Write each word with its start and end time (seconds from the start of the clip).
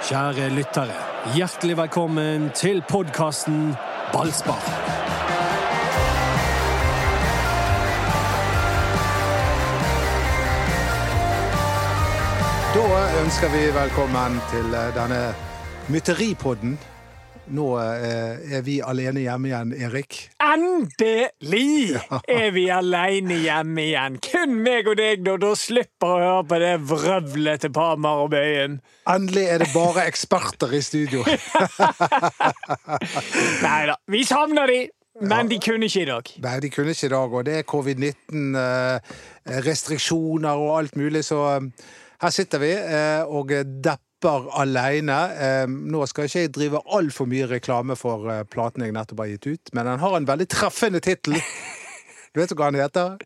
Kjære 0.00 0.48
lyttere, 0.48 0.94
hjertelig 1.36 1.76
velkommen 1.76 2.46
til 2.56 2.78
podkasten 2.88 3.74
Ballspar. 4.12 4.62
Da 12.74 12.86
ønsker 13.24 13.52
vi 13.52 13.66
velkommen 13.76 14.40
til 14.50 14.72
denne 14.96 15.20
mytteripodden. 15.88 16.78
Nå 17.50 17.66
eh, 17.80 18.56
er 18.56 18.62
vi 18.62 18.76
alene 18.84 19.24
hjemme 19.24 19.48
igjen, 19.48 19.72
Erik. 19.86 20.16
Endelig 20.44 21.96
er 22.28 22.50
vi 22.54 22.66
alene 22.70 23.38
hjemme 23.42 23.86
igjen. 23.88 24.18
Kun 24.22 24.54
meg 24.62 24.90
og 24.90 24.98
deg, 25.00 25.24
da. 25.26 25.34
Da 25.40 25.50
slipper 25.58 26.12
å 26.12 26.20
høre 26.20 26.44
på 26.50 26.60
det 26.62 26.72
vrøvlet 26.90 27.64
til 27.64 27.72
Parmar 27.74 28.22
og 28.26 28.30
Bøyen. 28.34 28.78
Endelig 29.10 29.46
er 29.54 29.64
det 29.64 29.70
bare 29.74 30.06
eksperter 30.10 30.74
i 30.76 30.82
studio. 30.84 31.24
Nei 33.66 33.80
da, 33.90 33.96
vi 34.12 34.20
savner 34.28 34.70
de, 34.70 34.82
men 35.26 35.50
de 35.50 35.58
kunne 35.62 35.88
ikke 35.90 36.04
i 36.04 36.10
dag. 36.10 36.34
Nei, 36.44 36.58
de 36.62 36.70
kunne 36.74 36.94
ikke 36.94 37.08
i 37.08 37.14
dag, 37.16 37.38
og 37.40 37.48
det 37.48 37.56
er 37.62 37.66
covid-19, 37.72 38.60
eh, 38.60 39.16
restriksjoner 39.66 40.60
og 40.60 40.76
alt 40.78 41.00
mulig, 41.00 41.24
så 41.26 41.42
eh, 41.56 41.90
her 42.20 42.36
sitter 42.36 42.60
vi 42.60 42.74
og 43.32 43.54
depper 43.80 44.09
alene. 44.28 45.16
Eh, 45.34 45.66
Nå 45.68 46.04
skal 46.10 46.28
ikke 46.28 46.44
jeg 46.44 46.52
drive 46.56 46.80
altfor 46.92 47.28
mye 47.30 47.46
reklame 47.50 47.96
for 47.98 48.28
eh, 48.30 48.42
platen 48.50 48.84
jeg 48.84 48.92
nettopp 48.96 49.22
har 49.24 49.30
gitt 49.32 49.46
ut, 49.50 49.72
men 49.76 49.86
den 49.88 50.02
har 50.02 50.16
en 50.18 50.28
veldig 50.28 50.48
treffende 50.52 51.00
tittel. 51.04 51.38
Du 52.34 52.40
vet 52.42 52.52
hva 52.54 52.68
den 52.70 52.80
heter? 52.82 53.16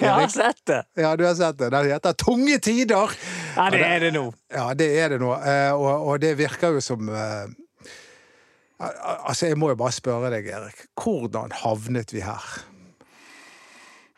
Jeg 0.00 0.10
har 0.10 0.28
sett 0.32 0.58
det. 0.66 0.80
Ja, 0.98 1.12
du 1.16 1.22
har 1.24 1.36
sett 1.38 1.58
det. 1.60 1.68
Den 1.70 1.86
heter 1.92 2.16
Tunge 2.18 2.56
tider! 2.58 3.12
Ja, 3.54 3.68
det 3.70 3.82
er 3.86 4.00
det 4.02 4.10
nå. 4.16 4.24
Ja, 4.50 4.66
det 4.74 4.88
er 4.98 5.12
det 5.14 5.20
nå. 5.22 5.30
Eh, 5.38 5.70
Og, 5.76 6.08
og 6.08 6.20
det 6.24 6.32
virker 6.40 6.74
jo 6.74 6.80
som 6.82 7.08
eh, 7.12 7.46
Altså, 8.82 9.46
jeg 9.46 9.58
må 9.62 9.68
jo 9.70 9.76
bare 9.78 9.94
spørre 9.94 10.32
deg, 10.34 10.48
Erik. 10.50 10.80
Hvordan 10.98 11.52
havnet 11.62 12.10
vi 12.10 12.24
her? 12.26 12.42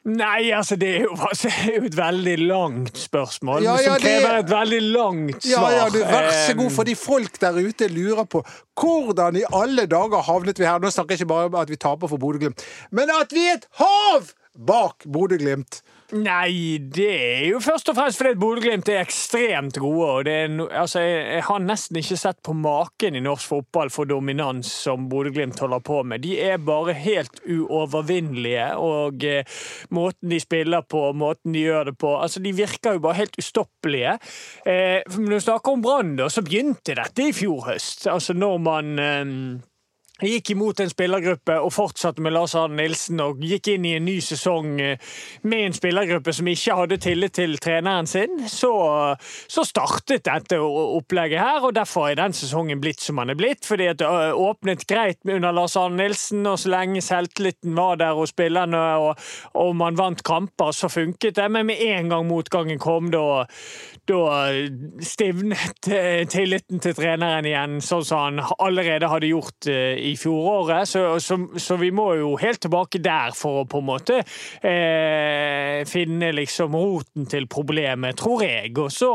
Nei, 0.04 0.50
altså, 0.52 0.76
det 0.76 0.88
er 0.98 1.02
jo, 1.06 1.14
altså, 1.16 1.48
det 1.48 1.70
er 1.72 1.76
jo 1.78 1.86
et 1.88 1.94
veldig 1.96 2.34
langt 2.48 2.98
spørsmål, 3.00 3.62
Ja, 3.64 3.76
ja, 3.80 3.84
som 3.86 3.94
det- 3.94 4.02
krever 4.02 4.38
et 4.42 4.50
veldig 4.50 4.80
langt 4.92 5.42
svar. 5.42 5.70
ja, 5.72 5.78
ja, 5.78 5.88
du, 5.88 5.98
Vær 6.04 6.28
så 6.48 6.54
god, 6.58 6.66
Eh, 6.70 6.74
fordi 6.76 6.94
folk 6.94 7.40
der 7.40 7.52
ute 7.52 7.88
lurer 7.88 8.24
på 8.28 8.42
hvordan 8.76 9.36
i 9.40 9.44
alle 9.52 9.86
dager 9.86 10.22
havnet 10.22 10.58
vi 10.58 10.64
her. 10.68 10.78
Nå 10.78 10.90
snakker 10.92 11.16
jeg 11.16 11.20
ikke 11.20 11.28
bare 11.32 11.46
om 11.46 11.54
at 11.54 11.70
vi 11.70 11.76
taper 11.76 12.06
for 12.08 12.18
Bodø-Glimt, 12.18 12.60
men 12.92 13.08
at 13.10 13.32
vi 13.32 13.46
er 13.48 13.54
et 13.54 13.66
hav 13.80 14.28
bak 14.66 15.04
Bodø-Glimt! 15.08 15.80
Nei, 16.14 16.78
det 16.78 17.08
er 17.10 17.40
jo 17.48 17.58
først 17.58 17.88
og 17.90 17.96
fremst 17.96 18.20
fordi 18.20 18.36
Bodø-Glimt 18.38 18.86
er 18.92 19.00
ekstremt 19.00 19.80
gode. 19.82 20.30
er 20.30 20.52
altså, 20.70 21.00
jeg, 21.02 21.24
jeg 21.32 21.42
har 21.48 21.64
nesten 21.64 21.98
ikke 21.98 22.18
sett 22.20 22.38
på 22.46 22.54
maken 22.54 23.18
i 23.18 23.22
norsk 23.24 23.50
fotball 23.50 23.90
for 23.90 24.06
dominans 24.06 24.70
som 24.84 25.08
Bodø-Glimt 25.10 25.58
holder 25.58 25.82
på 25.82 26.04
med. 26.06 26.22
De 26.22 26.36
er 26.38 26.62
bare 26.62 26.94
helt 26.94 27.42
uovervinnelige, 27.42 28.68
og 28.78 29.26
eh, 29.26 29.58
måten 29.90 30.30
de 30.30 30.38
spiller 30.38 30.86
på, 30.86 31.02
måten 31.18 31.56
de 31.56 31.66
gjør 31.66 31.90
det 31.90 31.96
på 31.98 32.14
altså 32.14 32.40
De 32.44 32.54
virker 32.54 32.94
jo 32.94 33.02
bare 33.08 33.24
helt 33.24 33.38
ustoppelige. 33.42 34.14
Eh, 34.62 35.02
når 35.18 35.34
du 35.34 35.46
snakker 35.48 35.74
om 35.74 35.82
Brann, 35.82 36.14
så 36.30 36.46
begynte 36.46 36.94
dette 36.94 37.26
i 37.26 37.34
fjor 37.34 37.72
høst. 37.72 38.06
Altså 38.06 38.38
når 38.38 38.58
man 38.62 38.98
eh, 39.02 39.38
gikk 40.28 40.54
imot 40.54 40.80
en 40.82 40.90
spillergruppe 40.90 41.56
og 41.60 41.72
fortsatte 41.74 42.22
med 42.24 42.34
Lars 42.34 42.54
Arne 42.58 42.78
Nilsen 42.80 43.20
og 43.24 43.42
gikk 43.44 43.72
inn 43.74 43.86
i 43.88 43.94
en 43.98 44.06
ny 44.06 44.16
sesong 44.24 44.78
eh, 44.82 45.14
med 45.42 45.68
en 45.68 45.76
spillergruppe 45.76 46.34
som 46.36 46.48
ikke 46.50 46.76
hadde 46.80 46.98
tillit 47.02 47.34
til 47.38 47.56
treneren 47.62 48.08
sin, 48.08 48.44
så, 48.50 48.72
så 49.50 49.64
startet 49.66 50.26
dette 50.28 50.58
opplegget 50.60 51.42
her, 51.42 51.60
og 51.66 51.74
derfor 51.76 52.08
er 52.10 52.18
den 52.20 52.36
sesongen 52.36 52.82
blitt 52.82 53.02
som 53.02 53.20
den 53.22 53.34
er 53.34 53.38
blitt. 53.38 53.64
Fordi 53.66 53.88
at 53.92 54.00
det 54.02 54.08
åpnet 54.08 54.86
greit 54.90 55.20
under 55.24 55.54
Lars 55.54 55.76
Arne 55.80 56.02
Nilsen, 56.02 56.44
og 56.46 56.58
så 56.60 56.72
lenge 56.74 57.02
selvtilliten 57.04 57.74
var 57.76 57.98
der 58.00 58.14
hos 58.16 58.34
spillerne 58.34 58.82
og, 59.02 59.20
og 59.58 59.74
man 59.76 59.98
vant 59.98 60.22
kamper, 60.26 60.72
så 60.74 60.90
funket 60.92 61.38
det. 61.38 61.48
Men 61.50 61.68
med 61.70 61.82
en 61.82 62.12
gang 62.12 62.28
motgangen 62.28 62.80
kom, 62.82 63.10
da, 63.14 63.44
da 64.08 64.52
stivnet 65.04 65.88
eh, 65.88 66.22
tilliten 66.30 66.80
til 66.82 66.94
treneren 66.96 67.46
igjen, 67.48 67.78
sånn 67.84 68.04
som 68.06 68.22
han 68.24 68.54
allerede 68.62 69.08
hadde 69.10 69.30
gjort 69.30 69.68
eh, 69.70 69.96
i 70.10 70.14
fjoråret. 70.20 70.88
Så, 70.88 71.04
så, 71.24 71.38
så 71.60 71.78
vi 71.80 71.90
må 71.94 72.10
jo 72.20 72.34
helt 72.40 72.62
tilbake 72.64 73.00
der 73.04 73.34
for 73.36 73.62
å 73.62 73.68
på 73.68 73.80
en 73.82 73.88
måte 73.88 74.20
eh, 74.20 75.82
finne 75.88 76.32
liksom 76.36 76.76
roten 76.76 77.28
til 77.30 77.48
problemet, 77.50 78.18
tror 78.20 78.44
jeg. 78.46 78.74
Og 78.78 78.92
så 78.92 79.12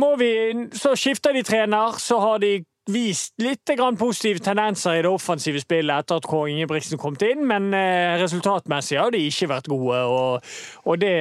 må 0.00 0.14
vi 0.20 0.32
Så 0.76 0.94
skifter 0.98 1.34
de 1.34 1.42
trener, 1.46 1.98
så 2.00 2.18
har 2.22 2.38
de 2.42 2.60
vist 2.90 3.34
litt 3.38 3.70
positive 3.98 4.40
tendenser 4.42 4.98
i 4.98 5.02
det 5.02 5.10
offensive 5.10 5.60
spillet 5.62 6.02
etter 6.02 6.18
at 6.18 6.26
Kåre 6.26 6.50
Ingebrigtsen 6.50 6.98
kom 6.98 7.14
inn, 7.22 7.46
men 7.46 7.72
eh, 7.74 8.18
resultatmessig 8.18 8.98
har 8.98 9.12
de 9.14 9.22
ikke 9.28 9.50
vært 9.52 9.70
gode, 9.70 10.02
og, 10.02 10.42
og 10.84 10.98
det 10.98 11.14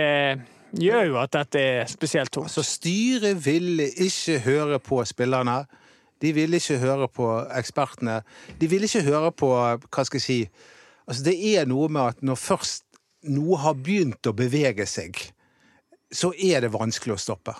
gjør 0.77 1.07
jo 1.09 1.19
at 1.21 1.33
dette 1.35 1.61
er 1.61 1.89
spesielt 1.89 2.31
tungt. 2.33 2.51
Så 2.51 2.63
styret 2.65 3.39
ville 3.45 3.89
ikke 3.89 4.39
høre 4.45 4.79
på 4.79 5.01
spillerne. 5.05 5.63
De 6.21 6.33
ville 6.33 6.59
ikke 6.61 6.79
høre 6.81 7.07
på 7.09 7.27
ekspertene. 7.57 8.21
De 8.61 8.69
ville 8.69 8.87
ikke 8.89 9.07
høre 9.07 9.31
på 9.31 9.51
Hva 9.55 10.05
skal 10.05 10.21
jeg 10.21 10.27
si 10.27 10.39
Altså, 11.09 11.23
det 11.25 11.33
er 11.57 11.65
noe 11.67 11.89
med 11.91 12.13
at 12.13 12.21
når 12.23 12.37
først 12.39 12.85
noe 13.27 13.57
har 13.59 13.73
begynt 13.75 14.27
å 14.29 14.35
bevege 14.37 14.85
seg, 14.87 15.17
så 16.13 16.29
er 16.37 16.61
det 16.63 16.71
vanskelig 16.71 17.17
å 17.17 17.19
stoppe. 17.19 17.55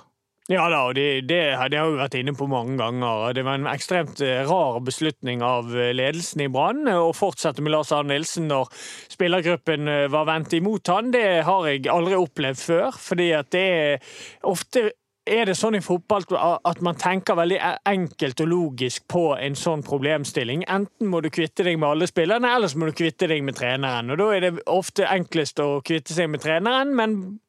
Ja 0.50 0.64
da, 0.74 0.80
og 0.90 0.96
det, 0.98 1.28
det, 1.30 1.38
det 1.70 1.78
har 1.78 1.92
vi 1.92 2.00
vært 2.00 2.16
inne 2.18 2.34
på 2.34 2.48
mange 2.50 2.74
ganger. 2.80 3.30
Det 3.38 3.44
var 3.46 3.60
en 3.60 3.70
ekstremt 3.70 4.24
eh, 4.26 4.42
rar 4.50 4.80
beslutning 4.82 5.44
av 5.46 5.70
eh, 5.70 5.92
ledelsen 5.94 6.42
i 6.42 6.50
Brann 6.52 6.90
eh, 6.90 6.98
å 6.98 7.14
fortsette 7.14 7.62
med 7.62 7.76
Lars 7.76 7.92
Arne 7.94 8.16
Nilsen 8.16 8.50
når 8.50 8.72
spillergruppen 9.14 9.86
var 10.12 10.26
vendt 10.32 10.56
imot 10.58 10.90
han. 10.90 11.14
Det 11.14 11.44
har 11.46 11.68
jeg 11.70 11.86
aldri 11.94 12.18
opplevd 12.18 12.58
før, 12.58 12.98
fordi 12.98 13.30
det 13.54 13.62
er 13.62 14.18
ofte 14.50 14.90
er 15.30 15.46
det 15.46 15.54
sånn 15.58 15.78
i 15.78 15.84
fotball 15.86 16.24
at 16.66 16.80
man 16.82 16.98
tenker 17.00 17.38
veldig 17.38 17.58
e- 17.62 17.76
enkelt 17.92 18.42
og 18.42 18.50
logisk 18.50 19.06
på 19.12 19.26
en 19.38 19.56
sånn 19.58 19.84
problemstilling. 19.86 20.64
Enten 20.66 21.12
må 21.12 21.22
du 21.22 21.30
kvitte 21.30 21.66
deg 21.68 21.78
med 21.80 21.90
alle 21.92 22.08
spillerne, 22.10 22.50
eller 22.56 22.72
så 22.72 22.82
må 22.82 22.90
du 22.90 22.98
kvitte 22.98 23.30
deg 23.30 23.44
med 23.46 23.60
treneren. 23.60 24.10
Og 24.12 24.18
Da 24.18 24.30
er 24.34 24.48
det 24.48 24.66
ofte 24.66 25.06
enklest 25.06 25.62
å 25.62 25.82
kvitte 25.86 26.16
seg 26.18 26.32
med 26.34 26.42
treneren, 26.42 26.96
men 26.98 27.40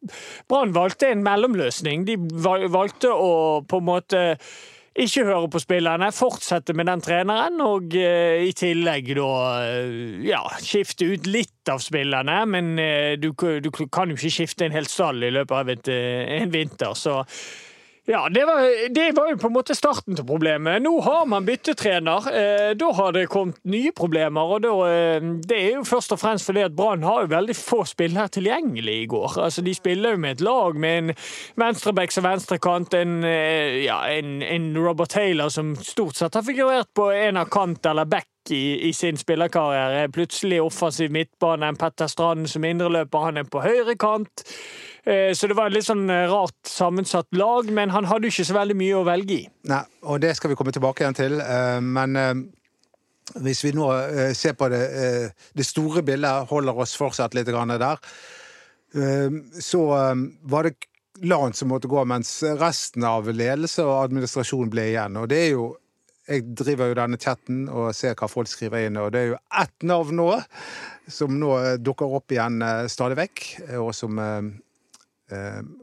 Brann 0.48 0.76
valgte 0.76 1.08
en 1.08 1.24
mellomløsning. 1.24 2.04
De 2.04 2.18
valgte 2.18 3.08
å 3.08 3.62
på 3.64 3.80
en 3.80 3.88
måte 3.88 4.22
ikke 4.92 5.24
høre 5.24 5.48
på 5.48 5.60
spillerne, 5.62 6.10
fortsette 6.12 6.74
med 6.76 6.88
den 6.90 7.00
treneren, 7.00 7.60
og 7.64 7.94
eh, 7.96 8.44
i 8.44 8.52
tillegg 8.56 9.08
da 9.16 9.32
eh, 9.64 10.18
ja, 10.26 10.42
skifte 10.60 11.08
ut 11.08 11.28
litt 11.30 11.72
av 11.72 11.80
spillerne. 11.80 12.42
Men 12.52 12.72
eh, 12.82 13.14
du, 13.20 13.30
du 13.32 13.70
kan 13.72 14.12
jo 14.12 14.18
ikke 14.18 14.34
skifte 14.36 14.68
en 14.68 14.76
hel 14.76 14.88
stall 14.90 15.24
i 15.24 15.32
løpet 15.32 15.56
av 15.56 15.72
et, 15.72 15.92
en 15.92 16.52
vinter, 16.52 16.92
så 16.98 17.22
ja, 18.04 18.28
det 18.28 18.44
var, 18.44 18.88
det 18.94 19.12
var 19.12 19.28
jo 19.30 19.36
på 19.38 19.46
en 19.46 19.54
måte 19.54 19.74
starten 19.78 20.16
til 20.18 20.26
problemet. 20.26 20.82
Nå 20.82 20.90
har 21.06 21.26
man 21.30 21.44
byttetrener. 21.46 22.24
Eh, 22.34 22.70
da 22.74 22.88
har 22.98 23.12
det 23.14 23.28
kommet 23.30 23.60
nye 23.62 23.92
problemer. 23.94 24.40
og 24.42 24.62
da, 24.64 24.72
eh, 24.90 25.20
Det 25.46 25.58
er 25.58 25.70
jo 25.76 25.84
først 25.86 26.12
og 26.12 26.18
fremst 26.18 26.46
fordi 26.46 26.64
at 26.66 26.74
Brann 26.74 27.02
har 27.02 27.22
jo 27.22 27.30
veldig 27.30 27.54
få 27.54 27.84
spillere 27.86 28.28
tilgjengelig 28.28 29.02
i 29.02 29.06
går. 29.06 29.38
Altså, 29.38 29.62
De 29.62 29.74
spiller 29.74 30.10
jo 30.10 30.16
med 30.16 30.30
et 30.30 30.40
lag 30.40 30.74
med 30.74 30.98
en 30.98 31.14
venstreback 31.56 32.10
som 32.10 32.24
venstrekant, 32.24 32.94
en, 32.94 33.24
eh, 33.24 33.84
ja, 33.84 34.02
en, 34.10 34.42
en 34.42 34.76
Robert 34.76 35.08
Taylor 35.08 35.48
som 35.48 35.76
stort 35.76 36.16
sett 36.16 36.34
har 36.34 36.42
figurert 36.42 36.88
på 36.94 37.10
en 37.14 37.36
av 37.36 37.46
kant 37.46 37.86
eller 37.86 38.04
back 38.04 38.26
i, 38.50 38.88
i 38.88 38.92
sin 38.92 39.16
spillerkarriere. 39.16 40.10
Plutselig 40.10 40.60
offensiv 40.60 41.12
midtbane. 41.12 41.76
Petter 41.78 42.06
Strand 42.06 42.48
som 42.48 42.64
indreløper, 42.64 43.18
han 43.18 43.36
er 43.36 43.44
på 43.44 43.62
høyre 43.62 43.94
kant. 43.94 44.42
Eh, 45.04 45.32
Så 45.34 45.48
det 45.50 45.56
var 45.58 45.66
et 45.70 45.76
litt 45.78 45.86
sånn 45.88 46.06
eh, 46.10 46.28
rart 46.30 46.68
sammensatt 46.68 47.26
lag, 47.34 47.70
men 47.74 47.90
han 47.90 48.06
hadde 48.06 48.28
jo 48.28 48.34
ikke 48.36 48.48
så 48.52 48.58
veldig 48.58 48.76
mye 48.78 48.98
å 49.00 49.06
velge 49.06 49.38
i. 49.40 49.46
Nei, 49.70 49.82
og 50.06 50.20
det 50.22 50.36
skal 50.38 50.52
vi 50.52 50.58
komme 50.58 50.74
tilbake 50.74 51.02
igjen 51.02 51.18
til. 51.18 51.40
eh, 51.42 51.80
Men 51.82 52.52
hvis 53.42 53.64
vi 53.64 53.72
nå 53.72 53.88
ser 54.36 54.54
på 54.58 54.68
det, 54.68 54.80
det 55.56 55.64
store 55.66 56.02
bildet, 56.04 56.48
holder 56.50 56.78
oss 56.84 56.96
fortsatt 56.98 57.34
litt 57.34 57.46
der, 57.46 57.98
så 59.62 59.82
var 60.44 60.62
det 60.68 60.74
Lan 61.22 61.52
som 61.52 61.68
måtte 61.68 61.88
gå, 61.92 62.02
mens 62.08 62.42
resten 62.58 63.04
av 63.04 63.28
ledelse 63.28 63.84
og 63.84 64.08
administrasjon 64.08 64.70
ble 64.72 64.88
igjen. 64.90 65.16
Og 65.20 65.28
det 65.28 65.38
er 65.38 65.50
jo 65.52 65.76
Jeg 66.28 66.54
driver 66.54 66.88
jo 66.88 66.94
denne 66.94 67.18
chatten 67.18 67.68
og 67.68 67.94
ser 67.94 68.14
hva 68.14 68.28
folk 68.30 68.48
skriver 68.48 68.86
inn, 68.86 68.96
og 68.96 69.12
det 69.12 69.20
er 69.20 69.26
jo 69.32 69.38
ett 69.60 69.82
navn 69.82 70.16
nå 70.16 70.28
som 71.10 71.34
nå 71.38 71.76
dukker 71.82 72.14
opp 72.14 72.30
igjen 72.32 72.62
stadig 72.88 73.16
vekk, 73.18 73.42
og 73.82 73.90
som 73.94 74.20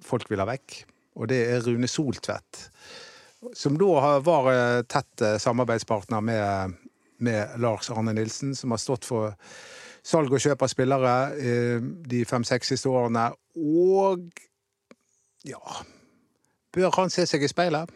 folk 0.06 0.30
vil 0.30 0.42
ha 0.42 0.48
vekk. 0.50 0.82
Og 1.20 1.30
det 1.32 1.40
er 1.50 1.64
Rune 1.66 1.88
Soltvedt 1.90 2.68
som 3.54 3.78
da 3.78 4.20
var 4.20 4.52
eh, 4.54 4.82
tett 4.84 5.22
eh, 5.22 5.38
samarbeidspartner 5.38 6.22
med, 6.22 6.74
med 7.18 7.60
Lars 7.60 7.90
Arne 7.90 8.14
Nilsen, 8.14 8.56
som 8.56 8.72
har 8.72 8.82
stått 8.82 9.08
for 9.08 9.36
salg 10.04 10.34
og 10.34 10.44
kjøp 10.44 10.66
av 10.66 10.72
spillere 10.72 11.16
eh, 11.38 11.80
de 11.80 12.24
fem-seks 12.28 12.74
siste 12.74 12.92
årene. 12.92 13.30
Og 13.60 14.30
ja 15.48 15.80
Bør 16.70 16.92
han 17.00 17.10
se 17.10 17.24
seg 17.26 17.42
i 17.42 17.50
speilet? 17.50 17.90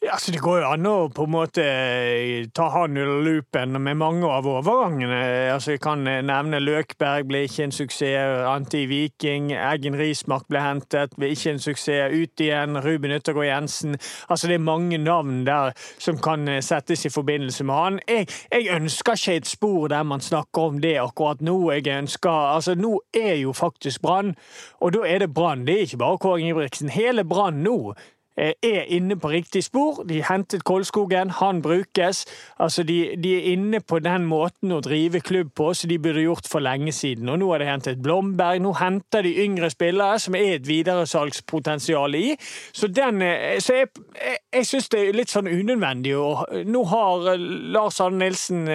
Ja, 0.00 0.16
så 0.18 0.32
Det 0.32 0.38
går 0.38 0.60
jo 0.60 0.66
an 0.70 0.86
å 0.86 1.08
på 1.10 1.24
en 1.26 1.32
måte 1.32 1.62
eh, 1.66 2.44
ta 2.54 2.68
han 2.70 2.94
under 2.94 3.18
loopen 3.24 3.74
med 3.82 3.96
mange 3.98 4.26
av 4.30 4.46
overgangene. 4.46 5.50
Altså, 5.50 5.72
Jeg 5.72 5.80
kan 5.82 6.06
eh, 6.06 6.20
nevne 6.22 6.60
Løkberg 6.62 7.26
ble 7.26 7.40
ikke 7.48 7.64
en 7.66 7.74
suksess. 7.74 8.44
Anti 8.46 8.84
Viking. 8.86 9.50
Eggen 9.50 9.96
Rismark 9.98 10.46
ble 10.46 10.62
hentet, 10.62 11.16
ble 11.18 11.32
ikke 11.34 11.56
en 11.56 11.58
suksess. 11.58 12.14
Ut 12.14 12.42
igjen. 12.44 12.78
Ruben 12.84 13.16
Yttergård 13.16 13.48
Jensen. 13.48 13.96
Altså, 14.28 14.46
Det 14.46 14.54
er 14.54 14.62
mange 14.62 15.00
navn 15.02 15.42
der 15.48 15.74
som 15.98 16.20
kan 16.22 16.46
eh, 16.46 16.62
settes 16.62 17.02
i 17.04 17.10
forbindelse 17.10 17.66
med 17.66 17.74
han. 17.74 17.98
Jeg, 18.06 18.28
jeg 18.54 18.68
ønsker 18.76 19.18
ikke 19.18 19.34
et 19.40 19.50
spor 19.50 19.88
der 19.90 20.06
man 20.06 20.22
snakker 20.22 20.68
om 20.70 20.78
det 20.84 20.94
akkurat 21.02 21.42
nå. 21.42 21.72
Jeg 21.74 21.88
ønsker, 21.96 22.30
altså 22.54 22.76
Nå 22.78 23.00
er 23.10 23.34
jo 23.42 23.52
faktisk 23.52 24.02
Brann, 24.02 24.36
og 24.78 24.94
da 24.94 25.02
er 25.10 25.26
det 25.26 25.34
Brann. 25.34 25.66
Det 25.66 25.74
er 25.74 25.90
ikke 25.90 26.00
bare 26.04 26.22
Kåre 26.22 26.40
Ingebrigtsen. 26.40 26.94
Hele 26.94 27.26
Brann 27.26 27.64
nå 27.66 27.96
er 28.38 28.86
inne 28.94 29.16
på 29.18 29.30
riktig 29.32 29.64
spor. 29.66 30.02
De 30.08 30.22
hentet 30.24 30.64
Kolskogen, 30.64 31.30
han 31.30 31.62
brukes. 31.62 32.24
Altså, 32.58 32.82
de, 32.82 32.98
de, 33.22 33.34
er 33.36 33.52
inne 33.52 33.80
på 33.80 33.98
den 34.04 34.26
måten 34.30 34.72
å 34.72 34.80
drive 34.84 35.20
klubb 35.20 35.50
på 35.58 35.72
som 35.74 35.90
de 35.90 35.98
burde 36.02 36.24
gjort 36.24 36.48
for 36.50 36.64
lenge 36.64 36.92
siden. 36.92 37.28
Og 37.28 37.40
nå 37.42 37.50
har 37.52 37.62
de 37.62 37.70
hentet 37.70 38.02
Blomberg, 38.02 38.62
nå 38.62 38.74
henter 38.78 39.26
de 39.26 39.34
yngre 39.44 39.70
spillere 39.74 40.18
som 40.22 40.36
er 40.38 40.58
et 40.58 40.68
videresalgspotensial 40.68 42.14
i. 42.18 42.26
Så, 42.72 42.88
den, 42.88 43.22
eh, 43.22 43.58
så 43.62 43.80
jeg, 43.80 43.90
jeg, 44.14 44.38
jeg 44.54 44.70
syns 44.70 44.92
det 44.94 45.02
er 45.02 45.18
litt 45.18 45.34
sånn 45.34 45.50
unødvendig. 45.50 46.14
Og 46.18 46.62
nå 46.68 46.84
har 46.92 47.34
eh, 47.34 47.48
Lars 47.74 48.00
Arne 48.04 48.24
Nilsen 48.24 48.66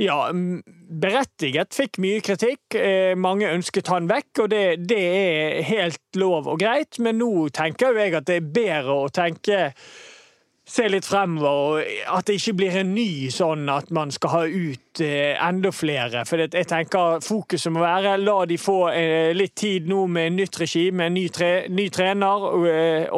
ja, 0.00 0.30
berettiget 1.02 1.76
fikk 1.76 1.98
mye 2.00 2.22
kritikk. 2.24 2.76
Eh, 2.78 3.12
mange 3.18 3.50
ønsket 3.52 3.90
han 3.92 4.08
vekk, 4.08 4.44
og 4.44 4.48
det, 4.52 4.64
det, 4.88 5.02
er 5.02 5.60
helt 5.68 6.16
lov 6.16 6.48
og 6.48 6.62
greit. 6.62 7.00
Men 7.02 7.20
nå 7.20 7.48
tenker 7.52 7.92
jo 7.92 8.00
jeg 8.00 8.16
at 8.16 8.30
det 8.30 8.40
er 8.40 8.50
bedre 8.62 9.04
å 9.04 9.12
tenke 9.12 9.68
Se 10.72 10.84
litt 10.86 11.04
fremover, 11.04 11.82
at 12.14 12.28
det 12.30 12.36
ikke 12.38 12.52
blir 12.60 12.76
en 12.78 12.92
ny 12.94 13.26
sånn 13.34 13.66
at 13.68 13.88
man 13.92 14.12
skal 14.14 14.30
ha 14.30 14.42
ut 14.46 15.00
eh, 15.02 15.34
enda 15.34 15.72
flere. 15.74 16.22
For 16.24 16.38
jeg 16.38 16.68
tenker 16.70 17.18
fokuset 17.26 17.74
må 17.74 17.82
være 17.82 18.14
la 18.22 18.36
de 18.48 18.60
få 18.62 18.76
eh, 18.94 19.34
litt 19.34 19.56
tid 19.58 19.90
nå 19.90 20.04
med 20.06 20.38
nytt 20.38 20.60
regime, 20.62 21.10
ny, 21.12 21.26
tre, 21.34 21.50
ny 21.66 21.88
trener, 21.92 22.46
og, 22.46 22.68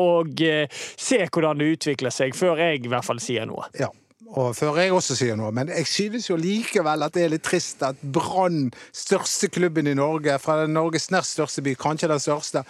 og 0.01 0.41
se 0.41 1.21
hvordan 1.29 1.61
det 1.61 1.69
utvikler 1.77 2.17
seg, 2.17 2.33
før 2.35 2.65
jeg 2.65 2.81
i 2.81 2.91
hvert 2.91 3.07
fall 3.07 3.21
sier 3.23 3.45
noe. 3.47 3.69
Ja 3.77 3.93
og 4.33 4.55
før 4.57 4.79
jeg 4.81 4.93
også 4.95 5.17
sier 5.19 5.37
noe, 5.39 5.51
men 5.55 5.71
jeg 5.73 5.87
synes 5.89 6.29
jo 6.31 6.37
likevel 6.41 7.05
at 7.05 7.15
det 7.17 7.25
er 7.27 7.33
litt 7.35 7.45
trist 7.47 7.83
at 7.87 7.99
Brann, 8.01 8.71
største 8.97 9.51
klubben 9.53 9.91
i 9.91 9.97
Norge, 9.99 10.39
fra 10.43 10.65
Norges 10.71 11.11
nest 11.15 11.37
største 11.37 11.65
by, 11.65 11.75
kanskje 11.79 12.11
den 12.11 12.23
største, 12.23 12.65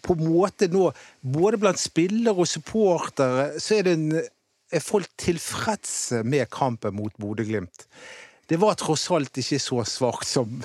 på 0.00 0.16
en 0.16 0.26
måte 0.26 0.68
nå, 0.72 0.88
både 1.20 1.60
blant 1.60 1.80
spillere 1.80 2.34
og 2.34 2.48
supportere, 2.48 3.60
så 3.60 3.78
er, 3.78 3.92
en, 3.94 4.08
er 4.72 4.84
folk 4.84 5.08
tilfredse 5.20 6.24
med 6.24 6.50
kampen 6.52 6.96
mot 6.98 7.14
Bodø-Glimt. 7.20 7.86
Det 8.50 8.58
var 8.58 8.78
tross 8.80 9.06
alt 9.14 9.38
ikke 9.38 9.60
så 9.62 9.84
svakt 9.86 10.26
som 10.26 10.56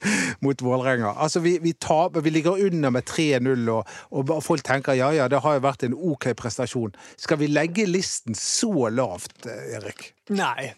mot 0.44 0.62
Vålerenga. 0.62 1.14
Altså, 1.16 1.40
vi, 1.40 1.58
vi, 1.62 1.74
vi, 2.22 2.30
ligger 2.30 2.66
under 2.66 2.90
med 2.90 3.08
3-0, 3.08 3.70
og, 3.70 3.86
og, 4.10 4.42
folk 4.44 4.64
tenker 4.64 4.92
ja 4.98 5.10
ja, 5.12 5.28
det 5.28 5.42
har 5.44 5.58
jo 5.58 5.64
vært 5.64 5.84
en 5.86 5.94
OK 5.96 6.30
prestasjon. 6.36 6.94
Skal 7.16 7.40
vi 7.40 7.50
legge 7.50 7.86
listen 7.88 8.34
så 8.38 8.88
lavt, 8.88 9.46
eh, 9.46 9.76
Erik? 9.78 10.12
Nei. 10.30 10.72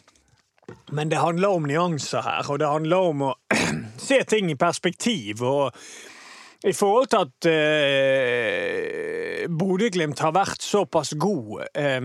Men 0.92 1.10
det 1.10 1.20
handler 1.20 1.48
om 1.56 1.66
nyanser 1.68 2.22
her, 2.24 2.48
og 2.48 2.58
det 2.62 2.70
handler 2.70 3.10
om 3.12 3.28
å 3.28 3.34
se 4.08 4.22
ting 4.28 4.50
i 4.50 4.58
perspektiv. 4.58 5.42
og 5.42 5.76
i 6.62 6.72
forhold 6.72 7.08
til 7.10 7.24
at 7.26 7.46
eh, 7.50 9.48
Bodø-Glimt 9.50 10.20
har 10.22 10.30
vært 10.36 10.62
såpass 10.62 11.10
god 11.18 11.64
eh, 11.74 12.00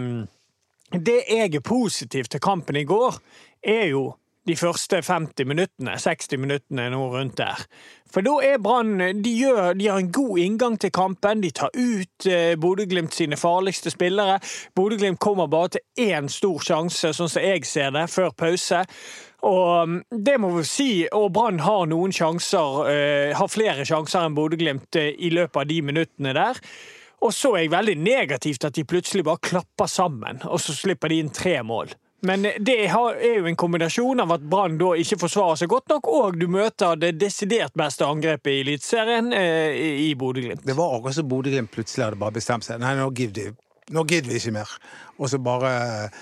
Det 0.90 1.20
jeg 1.30 1.54
er 1.54 1.62
positiv 1.62 2.26
til 2.26 2.42
kampen 2.42 2.76
i 2.80 2.84
går, 2.88 3.20
er 3.62 3.92
jo 3.92 4.16
de 4.48 4.56
første 4.56 5.02
50 5.04 5.48
minuttene, 5.48 5.98
60 6.00 6.40
minuttene, 6.40 6.88
noe 6.94 7.12
rundt 7.14 7.38
der. 7.40 7.66
For 8.08 8.24
da 8.24 8.38
er 8.46 8.62
Brann 8.64 8.96
de, 8.98 9.34
de, 9.76 9.88
har 9.90 10.00
en 10.00 10.12
god 10.16 10.40
inngang 10.40 10.78
til 10.80 10.94
kampen. 10.96 11.44
De 11.44 11.52
tar 11.52 11.74
ut 11.76 12.28
eh, 12.30 12.56
Bodø-Glimt 12.60 13.16
sine 13.16 13.38
farligste 13.38 13.92
spillere. 13.92 14.40
Bodø-Glimt 14.76 15.20
kommer 15.20 15.50
bare 15.52 15.76
til 15.76 16.08
én 16.08 16.32
stor 16.32 16.64
sjanse, 16.64 17.12
sånn 17.14 17.32
som 17.32 17.44
jeg 17.44 17.68
ser 17.68 17.92
det, 17.96 18.08
før 18.14 18.32
pause. 18.38 18.86
Og 19.48 19.90
mm, 19.90 19.98
det 20.24 20.38
må 20.42 20.54
vi 20.56 20.64
si, 20.68 20.92
og 21.12 21.34
Brann 21.36 21.60
har 21.66 21.86
noen 21.92 22.16
sjanser, 22.16 22.80
eh, 22.94 23.36
har 23.38 23.52
flere 23.52 23.86
sjanser 23.88 24.24
enn 24.24 24.38
Bodø-Glimt 24.38 25.00
eh, 25.00 25.12
i 25.20 25.34
løpet 25.36 25.62
av 25.62 25.70
de 25.70 25.82
minuttene 25.92 26.34
der. 26.38 26.64
Og 27.26 27.34
så 27.34 27.56
er 27.56 27.66
jeg 27.66 27.74
veldig 27.74 27.96
negativt 28.00 28.66
at 28.68 28.76
de 28.78 28.86
plutselig 28.88 29.26
bare 29.26 29.42
klapper 29.42 29.90
sammen, 29.90 30.40
og 30.46 30.62
så 30.62 30.76
slipper 30.78 31.12
de 31.12 31.24
inn 31.24 31.34
tre 31.34 31.60
mål. 31.66 31.92
Men 32.26 32.48
det 32.60 32.74
er 32.88 32.96
jo 33.38 33.46
en 33.46 33.58
kombinasjon 33.60 34.24
av 34.24 34.32
at 34.38 34.46
Brann 34.50 34.80
da 34.80 34.94
ikke 34.98 35.20
forsvarer 35.22 35.60
seg 35.62 35.70
godt 35.70 35.92
nok, 35.92 36.08
og 36.10 36.40
du 36.42 36.48
møter 36.50 36.98
det 36.98 37.14
desidert 37.22 37.76
beste 37.78 38.08
angrepet 38.08 38.50
i 38.56 38.64
Eliteserien 38.64 39.30
eh, 39.38 39.78
i 40.08 40.10
Bodø-Glimt. 40.18 40.66
Det 40.66 40.78
var 40.78 40.98
akkurat 40.98 41.20
som 41.20 41.30
Bodø-Glimt 41.30 41.72
plutselig 41.74 42.08
hadde 42.08 42.22
bare 42.24 42.38
bestemt 42.40 42.66
seg. 42.66 42.82
Nei, 42.82 42.96
nå 42.98 43.12
gidder, 43.14 43.54
nå 43.94 44.06
gidder 44.10 44.34
vi 44.34 44.42
ikke 44.42 44.56
mer. 44.58 44.74
Og 45.22 45.30
så 45.30 45.42
bare 45.46 45.74
eh, 45.78 46.22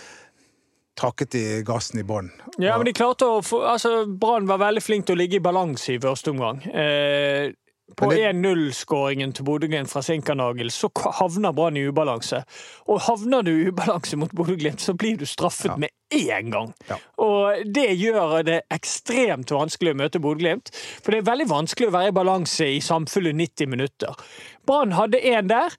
trakket 0.99 1.31
de 1.35 1.45
gassen 1.67 2.03
i 2.03 2.07
bånn. 2.07 2.27
Ja, 2.59 2.75
men 2.75 2.89
de 2.89 2.95
klarte 2.95 3.31
å 3.31 3.39
få 3.43 3.61
altså, 3.67 4.03
Brann 4.07 4.51
var 4.51 4.59
veldig 4.65 4.83
flink 4.83 5.07
til 5.07 5.15
å 5.15 5.21
ligge 5.23 5.39
i 5.39 5.43
balanse 5.47 5.95
i 5.95 6.01
første 6.03 6.35
omgang. 6.35 6.59
Eh, 6.75 7.55
på 7.93 8.07
1-0-skåringen 8.11 9.33
til 9.35 9.45
Bodø-Glimt 9.45 9.91
fra 9.91 10.01
Sinkernagel 10.03 10.71
så 10.73 10.89
havner 11.19 11.53
Brann 11.53 11.77
i 11.77 11.83
ubalanse. 11.85 12.41
Og 12.89 13.03
havner 13.05 13.45
du 13.45 13.51
i 13.53 13.67
ubalanse 13.69 14.17
mot 14.17 14.33
Bodø-Glimt, 14.33 14.81
så 14.81 14.95
blir 14.97 15.19
du 15.21 15.25
straffet 15.29 15.69
ja. 15.69 15.75
med 15.77 15.93
én 16.13 16.49
gang. 16.51 16.73
Ja. 16.89 16.97
Og 17.21 17.61
det 17.75 17.91
gjør 18.01 18.41
det 18.47 18.63
ekstremt 18.73 19.53
vanskelig 19.53 19.93
å 19.93 19.99
møte 20.01 20.23
Bodø-Glimt. 20.23 20.73
For 20.73 21.13
det 21.13 21.21
er 21.21 21.29
veldig 21.29 21.47
vanskelig 21.53 21.91
å 21.91 21.95
være 21.95 22.09
i 22.09 22.17
balanse 22.17 22.71
i 22.73 22.81
samfunnet 22.83 23.37
90 23.37 23.71
minutter. 23.75 24.25
Brann 24.65 24.97
hadde 24.97 25.21
én 25.21 25.53
der, 25.53 25.77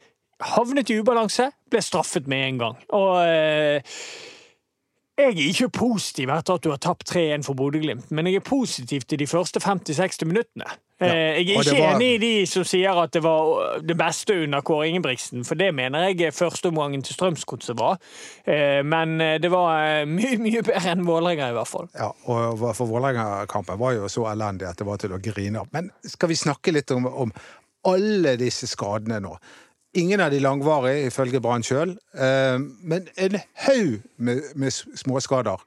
havnet 0.55 0.95
i 0.95 1.01
ubalanse, 1.03 1.51
ble 1.73 1.83
straffet 1.83 2.31
med 2.31 2.49
en 2.53 2.63
gang. 2.63 2.81
Og 2.95 3.13
eh, 3.27 3.99
jeg 5.17 5.33
er 5.33 5.47
ikke 5.51 5.73
positiv 5.75 6.31
etter 6.31 6.55
at 6.55 6.65
du 6.65 6.71
har 6.71 6.81
tapt 6.87 7.11
3-1 7.11 7.47
for 7.49 7.59
Bodø-Glimt, 7.59 8.13
men 8.15 8.31
jeg 8.31 8.39
er 8.39 8.47
positiv 8.47 9.09
til 9.09 9.19
de 9.19 9.27
første 9.27 9.59
50-60 9.65 10.29
minuttene. 10.29 10.69
Ja. 11.01 11.07
Eh, 11.07 11.43
jeg 11.43 11.57
er 11.57 11.61
ikke 11.61 11.77
var... 11.77 11.97
enig 11.97 12.09
i 12.15 12.21
de 12.23 12.31
som 12.49 12.65
sier 12.65 12.97
at 13.03 13.13
det 13.13 13.21
var 13.25 13.81
det 13.85 13.97
beste 14.01 14.37
under 14.47 14.63
Kåre 14.65 14.87
Ingebrigtsen, 14.89 15.45
for 15.45 15.59
det 15.61 15.69
mener 15.77 16.07
jeg 16.09 16.33
førsteomgangen 16.33 17.05
til 17.05 17.19
Strømsgodset 17.19 17.77
var. 17.77 17.99
Eh, 18.49 18.81
men 18.87 19.21
eh, 19.21 19.37
det 19.43 19.51
var 19.53 20.07
mye, 20.17 20.39
mye 20.41 20.65
bedre 20.65 20.95
enn 20.95 21.05
Vålerenga, 21.09 21.51
i 21.53 21.59
hvert 21.59 21.71
fall. 21.71 21.91
Ja, 21.93 22.09
og 22.33 22.65
for 22.79 22.89
Vålerenga-kampen 22.89 23.81
var 23.83 23.99
jo 23.99 24.09
så 24.13 24.25
elendig 24.33 24.71
at 24.71 24.81
det 24.81 24.89
var 24.89 25.03
til 25.03 25.13
å 25.13 25.21
grine 25.21 25.63
av. 25.63 25.71
Men 25.77 25.93
skal 26.07 26.33
vi 26.33 26.41
snakke 26.41 26.73
litt 26.73 26.91
om, 26.97 27.07
om 27.07 27.37
alle 27.87 28.39
disse 28.41 28.69
skadene 28.71 29.21
nå? 29.23 29.37
Ingen 29.97 30.21
av 30.21 30.33
de 30.33 30.41
langvarige, 30.45 31.07
ifølge 31.09 31.41
Brann 31.41 31.65
sjøl, 31.65 31.95
eh, 32.17 32.57
men 32.61 33.07
en 33.17 33.39
haug 33.67 34.01
med, 34.17 34.43
med 34.57 34.73
småskader. 34.73 35.63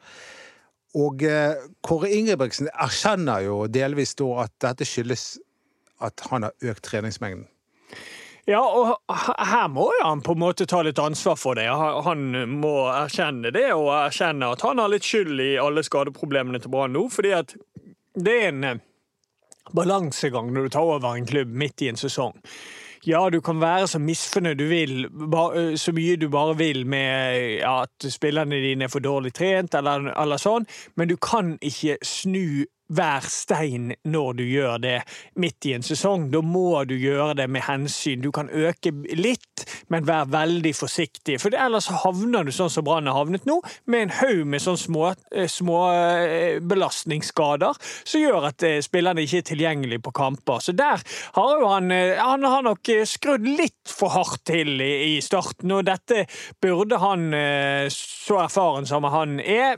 Og 0.99 1.23
eh, 1.23 1.59
Kåre 1.85 2.09
Ingebrigtsen 2.11 2.69
erkjenner 2.73 3.45
jo 3.45 3.61
delvis 3.71 4.15
da 4.19 4.29
at 4.45 4.55
dette 4.65 4.87
skyldes 4.87 5.37
at 6.03 6.27
han 6.31 6.47
har 6.47 6.71
økt 6.71 6.85
treningsmengden. 6.87 7.47
Ja, 8.49 8.63
og 8.63 8.95
her 9.45 9.67
må 9.69 9.89
han 10.01 10.23
på 10.25 10.33
en 10.33 10.41
måte 10.41 10.65
ta 10.65 10.79
litt 10.81 10.99
ansvar 11.01 11.35
for 11.37 11.59
det. 11.59 11.67
Han 11.69 12.31
må 12.57 12.73
erkjenne 12.89 13.51
det, 13.53 13.67
og 13.75 13.91
erkjenne 13.93 14.49
at 14.55 14.63
han 14.65 14.81
har 14.81 14.89
litt 14.89 15.05
skyld 15.05 15.43
i 15.43 15.51
alle 15.61 15.83
skadeproblemene 15.85 16.61
til 16.63 16.73
Brann 16.73 16.95
nå. 16.97 17.05
fordi 17.13 17.35
at 17.37 17.53
det 18.17 18.35
er 18.39 18.47
en 18.49 18.63
eh, 18.65 18.81
balansegang 19.75 20.49
når 20.53 20.65
du 20.65 20.73
tar 20.73 20.89
over 20.95 21.13
en 21.13 21.29
klubb 21.29 21.53
midt 21.53 21.85
i 21.85 21.91
en 21.91 21.99
sesong. 21.99 22.33
Ja, 23.07 23.29
du 23.29 23.39
kan 23.41 23.61
være 23.61 23.87
så 23.87 23.99
misfornøyd 23.99 24.55
du 24.59 24.65
vil, 24.67 25.07
så 25.79 25.93
mye 25.95 26.17
du 26.19 26.27
bare 26.29 26.57
vil 26.57 26.83
med 26.87 27.61
at 27.63 28.11
spillerne 28.11 28.59
dine 28.59 28.89
er 28.89 28.91
for 28.91 28.99
dårlig 28.99 29.31
trent, 29.33 29.75
eller, 29.75 30.11
eller 30.19 30.41
sånn, 30.41 30.67
men 30.99 31.07
du 31.11 31.15
kan 31.15 31.55
ikke 31.63 31.95
snu 32.03 32.65
hver 32.89 33.25
stein 33.29 33.93
når 34.09 34.37
du 34.39 34.43
gjør 34.47 34.79
det 34.81 34.95
midt 35.39 35.67
i 35.69 35.75
en 35.77 35.85
sesong. 35.85 36.29
Da 36.33 36.41
må 36.45 36.83
du 36.89 36.95
gjøre 36.97 37.35
det 37.41 37.47
med 37.51 37.65
hensyn. 37.67 38.23
Du 38.23 38.31
kan 38.35 38.49
øke 38.49 38.91
litt, 39.17 39.65
men 39.93 40.07
vær 40.07 40.29
veldig 40.31 40.73
forsiktig. 40.77 41.39
For 41.41 41.53
ellers 41.53 41.89
havner 42.03 42.47
du 42.47 42.53
sånn 42.55 42.71
som 42.73 42.85
Brann 42.87 43.09
har 43.09 43.19
havnet 43.19 43.45
nå, 43.49 43.59
med 43.89 44.07
en 44.07 44.15
haug 44.19 44.43
med 44.49 44.63
sånne 44.63 44.81
små, 44.81 45.05
eh, 45.35 45.49
små 45.51 45.79
eh, 45.93 46.59
belastningsskader 46.65 47.77
som 47.79 48.23
gjør 48.23 48.49
at 48.51 48.65
eh, 48.65 48.79
spillerne 48.85 49.25
ikke 49.25 49.43
er 49.43 49.49
tilgjengelige 49.51 50.05
på 50.05 50.15
kamper. 50.15 50.63
Så 50.63 50.73
der 50.77 51.03
har 51.37 51.53
jo 51.61 51.69
han, 51.69 51.91
han 51.91 52.45
har 52.47 52.65
nok 52.65 52.89
skrudd 53.09 53.45
litt 53.45 53.93
for 53.93 54.13
hardt 54.13 54.45
til 54.49 54.79
i, 54.81 55.19
starten, 55.23 55.71
og 55.75 55.85
dette 55.85 56.23
burde 56.61 56.97
han, 57.01 57.29
så 57.93 58.39
erfaren 58.43 58.87
som 58.89 59.05
han 59.11 59.37
er, 59.43 59.77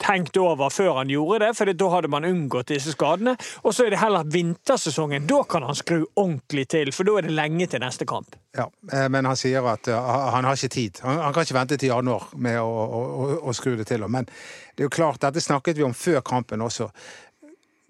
tenkt 0.00 0.36
over 0.40 0.70
før 0.72 1.00
han 1.00 1.10
gjorde 1.12 1.42
det, 1.44 1.50
for 1.58 1.72
da 1.72 1.88
hadde 1.92 2.10
man 2.12 2.26
unngått 2.28 2.72
disse 2.72 2.94
skadene. 2.94 3.34
Og 3.62 3.74
så 3.74 3.86
er 3.86 3.94
det 3.94 4.00
heller 4.02 4.28
vintersesongen. 4.28 5.26
Da 5.30 5.42
kan 5.48 5.66
han 5.66 5.78
skru 5.78 6.02
ordentlig 6.14 6.68
til, 6.72 6.92
for 6.94 7.08
da 7.08 7.18
er 7.18 7.28
det 7.28 7.36
lenge 7.36 7.68
til 7.72 7.82
neste 7.84 8.08
kamp. 8.08 8.36
Ja, 8.56 8.68
eh, 8.92 9.08
Men 9.12 9.28
han 9.28 9.38
sier 9.38 9.66
at 9.68 9.88
uh, 9.88 9.98
han 10.34 10.44
har 10.44 10.56
ikke 10.56 10.74
tid. 10.74 11.02
Han, 11.06 11.32
kan 11.32 11.46
ikke 11.46 11.58
vente 11.58 11.80
til 11.80 11.92
januar 11.92 12.30
med 12.36 12.60
å, 12.60 12.68
å, 12.68 13.02
å, 13.02 13.28
å 13.48 13.56
skru 13.56 13.76
det 13.76 13.88
til. 13.90 14.04
Men 14.08 14.28
det 14.28 14.84
er 14.84 14.88
jo 14.88 14.96
klart, 14.96 15.22
dette 15.22 15.40
snakket 15.40 15.78
vi 15.78 15.86
om 15.86 15.94
før 15.96 16.20
kampen 16.20 16.64
også. 16.64 16.90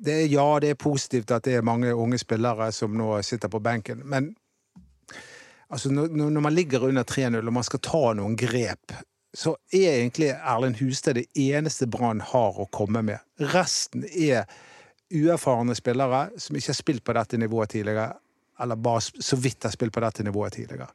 Det 0.02 0.24
er, 0.24 0.26
ja, 0.30 0.46
det 0.58 0.72
er 0.72 0.80
positivt 0.80 1.30
at 1.30 1.44
det 1.46 1.58
er 1.58 1.66
mange 1.66 1.94
unge 1.94 2.18
spillere 2.18 2.72
som 2.74 2.94
nå 2.98 3.20
sitter 3.22 3.50
på 3.52 3.60
benken, 3.62 4.00
men 4.02 4.32
altså, 5.70 5.92
når 5.94 6.40
man 6.42 6.54
ligger 6.54 6.88
under 6.88 7.06
3-0 7.06 7.38
og 7.38 7.54
man 7.54 7.66
skal 7.66 7.82
ta 7.86 8.02
noen 8.18 8.34
grep, 8.36 8.96
så 9.34 9.54
er 9.72 9.98
egentlig 9.98 10.32
Erlend 10.34 10.76
Hustad 10.80 11.16
det 11.16 11.26
eneste 11.38 11.86
Brann 11.88 12.20
har 12.20 12.58
å 12.60 12.68
komme 12.72 13.02
med. 13.06 13.22
Resten 13.52 14.04
er 14.04 14.44
uerfarne 15.12 15.76
spillere 15.76 16.26
som 16.40 16.56
ikke 16.56 16.72
har 16.72 16.78
spilt 16.78 17.04
på 17.04 17.16
dette 17.16 17.40
nivået 17.40 17.72
tidligere, 17.72 18.12
eller 18.60 18.76
bare 18.76 19.00
så 19.00 19.36
vidt 19.40 19.64
har 19.64 19.72
spilt 19.74 19.94
på 19.94 20.04
dette 20.04 20.24
nivået 20.24 20.56
tidligere. 20.58 20.88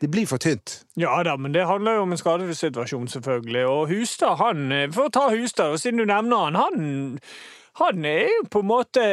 Det 0.00 0.10
blir 0.10 0.26
for 0.26 0.42
tynt. 0.42 0.80
Ja 0.98 1.22
da, 1.24 1.36
men 1.38 1.54
det 1.54 1.66
handler 1.70 1.96
jo 1.96 2.06
om 2.06 2.12
en 2.12 2.18
skadesituasjon, 2.18 3.08
selvfølgelig. 3.08 3.66
Og 3.70 3.88
Hustad, 3.88 4.36
han 4.42 4.66
For 4.92 5.06
å 5.06 5.12
ta 5.14 5.28
Hustad, 5.30 5.70
og 5.70 5.80
siden 5.80 6.02
du 6.02 6.08
nevner 6.10 6.48
han, 6.48 6.58
han 6.58 7.28
han 7.80 8.04
er 8.06 8.28
jo 8.30 8.44
på 8.50 8.62
en 8.62 8.70
måte 8.70 9.04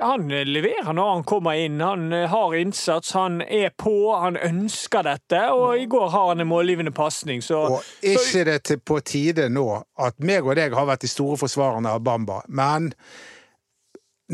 han 0.00 0.28
leverer 0.28 0.92
når 0.96 1.10
han 1.10 1.24
kommer 1.28 1.58
inn. 1.60 1.80
Han 1.80 2.12
har 2.12 2.54
innsats, 2.58 3.12
han 3.14 3.40
er 3.42 3.70
på, 3.78 3.94
han 4.16 4.36
ønsker 4.36 5.06
dette. 5.06 5.42
Og 5.54 5.78
i 5.78 5.86
går 5.90 6.08
har 6.14 6.32
han 6.32 6.44
en 6.44 6.50
målgivende 6.50 6.94
pasning, 6.94 7.42
så 7.42 7.62
Og 7.76 7.92
ikke 8.00 8.44
det 8.48 8.80
på 8.84 9.00
tide 9.04 9.48
nå 9.52 9.68
at 10.00 10.18
meg 10.18 10.46
og 10.46 10.58
deg 10.58 10.74
har 10.74 10.88
vært 10.88 11.06
de 11.06 11.12
store 11.12 11.38
forsvarerne 11.40 11.94
av 11.94 12.02
Bamba, 12.04 12.42
men 12.48 12.92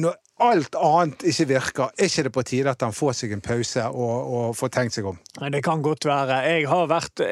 når 0.00 0.18
alt 0.40 0.76
annet 0.78 1.24
ikke 1.26 1.46
virker, 1.50 1.90
er 1.96 2.08
ikke 2.08 2.24
det 2.26 2.32
på 2.34 2.44
tide 2.48 2.72
at 2.72 2.82
han 2.84 2.94
får 2.96 3.16
seg 3.20 3.34
en 3.36 3.42
pause 3.44 3.84
og, 3.90 4.16
og 4.34 4.56
får 4.58 4.72
tenkt 4.74 4.96
seg 4.96 5.08
om? 5.10 5.18
Det 5.52 5.62
kan 5.64 5.82
godt 5.82 6.06
være. 6.08 6.40
Jeg 6.48 6.66
har 6.70 6.88
vært, 6.90 7.22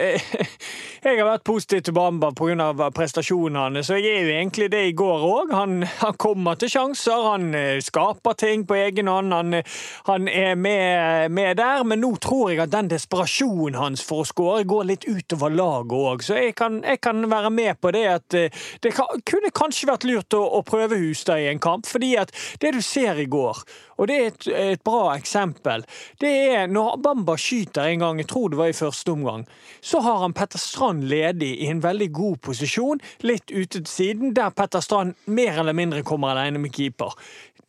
jeg 1.07 1.19
har 1.19 1.27
vært 1.27 1.45
positiv 1.47 1.83
til 1.87 1.97
Bamba 1.97 2.31
pga. 2.37 2.91
prestasjonene, 2.95 3.83
så 3.85 3.99
jeg 3.99 4.13
er 4.13 4.27
jo 4.27 4.35
egentlig 4.37 4.69
det 4.73 4.85
i 4.91 4.95
går 4.97 5.25
òg. 5.29 5.55
Han, 5.57 5.83
han, 6.03 6.17
kommer 6.19 6.59
til 6.59 6.71
sjanser, 6.73 7.25
han 7.33 7.55
eh, 7.55 7.81
skaper 7.85 8.37
ting 8.39 8.67
på 8.69 8.77
egen 8.79 9.09
hånd, 9.11 9.33
han, 9.33 9.61
han 10.09 10.29
er 10.29 10.55
med, 10.55 11.31
med, 11.31 11.57
der. 11.59 11.85
Men 11.89 12.03
nå 12.05 12.15
tror 12.23 12.53
jeg 12.53 12.63
at 12.65 12.75
den 12.75 12.91
desperasjonen 12.93 13.79
hans 13.79 14.05
for 14.05 14.25
å 14.25 14.29
skåre 14.29 14.67
går 14.69 14.89
litt 14.93 15.09
utover 15.09 15.55
laget 15.55 15.97
òg, 15.99 16.25
så 16.27 16.39
jeg 16.39 16.55
kan, 16.59 16.83
jeg 16.85 17.01
kan, 17.05 17.25
være 17.29 17.51
med 17.51 17.77
på 17.81 17.91
det 17.95 18.05
at 18.09 18.35
eh, 18.39 18.63
det 18.83 18.95
kan, 18.97 19.21
kunne 19.27 19.51
kanskje 19.55 19.89
vært 19.91 20.07
lurt 20.09 20.37
å, 20.37 20.43
å 20.59 20.63
prøve 20.67 20.99
Hustad 20.99 21.43
i 21.43 21.49
en 21.51 21.61
kamp, 21.63 21.87
fordi 21.89 22.15
at 22.21 22.33
det 22.63 22.73
du 22.77 22.81
ser 22.85 22.98
ser 22.99 23.23
i 23.23 23.29
går, 23.31 23.63
og 23.99 24.11
det 24.11 24.19
er 24.19 24.29
et, 24.33 24.49
et, 24.75 24.85
bra 24.85 25.15
eksempel, 25.15 25.85
det 26.23 26.35
er 26.59 26.71
når 26.71 26.99
Bamba 27.05 27.39
skyter 27.39 27.89
en 27.89 28.05
gang, 28.05 28.23
jeg 28.23 28.31
tror 28.31 28.53
det 28.53 28.61
var 28.61 28.73
i 28.73 28.77
første 28.77 29.15
omgang, 29.15 29.47
så 29.81 30.03
har 30.05 30.23
han 30.25 30.37
Petter 30.37 30.61
Strand 30.63 31.07
ledig 31.09 31.55
i 31.63 31.71
en 31.71 31.83
veldig 31.85 32.11
god 32.19 32.41
posisjon, 32.51 33.03
litt 33.23 33.53
ute 33.55 33.79
til 33.81 33.91
siden, 33.91 34.35
der 34.37 34.55
Petter 34.55 34.83
Strand 34.85 35.15
mer 35.31 35.63
eller 35.63 35.77
mindre 35.77 36.05
kommer 36.07 36.35
alene 36.35 36.61
med 36.63 36.75
keeper. 36.75 37.15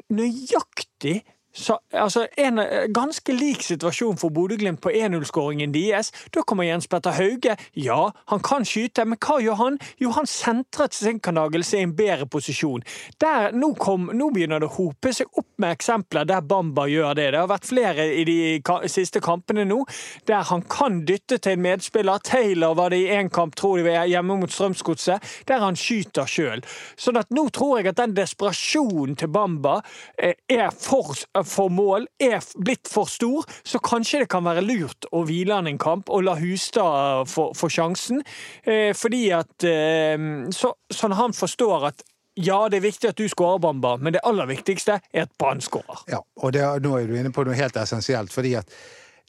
Nøyaktig 0.09 1.19
så, 1.53 1.79
altså, 1.93 2.27
en 2.37 2.59
ganske 2.93 3.33
lik 3.33 3.63
situasjon 3.65 4.17
for 4.17 4.29
Bodø-Glimt 4.29 4.81
på 4.81 4.91
1-0-skåringen 4.93 5.73
deres. 5.73 6.11
Da 6.35 6.43
kommer 6.45 6.67
Jens 6.67 6.87
Petter 6.87 7.11
Hauge. 7.11 7.55
Ja, 7.73 8.11
han 8.29 8.43
kan 8.45 8.65
skyte, 8.65 9.05
men 9.05 9.17
hva 9.17 9.39
gjør 9.41 9.57
han? 9.63 9.79
Jo, 10.01 10.11
han 10.15 10.29
sentret 10.29 10.93
Sinkernagelse 10.93 11.79
i 11.79 11.87
en 11.87 11.95
bedre 11.97 12.27
posisjon. 12.29 12.83
Der, 13.21 13.49
nå, 13.55 13.73
kom, 13.81 14.09
nå, 14.13 14.29
begynner 14.35 14.61
det 14.61 14.69
å 14.69 14.75
hope 14.77 15.13
seg 15.15 15.31
opp 15.39 15.49
med 15.59 15.73
eksempler 15.73 16.27
der 16.29 16.45
Bamba 16.45 16.85
gjør 16.89 17.17
det. 17.17 17.31
Det 17.33 17.41
har 17.41 17.49
vært 17.51 17.69
flere 17.69 18.05
i 18.13 18.25
de 18.27 18.37
siste 18.89 19.21
kampene 19.23 19.65
nå 19.67 19.81
der 20.29 20.45
han 20.49 20.61
kan 20.69 21.01
dytte 21.07 21.39
til 21.41 21.57
en 21.57 21.65
medspiller. 21.65 22.21
Taylor 22.23 22.77
var 22.77 22.93
det 22.93 23.01
i 23.03 23.09
én 23.15 23.29
kamp, 23.33 23.55
tror 23.57 23.81
de, 23.81 23.95
hjemme 24.11 24.37
mot 24.39 24.53
Strømsgodset, 24.53 25.25
der 25.49 25.63
han 25.63 25.77
skyter 25.79 26.29
sjøl. 26.29 26.63
Sånn 26.99 27.19
at 27.19 27.33
nå 27.33 27.47
tror 27.55 27.79
jeg 27.79 27.91
at 27.91 27.99
den 27.99 28.15
desperasjonen 28.17 29.17
til 29.19 29.31
Bamba 29.33 29.79
eh, 30.17 30.37
er 30.49 30.69
for 30.75 31.17
for 31.47 31.71
mål 31.73 32.07
er 32.21 32.43
blitt 32.59 32.89
for 32.91 33.09
stor, 33.09 33.47
så 33.63 33.81
kanskje 33.83 34.23
det 34.23 34.29
kan 34.31 34.45
være 34.47 34.65
lurt 34.65 35.09
å 35.15 35.23
hvile 35.27 35.59
han 35.59 35.69
en 35.69 35.81
kamp 35.81 36.09
og 36.09 36.25
la 36.27 36.35
Hustad 36.39 37.29
få, 37.29 37.49
få 37.57 37.71
sjansen. 37.73 38.23
Eh, 38.63 38.91
fordi 38.97 39.29
at 39.35 39.67
eh, 39.67 40.15
så, 40.55 40.73
Sånn 40.93 41.13
han 41.13 41.35
forstår 41.35 41.91
at 41.91 42.01
ja, 42.39 42.69
det 42.71 42.79
er 42.79 42.85
viktig 42.85 43.09
at 43.09 43.19
du 43.19 43.27
skårer, 43.27 43.59
Bamba, 43.59 43.97
men 43.99 44.15
det 44.15 44.23
aller 44.23 44.47
viktigste 44.47 44.99
er 45.11 45.25
at 45.25 45.31
Brann 45.39 45.59
skårer. 45.63 46.05
Ja, 46.07 46.21
og 46.39 46.53
det, 46.55 46.63
nå 46.85 46.95
er 46.95 47.09
du 47.09 47.17
inne 47.19 47.33
på 47.35 47.43
noe 47.43 47.57
helt 47.57 47.75
essensielt. 47.79 48.31
fordi 48.33 48.55
at 48.55 48.71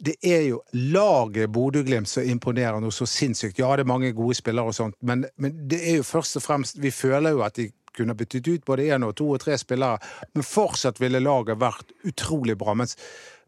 det 0.01 0.15
er 0.25 0.47
jo 0.49 0.61
laget 0.73 1.51
Bodø-Glimt 1.53 2.09
som 2.09 2.25
imponerer 2.25 2.81
noe 2.81 2.95
så 2.95 3.05
sinnssykt. 3.09 3.59
Ja, 3.61 3.75
det 3.77 3.85
er 3.85 3.91
mange 3.91 4.13
gode 4.17 4.35
spillere 4.39 4.73
og 4.73 4.77
sånt, 4.77 4.97
men, 5.05 5.27
men, 5.37 5.59
det 5.69 5.81
er 5.91 5.99
jo 6.01 6.07
først 6.07 6.39
og 6.41 6.45
fremst 6.45 6.81
Vi 6.81 6.91
føler 6.91 7.35
jo 7.35 7.43
at 7.45 7.59
de 7.59 7.69
kunne 7.97 8.15
byttet 8.15 8.49
ut 8.49 8.65
både 8.67 8.89
én 8.91 9.07
og 9.07 9.17
to 9.19 9.29
og 9.35 9.41
tre 9.43 9.59
spillere, 9.59 9.99
men 10.35 10.47
fortsatt 10.47 11.01
ville 11.03 11.23
laget 11.23 11.61
vært 11.61 11.95
utrolig 12.09 12.59
bra. 12.59 12.75
Mens 12.79 12.97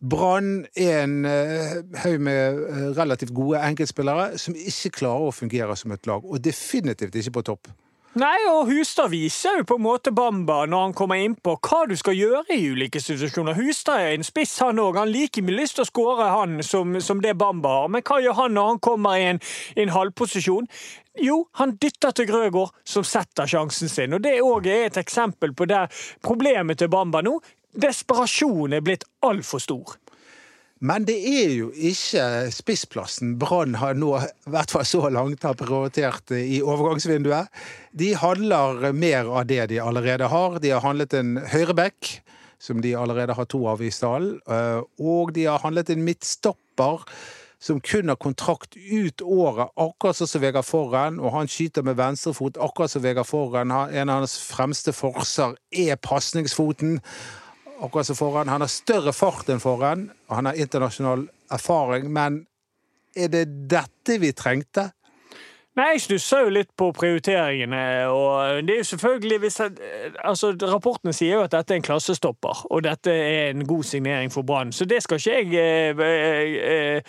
Brann 0.03 0.65
er 0.75 1.05
en 1.05 1.21
uh, 1.25 1.77
haug 2.03 2.21
med 2.27 2.59
uh, 2.59 2.89
relativt 2.99 3.35
gode 3.35 3.61
enkeltspillere 3.63 4.39
som 4.41 4.57
ikke 4.59 4.97
klarer 4.99 5.31
å 5.31 5.37
fungere 5.37 5.77
som 5.79 5.95
et 5.95 6.11
lag, 6.11 6.25
og 6.25 6.43
definitivt 6.43 7.15
ikke 7.21 7.39
på 7.39 7.47
topp. 7.53 7.71
Nei, 8.12 8.42
og 8.45 8.66
Hustad 8.69 9.09
viser 9.09 9.54
jo 9.57 9.64
på 9.71 9.78
en 9.78 9.85
måte 9.87 10.11
Bamba 10.12 10.66
når 10.69 10.83
han 10.85 10.95
kommer 10.97 11.16
inn 11.16 11.33
på 11.33 11.54
hva 11.64 11.78
du 11.88 11.95
skal 11.97 12.12
gjøre 12.12 12.42
i 12.52 12.66
ulike 12.69 13.00
situasjoner. 13.00 13.57
Hustad 13.57 14.02
er 14.04 14.16
en 14.19 14.26
spiss, 14.26 14.52
han 14.61 14.83
òg. 14.83 14.99
Han 15.00 15.09
liker 15.09 15.40
mye 15.47 15.57
lyst 15.62 15.78
til 15.78 15.87
å 15.87 15.88
skåre, 15.88 16.26
han, 16.28 16.59
som, 16.61 16.99
som, 17.00 17.23
det 17.25 17.33
Bamba 17.40 17.73
har. 17.78 17.88
Men 17.95 18.04
hva 18.04 18.19
gjør 18.21 18.37
han 18.42 18.52
når 18.59 18.69
han 18.69 18.83
kommer 18.85 19.16
i 19.16 19.25
en, 19.31 19.40
en 19.81 19.95
halvposisjon? 19.97 20.69
Jo, 21.25 21.38
han 21.57 21.73
dytter 21.81 22.12
til 22.12 22.28
Grøgaard, 22.28 22.76
som 22.85 23.09
setter 23.09 23.49
sjansen 23.49 23.88
sin. 23.88 24.12
Og 24.12 24.21
Det 24.28 24.37
òg 24.45 24.69
er 24.69 24.90
et 24.90 25.00
eksempel 25.00 25.57
på 25.57 25.71
der 25.73 25.88
problemet 26.21 26.85
til 26.85 26.92
Bamba 26.92 27.25
nå 27.25 27.38
Desperasjonen 27.73 28.76
er 28.76 28.85
blitt 28.85 29.09
altfor 29.25 29.62
stor. 29.64 29.97
Men 30.83 31.05
det 31.07 31.15
er 31.15 31.53
jo 31.55 31.69
ikke 31.71 32.51
spissplassen 32.51 33.37
Brann 33.39 33.77
har 33.79 33.95
nå, 33.95 34.17
i 34.19 34.51
hvert 34.51 34.73
fall 34.75 34.87
så 34.89 35.07
langt, 35.15 35.45
har 35.47 35.55
prioritert 35.59 36.33
i 36.35 36.59
overgangsvinduet. 36.59 37.53
De 37.95 38.11
handler 38.19 38.89
mer 38.91 39.31
av 39.31 39.47
det 39.47 39.69
de 39.71 39.79
allerede 39.83 40.27
har. 40.33 40.59
De 40.59 40.73
har 40.75 40.83
handlet 40.83 41.15
en 41.15 41.37
høyreback, 41.53 42.17
som 42.59 42.83
de 42.83 42.97
allerede 42.99 43.37
har 43.39 43.47
to 43.51 43.62
av 43.71 43.83
i 43.83 43.93
stallen. 43.95 44.41
Eh, 44.43 44.83
og 44.99 45.31
de 45.37 45.47
har 45.47 45.62
handlet 45.62 45.93
en 45.95 46.03
midtstopper 46.03 47.07
som 47.62 47.79
kun 47.79 48.11
har 48.11 48.19
kontrakt 48.19 48.75
ut 48.75 49.23
året, 49.23 49.71
akkurat 49.79 50.19
sånn 50.19 50.31
som 50.33 50.43
Vegard 50.43 50.67
Forren, 50.67 51.21
og 51.23 51.31
han 51.37 51.51
skyter 51.51 51.87
med 51.87 51.95
venstrefot, 52.01 52.59
akkurat 52.59 52.91
som 52.91 53.05
Vegard 53.05 53.29
Forren. 53.29 53.71
En 53.71 54.11
av 54.11 54.25
hans 54.25 54.35
fremste 54.49 54.91
forser 54.91 55.55
er 55.71 56.01
pasningsfoten 56.03 56.99
akkurat 57.83 58.07
som 58.07 58.17
foran. 58.17 58.49
Han 58.49 58.65
har 58.65 58.71
større 58.71 59.12
fart 59.12 59.51
enn 59.53 59.62
foran, 59.62 60.09
og 60.29 60.37
han 60.39 60.51
har 60.51 60.59
internasjonal 60.59 61.27
erfaring. 61.53 62.11
Men 62.12 62.43
er 63.17 63.31
det 63.33 63.47
dette 63.71 64.19
vi 64.23 64.33
trengte? 64.33 64.91
Nei, 65.73 65.93
Jeg 65.95 66.03
stusser 66.05 66.43
jo 66.45 66.51
litt 66.53 66.69
på 66.77 66.91
prioriteringene. 66.93 68.09
og 68.12 68.67
det 68.67 68.75
er 68.75 68.83
jo 68.83 68.89
selvfølgelig 68.91 69.39
hvis 69.39 69.61
jeg, 69.61 69.71
altså 70.25 70.53
Rapportene 70.53 71.15
sier 71.17 71.39
jo 71.39 71.47
at 71.47 71.55
dette 71.55 71.73
er 71.73 71.81
en 71.81 71.87
klassestopper, 71.87 72.67
og 72.71 72.83
dette 72.85 73.11
er 73.11 73.51
en 73.51 73.67
god 73.67 73.83
signering 73.83 74.33
for 74.33 74.43
Brann. 74.43 74.73
Så 74.73 74.85
det 74.85 75.03
skal 75.03 75.17
ikke 75.17 75.33
jeg 75.33 75.97
eh, 76.01 76.61
eh, 76.75 77.03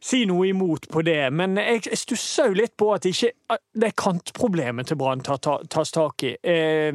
si 0.00 0.24
noe 0.30 0.46
imot 0.46 0.86
på 0.92 1.02
det. 1.02 1.32
Men 1.32 1.58
jeg 1.58 1.98
stusser 1.98 2.52
jo 2.52 2.60
litt 2.60 2.76
på 2.78 2.92
at 2.94 3.08
ikke 3.08 3.32
det 3.74 3.96
kantproblemet 3.98 4.86
til 4.86 4.96
Brann 4.96 5.24
tas 5.26 5.90
tak 5.90 6.22
i. 6.22 6.36
Eh, 6.38 6.94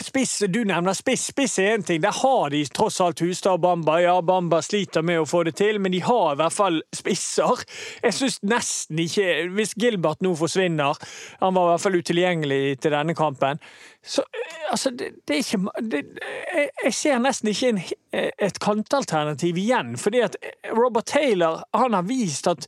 Spiss, 0.00 0.38
Du 0.48 0.64
nevner 0.64 0.94
spiss. 0.96 1.26
Spiss 1.30 1.58
er 1.58 1.74
én 1.76 1.82
ting. 1.84 2.00
Der 2.00 2.12
har 2.12 2.50
de 2.50 2.62
tross 2.72 3.00
alt 3.04 3.20
Hustad 3.20 3.58
og 3.58 3.60
Bamba. 3.60 3.98
Ja, 4.00 4.14
Bamba 4.24 4.62
sliter 4.64 5.04
med 5.04 5.20
å 5.20 5.26
få 5.28 5.42
det 5.44 5.58
til, 5.60 5.80
men 5.80 5.92
de 5.92 6.00
har 6.00 6.32
i 6.32 6.38
hvert 6.40 6.56
fall 6.56 6.80
spisser. 6.96 7.64
Jeg 8.02 8.16
syns 8.16 8.40
nesten 8.46 9.02
ikke 9.04 9.26
Hvis 9.52 9.74
Gilbert 9.76 10.22
nå 10.24 10.32
forsvinner 10.38 10.96
Han 11.40 11.54
var 11.54 11.66
i 11.66 11.72
hvert 11.74 11.84
fall 11.84 11.98
utilgjengelig 12.00 12.80
til 12.80 12.94
denne 12.96 13.16
kampen. 13.18 13.60
Så 14.06 14.22
eh, 14.22 14.70
altså, 14.70 14.90
det, 14.90 15.10
det 15.28 15.34
er 15.34 15.38
ikke 15.38 15.82
det, 15.82 16.00
jeg, 16.84 16.92
ser 16.96 17.18
nesten 17.20 17.50
ikke 17.52 17.72
en, 17.74 17.80
et 18.16 18.60
kantalternativ 18.62 19.58
igjen. 19.60 19.96
Fordi 20.00 20.22
at 20.24 20.36
Robert 20.72 21.10
Taylor 21.12 21.64
han 21.76 21.96
har 21.96 22.06
vist 22.08 22.48
at 22.48 22.64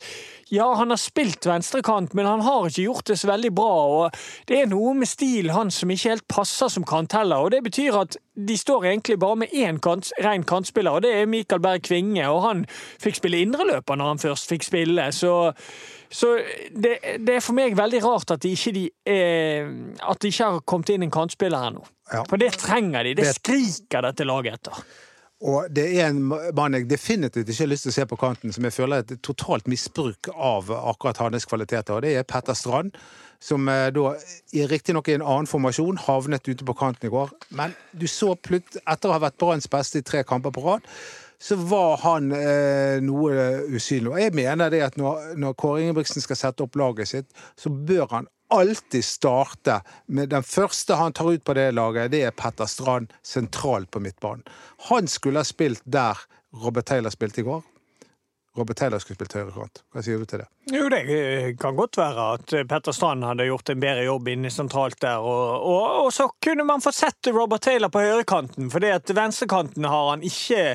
ja, 0.53 0.67
han 0.77 0.93
har 0.93 1.01
spilt 1.01 1.47
venstrekant, 1.49 2.13
men 2.15 2.29
han 2.29 2.45
har 2.45 2.69
ikke 2.69 2.85
gjort 2.85 3.07
det 3.09 3.17
så 3.23 3.31
veldig 3.31 3.53
bra. 3.57 3.77
og 3.97 4.19
Det 4.49 4.61
er 4.61 4.69
noe 4.69 4.93
med 4.99 5.09
stilen 5.09 5.55
hans 5.57 5.81
som 5.81 5.91
ikke 5.91 6.13
helt 6.13 6.29
passer 6.29 6.69
som 6.73 6.85
kant 6.85 7.17
heller. 7.17 7.47
og 7.47 7.55
Det 7.57 7.63
betyr 7.65 7.97
at 8.03 8.19
de 8.35 8.57
står 8.57 8.85
egentlig 8.85 9.19
bare 9.21 9.37
med 9.37 9.53
én 9.53 9.79
kant, 9.83 10.13
ren 10.25 10.45
kantspiller, 10.49 10.91
og 10.91 11.03
det 11.05 11.13
er 11.15 11.27
Mikael 11.29 11.61
Berg 11.61 11.83
Kvinge. 11.85 12.25
Og 12.33 12.43
han 12.47 12.65
fikk 13.03 13.21
spille 13.21 13.43
indreløper 13.45 13.99
når 13.99 14.15
han 14.15 14.23
først 14.23 14.49
fikk 14.49 14.65
spille, 14.71 15.11
så 15.13 15.53
så 16.13 16.35
det, 16.71 16.99
det, 17.25 17.37
er 17.39 17.41
for 17.41 17.57
meg 17.57 17.73
veldig 17.77 18.03
rart 18.05 18.35
at 18.35 18.43
de 18.45 18.51
ikke, 18.53 18.73
de, 18.77 18.83
eh, 19.09 19.71
at 20.05 20.19
de 20.21 20.29
ikke 20.29 20.45
har 20.45 20.59
kommet 20.69 20.93
inn 20.93 21.07
en 21.07 21.13
kantspiller 21.13 21.71
ennå. 21.71 21.87
Ja. 22.13 22.21
For 22.29 22.37
det 22.37 22.51
trenger 22.61 23.09
de. 23.09 23.15
Det, 23.17 23.25
det 23.25 23.39
skriker 23.39 24.05
dette 24.05 24.27
laget 24.29 24.59
etter. 24.61 24.83
Og 25.43 25.73
det 25.75 25.87
er 25.97 26.13
en 26.13 26.21
mann 26.29 26.77
jeg 26.77 26.87
definitivt 26.91 27.49
ikke 27.49 27.65
har 27.65 27.73
lyst 27.73 27.89
til 27.89 27.95
å 27.95 27.97
se 27.97 28.07
på 28.11 28.19
kanten, 28.21 28.53
som 28.55 28.69
jeg 28.69 28.77
føler 28.77 29.01
er 29.01 29.07
et 29.09 29.25
totalt 29.25 29.67
misbruk 29.71 30.29
av 30.37 30.69
akkurat 30.77 31.19
hans 31.25 31.49
kvaliteter, 31.49 31.97
og 31.97 32.05
det 32.05 32.13
er 32.21 32.29
Petter 32.29 32.55
Strand. 32.55 32.93
Som 33.43 33.67
eh, 33.71 33.89
da, 33.95 34.15
riktignok 34.71 35.11
i 35.11 35.17
en 35.17 35.27
annen 35.27 35.51
formasjon, 35.51 35.99
havnet 36.07 36.47
ute 36.49 36.67
på 36.67 36.77
kanten 36.79 37.09
i 37.09 37.13
går. 37.13 37.35
Men 37.59 37.75
du 37.91 38.07
så 38.11 38.37
plutt, 38.39 38.79
etter 38.83 39.11
å 39.11 39.17
ha 39.17 39.25
vært 39.27 39.41
Branns 39.43 39.71
beste 39.71 40.03
i 40.03 40.07
tre 40.07 40.23
kamper 40.27 40.55
på 40.55 40.63
rad, 40.65 40.87
så 41.43 41.57
var 41.59 41.97
han 42.05 42.31
eh, 42.37 43.01
noe 43.03 43.33
usynlig. 43.75 44.13
Og 44.13 44.21
jeg 44.21 44.35
mener 44.39 44.71
det 44.71 44.85
at 44.87 44.99
når, 45.01 45.33
når 45.43 45.57
Kåre 45.59 45.83
Ingebrigtsen 45.83 46.23
skal 46.23 46.39
sette 46.39 46.63
opp 46.63 46.79
laget 46.79 47.11
sitt, 47.11 47.43
så 47.59 47.73
bør 47.73 48.07
han 48.13 48.31
alltid 48.53 49.05
starte 49.05 49.81
med 50.07 50.31
den 50.31 50.45
første 50.47 50.95
han 51.01 51.15
tar 51.17 51.33
ut 51.33 51.45
på 51.45 51.57
det 51.57 51.71
laget, 51.75 52.13
det 52.13 52.23
er 52.29 52.37
Petter 52.37 52.69
Strand 52.71 53.11
sentralt 53.27 53.91
på 53.91 54.03
midtbanen. 54.05 54.45
Han 54.93 55.09
skulle 55.11 55.43
ha 55.43 55.49
spilt 55.49 55.83
der 55.85 56.21
Robert 56.63 56.87
Taylor 56.87 57.11
spilte 57.11 57.43
i 57.43 57.49
går. 57.49 57.63
Robert 58.57 58.77
Taylor 58.77 59.01
skulle 59.01 59.17
spilt 59.17 59.33
høyrekant. 59.39 59.81
Hva 59.95 60.03
sier 60.05 60.21
du 60.21 60.29
til 60.29 60.43
det? 60.43 60.47
Jo, 60.73 60.89
Det 60.93 61.57
kan 61.61 61.77
godt 61.77 61.97
være 61.97 62.25
at 62.35 62.53
Petter 62.69 62.93
Strand 62.93 63.25
hadde 63.25 63.47
gjort 63.49 63.71
en 63.73 63.81
bedre 63.81 64.05
jobb 64.05 64.29
inne 64.29 64.51
sentralt 64.53 64.99
der. 65.01 65.25
Og, 65.25 65.65
og, 65.71 65.87
og 66.05 66.11
så 66.13 66.27
kunne 66.45 66.67
man 66.69 66.85
fått 66.85 66.99
sett 66.99 67.31
Robert 67.33 67.65
Taylor 67.65 67.89
på 67.93 68.03
høyrekanten, 68.05 68.69
for 68.73 68.85
at 68.85 69.09
venstrekanten 69.17 69.87
har 69.89 70.11
han 70.11 70.25
ikke, 70.29 70.75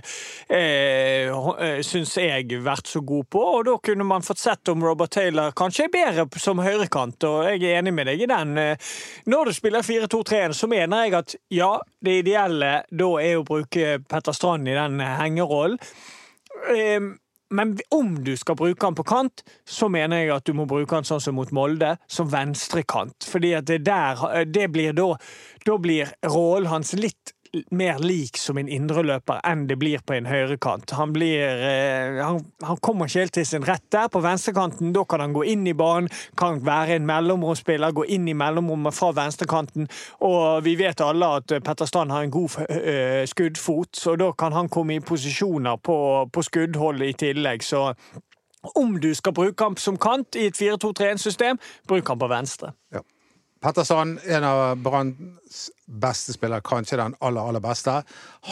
eh, 0.50 1.30
eh, 1.30 1.84
syns 1.86 2.16
jeg, 2.18 2.50
vært 2.66 2.90
så 2.90 3.04
god 3.06 3.30
på. 3.36 3.44
Og 3.60 3.70
da 3.70 3.78
kunne 3.86 4.10
man 4.10 4.26
fått 4.26 4.42
sett 4.42 4.74
om 4.74 4.82
Robert 4.84 5.14
Taylor 5.14 5.54
kanskje 5.58 5.86
er 5.86 5.94
bedre 5.94 6.42
som 6.42 6.64
høyrekant, 6.66 7.30
og 7.30 7.46
jeg 7.52 7.62
er 7.62 7.84
enig 7.84 7.94
med 7.94 8.10
deg 8.10 8.26
i 8.26 8.32
den. 8.34 8.58
Eh, 8.58 8.90
når 9.30 9.52
du 9.52 9.58
spiller 9.60 9.86
4-2-3-1, 9.86 10.58
så 10.58 10.72
mener 10.74 11.06
jeg 11.06 11.18
at 11.22 11.38
ja, 11.54 11.72
det 12.02 12.20
ideelle 12.24 12.74
da 12.90 13.14
er 13.22 13.38
å 13.38 13.46
bruke 13.46 14.00
Petter 14.10 14.34
Strand 14.34 14.66
i 14.66 14.76
den 14.78 15.00
hengerollen. 15.22 15.78
Eh, 16.74 17.14
men 17.50 17.78
om 17.96 18.24
du 18.24 18.34
skal 18.38 18.58
bruke 18.60 18.86
han 18.86 18.96
på 18.98 19.06
kant, 19.08 19.44
så 19.68 19.88
mener 19.92 20.24
jeg 20.24 20.34
at 20.36 20.48
du 20.48 20.54
må 20.58 20.66
bruke 20.70 20.98
han 20.98 21.08
sånn 21.08 21.22
som 21.24 21.38
mot 21.38 21.52
Molde, 21.56 21.96
som 22.12 22.30
venstrekant. 22.32 23.28
Fordi 23.28 23.54
at 23.58 23.68
det 23.70 23.84
der 23.88 24.46
Det 24.46 24.68
blir 24.72 24.94
da 24.94 25.14
Da 25.66 25.78
blir 25.78 26.12
rollen 26.24 26.70
hans 26.72 26.94
litt 26.94 27.34
mer 27.72 28.00
lik 28.00 28.38
som 28.38 28.58
en 28.58 28.70
indreløper 28.72 29.42
enn 29.48 29.66
det 29.70 29.78
blir 29.80 30.02
på 30.06 30.16
en 30.18 30.28
høyrekant. 30.30 30.92
Han, 30.98 31.14
blir, 31.16 31.42
eh, 31.42 32.20
han, 32.22 32.42
han, 32.64 32.80
kommer 32.84 33.10
ikke 33.10 33.26
helt 33.26 33.36
til 33.38 33.48
sin 33.48 33.66
rett 33.68 33.86
der. 33.94 34.10
På 34.12 34.22
venstrekanten 34.24 34.94
da 34.96 35.04
kan 35.10 35.24
han 35.24 35.36
gå 35.36 35.46
inn 35.52 35.66
i 35.68 35.76
banen, 35.78 36.10
kan 36.38 36.62
være 36.66 36.98
en 36.98 37.08
mellomromsspiller, 37.10 37.96
gå 37.96 38.08
inn 38.14 38.28
i 38.28 38.36
mellomrommet 38.38 38.96
fra 38.96 39.12
venstrekanten. 39.18 39.90
Og 40.28 40.64
vi 40.66 40.78
vet 40.80 41.04
alle 41.04 41.34
at 41.40 41.58
Petter 41.64 41.90
Strand 41.90 42.14
har 42.14 42.26
en 42.26 42.34
god 42.34 42.60
uh, 42.68 43.24
skuddfot, 43.28 43.96
så 43.98 44.16
da 44.20 44.32
kan 44.38 44.56
han 44.56 44.70
komme 44.70 44.98
i 44.98 45.04
posisjoner 45.04 45.78
på, 45.84 45.98
på 46.34 46.46
skuddhold 46.46 47.04
i 47.06 47.14
tillegg. 47.18 47.66
Så 47.66 47.90
om 48.76 48.98
du 49.02 49.14
skal 49.16 49.34
bruke 49.34 49.64
ham 49.64 49.78
som 49.78 49.98
kant 50.02 50.36
i 50.36 50.48
et 50.50 50.58
4-2-3-1-system, 50.58 51.60
bruk 51.88 52.08
ham 52.08 52.20
på 52.20 52.32
venstre. 52.32 52.74
Ja. 52.94 53.04
Petterson, 53.62 54.18
en 54.26 54.46
av 54.46 54.78
Branns 54.84 55.68
beste 55.88 56.34
spillere, 56.36 56.62
kanskje 56.66 57.00
den 57.00 57.16
aller, 57.24 57.42
aller 57.42 57.64
beste. 57.64 58.02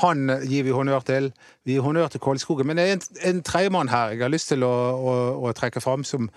Han 0.01 0.29
gir 0.47 0.65
vi 0.65 0.73
honnør 0.73 1.05
til. 1.05 1.31
Vi 1.65 1.75
gir 1.75 1.85
honnør 1.85 2.09
til 2.13 2.23
Kolskogen. 2.23 2.67
Men 2.67 2.79
det 2.79 2.85
er 2.85 2.97
en, 2.97 3.03
en 3.31 3.41
tredjemann 3.45 3.91
her 3.91 4.15
jeg 4.15 4.23
har 4.25 4.33
lyst 4.33 4.49
til 4.53 4.65
å, 4.65 4.73
å, 4.95 5.15
å 5.45 5.53
trekke 5.57 5.83
fram, 5.83 6.05
som, 6.07 6.29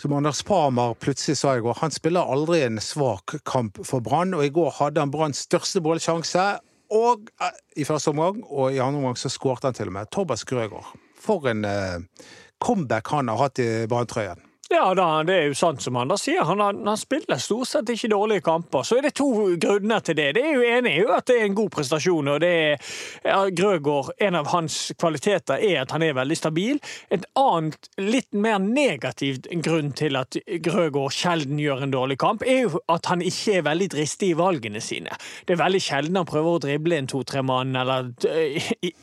som 0.00 0.16
Anders 0.16 0.42
Parmar 0.46 0.96
plutselig 0.98 1.38
sa 1.40 1.54
i 1.54 1.64
går. 1.64 1.78
Han 1.82 1.94
spiller 1.94 2.32
aldri 2.36 2.64
en 2.66 2.80
svak 2.82 3.36
kamp 3.46 3.82
for 3.86 4.04
Brann, 4.04 4.34
og 4.34 4.46
i 4.46 4.54
går 4.54 4.72
hadde 4.80 5.04
han 5.04 5.12
Branns 5.14 5.44
største 5.46 5.84
målsjanse. 5.84 6.46
Og 6.94 7.30
eh, 7.42 7.60
i 7.80 7.86
første 7.88 8.12
omgang, 8.12 8.42
og 8.48 8.74
i 8.74 8.80
andre 8.82 9.02
omgang 9.02 9.20
så 9.20 9.30
skårte 9.32 9.70
han 9.70 9.76
til 9.76 9.92
og 9.92 9.98
med. 9.98 10.10
Torbas 10.12 10.44
Grøgaard. 10.48 10.90
For 11.24 11.46
en 11.50 11.64
eh, 11.68 12.26
comeback 12.62 13.08
han 13.14 13.30
har 13.32 13.46
hatt 13.46 13.62
i 13.62 13.68
Brann-trøyen. 13.90 14.42
Ja, 14.74 14.88
da, 14.96 15.22
det 15.22 15.34
er 15.38 15.44
jo 15.52 15.54
sant 15.54 15.82
som 15.84 15.94
han 15.94 16.10
da 16.10 16.16
sier. 16.18 16.42
Han, 16.48 16.58
han, 16.60 16.98
spiller 16.98 17.38
stort 17.38 17.68
sett 17.70 17.90
ikke 17.92 18.08
dårlige 18.10 18.42
kamper. 18.46 18.82
Så 18.82 18.98
er 18.98 19.06
det 19.06 19.12
to 19.20 19.28
grunner 19.60 20.02
til 20.02 20.16
det. 20.18 20.32
Det 20.34 20.42
er 20.42 20.56
jo 20.56 20.64
enig 20.66 20.94
i 20.98 21.04
at 21.14 21.28
det 21.30 21.36
er 21.38 21.46
en 21.46 21.54
god 21.54 21.70
prestasjon. 21.76 22.30
og 22.32 22.40
det 22.42 22.50
er 22.50 22.96
ja, 23.22 23.44
Grøgaard, 23.54 24.10
En 24.18 24.38
av 24.40 24.50
hans 24.50 24.78
kvaliteter 24.98 25.62
er 25.62 25.82
at 25.84 25.94
han 25.94 26.02
er 26.02 26.16
veldig 26.18 26.38
stabil. 26.38 26.80
Et 27.14 27.26
annet, 27.38 27.90
litt 28.02 28.32
mer 28.34 28.58
negativt 28.58 29.46
grunn 29.62 29.92
til 29.94 30.18
at 30.18 30.38
Grøgaard 30.64 31.14
sjelden 31.14 31.62
gjør 31.62 31.84
en 31.86 31.94
dårlig 31.94 32.18
kamp, 32.18 32.42
er 32.42 32.64
jo 32.64 32.82
at 32.90 33.06
han 33.12 33.22
ikke 33.22 33.60
er 33.60 33.68
veldig 33.68 33.90
dristig 33.94 34.32
i 34.32 34.38
valgene 34.38 34.82
sine. 34.82 35.14
Det 35.46 35.54
er 35.54 35.62
veldig 35.62 35.82
sjelden 35.84 36.18
han 36.18 36.28
prøver 36.28 36.58
å 36.58 36.64
drible 36.66 36.98
en 36.98 37.10
to-tre 37.10 37.44
mann, 37.46 37.76
eller 37.78 38.10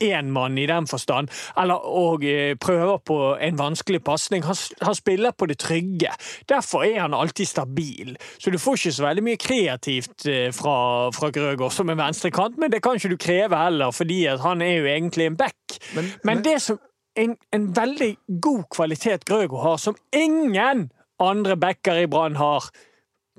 én 0.04 0.30
mann 0.36 0.60
i 0.60 0.68
den 0.68 0.90
forstand, 0.90 1.32
eller 1.56 1.88
og 2.02 2.28
eh, 2.28 2.54
prøver 2.60 3.00
på 3.06 3.18
en 3.40 3.58
vanskelig 3.58 4.02
pasning. 4.04 4.44
Han, 4.44 4.58
han 4.82 4.98
spiller 4.98 5.32
på 5.32 5.48
det 5.48 5.61
trygge. 5.62 6.12
Derfor 6.50 6.84
er 6.86 7.00
han 7.04 7.14
alltid 7.14 7.48
stabil. 7.48 8.16
Så 8.38 8.50
du 8.50 8.58
får 8.58 8.78
ikke 8.78 8.94
så 8.96 9.06
veldig 9.06 9.26
mye 9.26 9.40
kreativt 9.40 10.26
eh, 10.30 10.48
fra, 10.54 10.76
fra 11.14 11.30
Grøgaard 11.34 11.74
som 11.74 11.90
en 11.92 12.00
venstrekant, 12.00 12.58
men 12.60 12.72
det 12.72 12.82
kan 12.84 12.98
ikke 12.98 13.12
du 13.14 13.20
kreve 13.20 13.58
heller, 13.58 13.94
fordi 13.94 14.24
han 14.42 14.62
er 14.62 14.78
jo 14.78 14.88
egentlig 14.90 15.30
en 15.30 15.38
back. 15.40 15.78
Men, 15.94 16.04
men, 16.04 16.14
men 16.24 16.46
det 16.46 16.58
som 16.62 16.80
en, 17.18 17.36
en, 17.52 17.68
veldig 17.76 18.14
god 18.42 18.64
kvalitet 18.72 19.26
Grøgaard 19.28 19.62
har, 19.62 19.76
som 19.76 19.98
ingen 20.16 20.88
andre 21.22 21.56
backer 21.56 22.04
i 22.04 22.08
Brann 22.10 22.40
har 22.40 22.72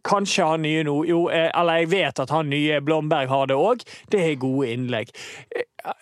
Kanskje 0.04 0.44
han 0.44 0.66
nye 0.66 0.82
nå, 0.84 0.98
jo, 1.08 1.20
eh, 1.32 1.48
eller 1.56 1.78
jeg 1.80 1.88
vet 1.94 2.18
at 2.20 2.32
han 2.34 2.50
nye 2.52 2.82
Blomberg 2.84 3.30
har 3.32 3.46
det 3.48 3.56
òg. 3.56 3.86
Det 4.12 4.20
er 4.20 4.42
gode 4.42 4.74
innlegg. 4.74 5.14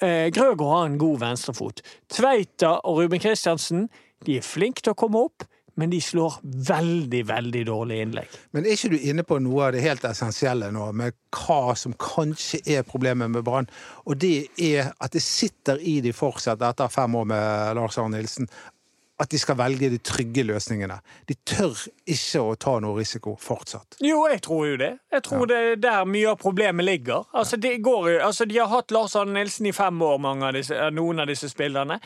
Grøgo 0.01 0.31
Grøgaard 0.34 0.71
har 0.71 0.88
en 0.88 0.97
god 1.03 1.19
venstrefot. 1.21 1.84
Tveita 2.10 2.71
og 2.79 2.97
Ruben 2.97 3.21
Kristiansen 3.21 3.86
de 4.25 4.39
er 4.39 4.45
flinke 4.45 4.81
til 4.81 4.95
å 4.95 4.97
komme 4.97 5.21
opp 5.27 5.45
men 5.79 5.91
de 5.93 6.01
slår 6.01 6.39
veldig, 6.43 7.21
veldig 7.27 7.62
dårlig 7.67 8.01
innlegg. 8.03 8.34
Men 8.51 8.65
er 8.65 8.75
ikke 8.75 8.91
du 8.91 8.97
inne 8.99 9.23
på 9.27 9.39
noe 9.43 9.69
av 9.69 9.75
det 9.75 9.86
helt 9.86 10.03
essensielle 10.07 10.71
nå, 10.73 10.89
med 10.97 11.15
hva 11.36 11.75
som 11.79 11.95
kanskje 11.99 12.62
er 12.75 12.86
problemet 12.88 13.31
med 13.31 13.45
Brann? 13.47 13.69
Og 14.05 14.19
det 14.19 14.51
er 14.60 14.91
at 14.99 15.15
det 15.15 15.23
sitter 15.23 15.79
i 15.79 15.99
de 16.03 16.13
fortsatt, 16.15 16.62
etter 16.62 16.91
fem 16.91 17.15
år 17.15 17.31
med 17.31 17.79
Lars 17.79 17.99
Arne 18.01 18.19
Nilsen, 18.19 18.49
at 19.21 19.29
de 19.29 19.38
skal 19.39 19.57
velge 19.60 19.89
de 19.93 19.99
trygge 20.01 20.43
løsningene. 20.47 20.97
De 21.29 21.36
tør 21.45 21.77
ikke 22.10 22.41
å 22.41 22.55
ta 22.60 22.73
noe 22.81 22.97
risiko 22.97 23.36
fortsatt. 23.39 23.99
Jo, 24.01 24.23
jeg 24.31 24.41
tror 24.47 24.65
jo 24.71 24.79
det. 24.81 24.91
Jeg 25.13 25.25
tror 25.27 25.43
ja. 25.45 25.49
det 25.51 25.60
er 25.62 25.81
der 25.84 26.10
mye 26.10 26.31
av 26.34 26.39
problemet 26.41 26.88
ligger. 26.88 27.27
Altså, 27.38 27.60
går, 27.62 28.15
altså, 28.25 28.47
de 28.49 28.57
har 28.57 28.71
hatt 28.71 28.93
Lars 28.95 29.15
Arne 29.19 29.38
Nilsen 29.38 29.69
i 29.69 29.75
fem 29.77 30.01
år, 30.01 30.17
mange 30.25 30.49
av 30.49 30.57
disse, 30.57 30.89
noen 30.95 31.21
av 31.21 31.29
disse 31.29 31.51
spillerne. 31.51 31.99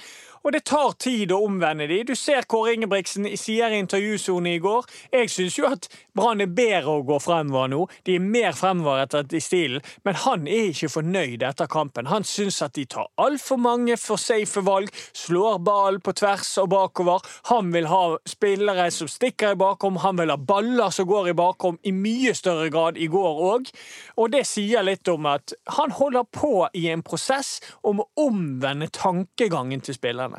Og 0.46 0.54
det 0.54 0.62
tar 0.70 0.92
tid 1.02 1.32
å 1.34 1.40
omvende 1.48 1.88
de. 1.90 2.04
Du 2.06 2.14
ser 2.14 2.46
Kåre 2.46 2.76
Ingebrigtsen 2.76 3.26
sier 3.34 3.74
i 3.74 3.80
intervjusonen 3.82 4.52
i 4.52 4.60
går. 4.62 4.86
Jeg 5.10 5.32
syns 5.34 5.56
jo 5.58 5.66
at 5.72 5.88
Brann 6.16 6.44
er 6.44 6.52
bedre 6.54 7.00
å 7.00 7.06
gå 7.08 7.18
fremover 7.20 7.72
nå. 7.72 7.80
De 8.06 8.20
er 8.20 8.22
mer 8.22 8.54
fremoverrettet 8.54 9.34
i 9.34 9.42
stilen. 9.42 9.82
Men 10.06 10.20
han 10.22 10.46
er 10.46 10.70
ikke 10.70 10.92
fornøyd 10.94 11.42
etter 11.48 11.70
kampen. 11.72 12.12
Han 12.12 12.28
syns 12.30 12.62
at 12.62 12.76
de 12.78 12.86
tar 12.86 13.10
altfor 13.18 13.58
mange 13.58 13.98
for 13.98 14.22
safe 14.22 14.62
valg, 14.68 14.94
slår 15.18 15.58
ballen 15.66 16.04
på 16.06 16.14
tvers 16.22 16.54
og 16.62 16.70
bakover. 16.76 17.26
Han 17.50 17.74
vil 17.74 17.90
ha 17.90 18.04
spillere 18.30 18.86
som 18.94 19.10
stikker 19.10 19.56
i 19.56 19.60
bakrom, 19.60 19.98
han 20.06 20.22
vil 20.22 20.30
ha 20.30 20.38
baller 20.38 20.94
som 20.94 21.10
går 21.10 21.32
i 21.32 21.38
bakrom 21.42 21.82
i 21.82 21.96
mye 21.96 22.36
større 22.38 22.70
grad 22.70 23.02
i 23.02 23.10
går 23.10 23.42
òg. 23.50 23.74
Og 24.22 24.30
det 24.38 24.46
sier 24.46 24.86
litt 24.86 25.10
om 25.10 25.26
at 25.32 25.58
han 25.80 25.98
holder 25.98 26.30
på 26.30 26.68
i 26.78 26.86
en 26.94 27.02
prosess 27.06 27.58
om 27.82 28.06
å 28.06 28.10
omvende 28.28 28.94
tankegangen 28.94 29.82
til 29.82 29.98
spillerne. 29.98 30.35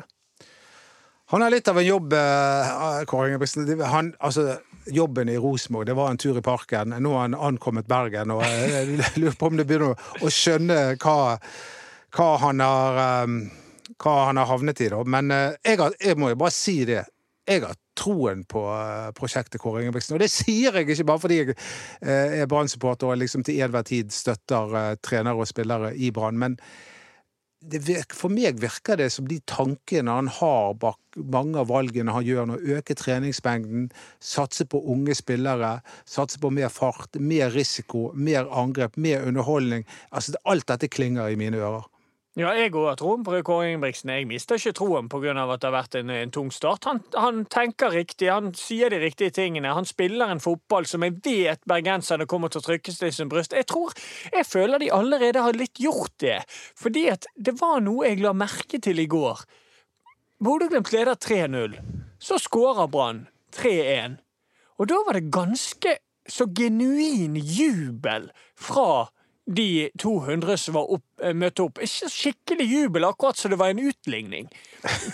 Han 1.31 1.43
har 1.43 1.51
litt 1.51 1.67
av 1.67 1.79
en 1.79 1.85
jobb, 1.85 2.13
eh, 2.13 3.03
Kåre 3.05 3.27
Ingebrigtsen. 3.27 3.81
Han, 3.81 4.13
altså, 4.19 4.57
jobben 4.85 5.29
i 5.29 5.37
Rosenborg, 5.37 5.85
det 5.85 5.97
var 5.97 6.09
en 6.09 6.17
tur 6.17 6.37
i 6.37 6.41
parken. 6.41 6.95
Nå 7.03 7.13
har 7.13 7.25
han 7.25 7.35
ankommet 7.35 7.87
Bergen, 7.87 8.31
og 8.31 8.43
jeg 8.43 9.01
lurer 9.21 9.35
på 9.35 9.49
om 9.51 9.57
det 9.59 9.67
begynner 9.67 10.23
å 10.23 10.31
skjønne 10.31 10.79
hva, 11.03 11.17
hva, 12.15 12.29
han 12.45 12.63
har, 12.63 13.01
um, 13.27 13.41
hva 13.99 14.15
han 14.29 14.39
har 14.39 14.47
havnet 14.53 14.81
i, 14.85 14.87
da. 14.93 15.03
Men 15.03 15.33
uh, 15.35 15.51
jeg, 15.65 15.81
har, 15.81 15.99
jeg, 15.99 16.15
må 16.15 16.31
jo 16.31 16.39
bare 16.39 16.55
si 16.55 16.79
det. 16.87 17.03
jeg 17.47 17.65
har 17.65 17.75
troen 17.97 18.43
på 18.45 18.61
eh, 18.71 19.09
prosjektet 19.17 19.61
Kåre 19.61 19.81
Ingebrigtsen. 19.83 20.15
Og 20.17 20.23
det 20.23 20.29
sier 20.31 20.75
jeg 20.75 20.87
ikke 20.87 21.07
bare 21.07 21.23
fordi 21.23 21.39
jeg 21.39 21.55
eh, 21.55 22.41
er 22.41 22.49
Brann-supporter 22.49 23.11
og 23.11 23.21
liksom 23.21 23.45
til 23.47 23.61
enhver 23.63 23.87
tid 23.87 24.13
støtter 24.13 24.77
eh, 24.77 24.93
trenere 25.03 25.41
og 25.41 25.49
spillere 25.49 25.93
i 25.95 26.11
Brann. 26.13 26.39
Men 26.39 26.57
virker, 27.65 28.15
for 28.15 28.33
meg 28.33 28.59
virker 28.61 28.99
det 28.99 29.09
som 29.13 29.27
de 29.27 29.39
tankene 29.49 30.13
han 30.13 30.29
har 30.39 30.75
bak 30.79 31.17
mange 31.17 31.57
av 31.59 31.71
valgene 31.71 32.13
han 32.13 32.25
gjør 32.25 32.47
nå, 32.49 32.59
øke 32.77 32.95
treningsmengden, 32.97 33.89
satse 34.21 34.67
på 34.69 34.81
unge 34.93 35.15
spillere, 35.17 35.79
satse 36.05 36.39
på 36.39 36.51
mer 36.53 36.69
fart, 36.69 37.17
mer 37.19 37.51
risiko, 37.55 38.11
mer 38.13 38.47
angrep, 38.51 38.97
mer 38.97 39.25
underholdning 39.25 39.87
altså 40.11 40.37
Alt 40.47 40.67
dette 40.69 40.87
klinger 40.87 41.29
i 41.29 41.35
mine 41.39 41.57
ører. 41.57 41.87
Ja, 42.37 42.51
jeg 42.53 42.69
òg 42.77 42.83
har 42.85 42.97
troen 42.99 43.23
på 43.25 43.33
Kåre 43.41 43.71
Ingebrigtsen. 43.71 44.11
Jeg 44.13 44.27
mister 44.29 44.59
ikke 44.59 44.75
troen 44.77 45.07
pga. 45.09 45.31
at 45.33 45.61
det 45.61 45.65
har 45.65 45.73
vært 45.73 45.95
en, 45.97 46.11
en 46.13 46.29
tung 46.31 46.51
start. 46.53 46.85
Han, 46.85 46.99
han, 47.17 47.39
tenker 47.49 47.89
riktig, 47.89 48.29
han 48.29 48.51
sier 48.53 48.93
de 48.93 48.99
riktige 49.01 49.33
tingene. 49.33 49.71
Han 49.73 49.89
spiller 49.89 50.29
en 50.29 50.39
fotball 50.43 50.85
som 50.85 51.01
jeg 51.01 51.15
vet 51.25 51.65
bergenserne 51.65 52.27
kommer 52.29 52.53
til 52.53 52.61
å 52.61 52.67
trykke 52.67 52.93
seg 52.93 53.07
til 53.07 53.15
sin 53.15 53.31
bryst. 53.33 53.57
Jeg 53.57 53.65
tror, 53.65 53.97
jeg 54.29 54.45
føler 54.45 54.77
de 54.77 54.91
allerede 54.93 55.41
har 55.41 55.57
litt 55.57 55.81
gjort 55.81 56.13
det. 56.21 56.37
Fordi 56.77 57.07
at 57.15 57.25
det 57.33 57.57
var 57.57 57.81
noe 57.81 58.05
jeg 58.05 58.21
la 58.21 58.35
merke 58.37 58.77
til 58.85 59.01
i 59.01 59.09
går. 59.09 59.41
Bodø-Glimt 60.37 60.93
leder 60.93 61.17
3-0. 61.17 61.73
Så 62.21 62.37
skårer 62.37 62.85
Brann 62.85 63.25
3-1. 63.57 64.21
Og 64.77 64.93
da 64.93 65.01
var 65.09 65.17
det 65.17 65.31
ganske 65.33 65.97
så 66.29 66.45
genuin 66.53 67.33
jubel 67.41 68.29
fra 68.53 69.07
de 69.55 69.89
200 69.99 70.57
som 70.57 70.73
var 70.73 70.91
opp, 70.91 71.03
eh, 71.23 71.33
møtte 71.33 71.63
opp. 71.63 71.79
Ikke 71.79 72.09
skikkelig 72.11 72.65
jubel, 72.67 73.05
akkurat 73.07 73.37
som 73.39 73.51
det 73.51 73.59
var 73.59 73.71
en 73.71 73.79
utligning. 73.79 74.49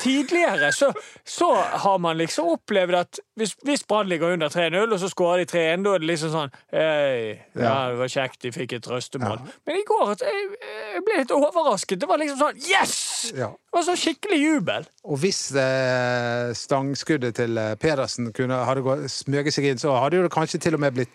Tidligere 0.02 0.72
så, 0.74 0.90
så 1.24 1.54
har 1.54 2.00
man 2.02 2.18
liksom 2.18 2.50
opplevd 2.56 2.98
at 2.98 3.20
hvis, 3.38 3.54
hvis 3.64 3.86
Brann 3.88 4.10
ligger 4.10 4.34
under 4.34 4.50
3-0, 4.50 4.94
og 4.94 5.00
så 5.00 5.10
skårer 5.12 5.44
de 5.44 5.52
3-1, 5.54 5.86
da 5.86 5.94
er 5.94 6.02
det 6.02 6.10
liksom 6.10 6.34
sånn 6.34 6.56
Hei, 6.74 7.38
ja, 7.54 7.76
det 7.94 8.00
var 8.02 8.12
kjekt, 8.16 8.42
de 8.42 8.54
fikk 8.56 8.74
et 8.78 8.86
trøstemål. 8.88 9.38
Ja. 9.38 9.56
Men 9.70 9.80
i 9.80 9.86
går 9.88 10.16
jeg, 10.26 10.50
jeg 10.96 11.06
ble 11.06 11.22
litt 11.22 11.36
overrasket. 11.38 12.02
Det 12.02 12.10
var 12.10 12.22
liksom 12.22 12.42
sånn 12.42 12.66
Yes! 12.66 12.98
Ja. 13.38 13.52
Det 13.54 13.78
var 13.78 13.88
så 13.88 13.98
skikkelig 13.98 14.42
jubel. 14.42 14.90
Og 15.06 15.22
hvis 15.22 15.46
eh, 15.58 16.50
stangskuddet 16.58 17.38
til 17.38 17.58
eh, 17.58 17.76
Pedersen 17.82 18.34
kunne, 18.34 18.66
hadde 18.66 18.98
smøget 19.14 19.56
seg 19.56 19.70
inn, 19.70 19.82
så 19.82 19.94
hadde 20.02 20.20
jo 20.20 20.28
det 20.28 20.34
kanskje 20.34 20.62
til 20.66 20.78
og 20.78 20.84
med 20.84 20.98
blitt 20.98 21.14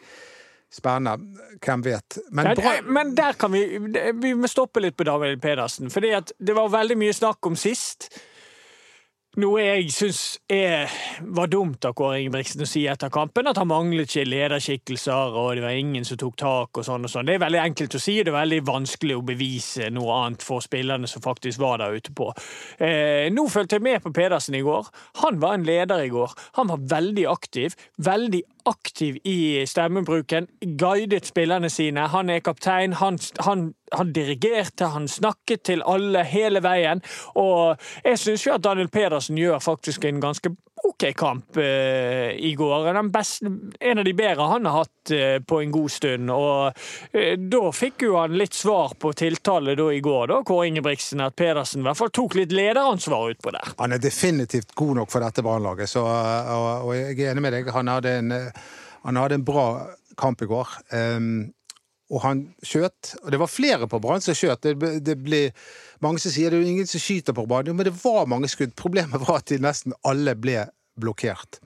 Spennende. 0.74 1.44
Hvem 1.64 1.85
vet. 1.85 2.18
Men, 2.31 2.50
bra... 2.57 2.72
men, 2.85 3.14
der 3.16 3.38
kan 3.40 3.52
vi 3.52 3.62
Vi 4.20 4.35
må 4.37 4.50
stoppe 4.50 4.83
litt 4.85 4.96
på 4.98 5.07
David 5.09 5.40
Pedersen. 5.40 5.88
For 5.90 6.04
det 6.04 6.57
var 6.57 6.74
veldig 6.74 6.98
mye 7.00 7.14
snakk 7.16 7.48
om 7.48 7.57
sist. 7.57 8.11
Noe 9.38 9.61
jeg 9.61 9.92
syns 9.94 10.20
var 11.31 11.50
dumt 11.52 11.85
av 11.87 11.92
Kåre 11.94 12.16
Ingebrigtsen 12.18 12.64
å 12.64 12.66
si 12.66 12.87
etter 12.90 13.11
kampen, 13.12 13.46
at 13.46 13.61
han 13.61 13.68
manglet 13.70 14.09
ikke 14.09 14.24
lederskikkelser, 14.26 15.37
og 15.37 15.52
det 15.54 15.62
var 15.62 15.76
ingen 15.78 16.07
som 16.09 16.18
tok 16.18 16.38
tak 16.40 16.81
og 16.81 16.87
sånn 16.87 17.07
og 17.07 17.12
sånn. 17.12 17.28
Det 17.28 17.37
er 17.37 17.44
veldig 17.44 17.61
enkelt 17.61 17.94
å 17.94 18.00
si, 18.02 18.16
det 18.24 18.33
er 18.33 18.38
veldig 18.38 18.61
vanskelig 18.66 19.18
å 19.18 19.22
bevise 19.28 19.92
noe 19.94 20.16
annet 20.24 20.42
for 20.42 20.64
spillerne 20.64 21.07
som 21.11 21.22
faktisk 21.22 21.62
var 21.62 21.78
der 21.85 22.00
ute 22.00 22.16
på. 22.18 22.33
Eh, 22.83 23.28
nå 23.31 23.46
fulgte 23.52 23.78
jeg 23.78 23.87
med 23.87 24.02
på 24.02 24.14
Pedersen 24.16 24.59
i 24.59 24.64
går. 24.66 24.90
Han 25.22 25.38
var 25.44 25.59
en 25.59 25.68
leder 25.68 26.02
i 26.02 26.11
går. 26.11 26.35
Han 26.59 26.72
var 26.72 26.88
veldig 26.96 27.28
aktiv. 27.31 27.78
Veldig 28.00 28.42
aktiv 28.42 28.58
i 29.24 29.64
stemmebruken, 29.66 30.48
guidet 30.81 31.26
spillerne 31.26 31.70
sine. 31.70 32.09
Han 32.09 32.31
er 32.31 32.42
kaptein, 32.44 32.92
han, 32.92 33.18
han, 33.44 33.72
han, 33.92 34.12
dirigerte, 34.12 34.90
han 34.94 35.09
snakket 35.09 35.62
til 35.68 35.83
alle 35.87 36.24
hele 36.24 36.62
veien. 36.64 37.02
Og 37.35 37.76
jeg 38.04 38.18
syns 38.18 38.46
jo 38.46 38.57
at 38.57 38.64
Daniel 38.64 38.90
Pedersen 38.92 39.38
gjør 39.38 39.59
faktisk 39.59 40.04
en 40.04 40.20
ganske 40.20 40.54
OK 40.84 41.04
kamp 41.16 41.56
uh, 41.56 42.30
i 42.30 42.54
går. 42.58 43.02
Best, 43.08 43.42
en 43.80 43.98
av 43.98 44.04
de 44.04 44.14
bedre 44.14 44.48
han 44.52 44.66
har 44.66 44.78
hatt 44.82 45.12
uh, 45.12 45.38
på 45.44 45.60
en 45.62 45.74
god 45.74 45.90
stund. 45.90 46.30
Og 46.30 46.80
uh, 47.14 47.34
da 47.38 47.62
fikk 47.74 48.06
jo 48.08 48.16
han 48.18 48.36
litt 48.38 48.56
svar 48.56 48.94
på 49.00 49.12
tiltale 49.18 49.76
da 49.78 49.90
i 49.94 50.00
går, 50.04 50.30
da, 50.32 50.40
Kåre 50.46 50.68
Ingebrigtsen, 50.70 51.22
at 51.24 51.36
Pedersen 51.38 51.82
i 51.82 51.88
hvert 51.88 52.00
fall 52.00 52.14
tok 52.14 52.38
litt 52.38 52.54
lederansvar 52.54 53.34
utpå 53.34 53.54
der. 53.54 53.74
Han 53.82 53.96
er 53.96 54.02
definitivt 54.02 54.74
god 54.78 55.02
nok 55.02 55.12
for 55.12 55.24
dette 55.24 55.44
Brannlaget, 55.44 55.94
og, 56.00 56.08
og, 56.88 56.92
jeg 56.96 57.18
er 57.18 57.32
enig 57.32 57.44
med 57.44 57.56
deg. 57.58 57.70
Han 57.74 57.90
hadde 57.92 58.16
en, 58.22 58.34
han 59.04 59.22
hadde 59.22 59.38
en 59.38 59.46
bra 59.46 59.68
kamp 60.18 60.42
i 60.42 60.50
går. 60.50 60.74
Um, 60.92 61.30
og 62.09 62.23
han 62.25 62.42
skjøt. 62.64 63.14
Og 63.23 63.31
det 63.33 63.40
var 63.42 63.53
flere 63.53 63.88
på 63.90 64.01
Brann 64.03 64.25
som 64.25 64.37
skjøt. 64.37 64.64
Det, 64.64 64.90
det 65.05 65.18
ble, 65.21 65.49
mange 66.05 66.23
som 66.23 66.33
sier 66.33 66.51
det 66.51 66.61
er 66.61 66.66
jo 66.66 66.75
ingen 66.75 66.88
som 66.88 67.03
skyter 67.03 67.37
på 67.37 67.47
Brann, 67.49 67.71
men 67.77 67.88
det 67.88 67.97
var 68.03 68.29
mange 68.31 68.51
skudd. 68.51 68.75
Problemet 68.79 69.23
var 69.27 69.42
at 69.42 69.53
de 69.53 69.61
nesten 69.62 69.97
alle 70.09 70.37
ble 70.38 70.66
blokkert. 70.99 71.61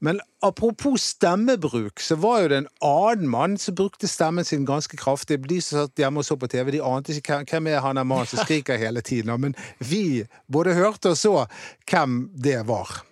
Men 0.00 0.20
apropos 0.40 1.02
stemmebruk, 1.12 2.00
så 2.00 2.16
var 2.16 2.40
jo 2.40 2.48
det 2.48 2.58
en 2.62 2.70
annen 2.88 3.28
mann 3.28 3.56
som 3.60 3.76
brukte 3.76 4.08
stemmen 4.08 4.46
sin 4.48 4.64
ganske 4.64 4.96
kraftig. 4.96 5.42
De 5.44 5.58
som 5.60 5.82
satt 5.82 6.00
hjemme 6.00 6.22
og 6.22 6.24
så 6.24 6.38
på 6.40 6.48
TV, 6.48 6.70
de 6.72 6.80
ante 6.84 7.12
ikke 7.12 7.42
hvem 7.44 7.68
er 7.68 7.84
han 7.84 8.00
er 8.00 8.08
mannen 8.08 8.30
som 8.30 8.40
skriker 8.40 8.80
hele 8.80 9.04
tiden. 9.04 9.34
Men 9.40 9.56
vi 9.84 10.24
både 10.48 10.78
hørte 10.78 11.12
og 11.12 11.20
så 11.20 11.34
hvem 11.84 12.30
det 12.32 12.62
var. 12.68 13.02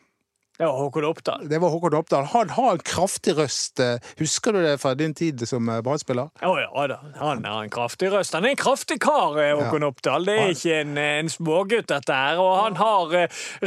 Det 0.59 0.67
var 0.67 0.75
Håkon 0.75 1.05
Oppdal. 1.05 1.49
Det 1.49 1.59
var 1.63 1.71
Håkon 1.71 1.95
Oppdal. 1.95 2.25
Han 2.33 2.51
har 2.51 2.73
en 2.73 2.81
kraftig 2.83 3.37
røst. 3.39 3.81
Husker 4.19 4.53
du 4.53 4.59
det 4.65 4.81
fra 4.83 4.95
din 4.99 5.15
tid 5.15 5.45
som 5.47 5.63
brannspiller? 5.67 5.85
Brann-spiller? 5.87 6.31
Å 6.43 6.51
oh, 6.51 6.59
ja 6.59 6.87
da, 6.91 6.97
han 7.21 7.45
har 7.47 7.63
en 7.63 7.71
kraftig 7.71 8.11
røst. 8.11 8.35
Han 8.35 8.43
er 8.49 8.57
en 8.57 8.59
kraftig 8.59 8.99
kar, 9.01 9.39
eh, 9.39 9.55
Håkon 9.55 9.87
ja. 9.87 9.93
Oppdal. 9.93 10.27
Det 10.27 10.35
er 10.35 10.51
ikke 10.57 10.81
en, 10.81 10.99
eh, 10.99 11.21
en 11.21 11.31
smågutt, 11.31 11.87
dette 11.93 12.19
her. 12.25 12.43
Og 12.43 12.57
han 12.59 12.81
har 12.83 13.15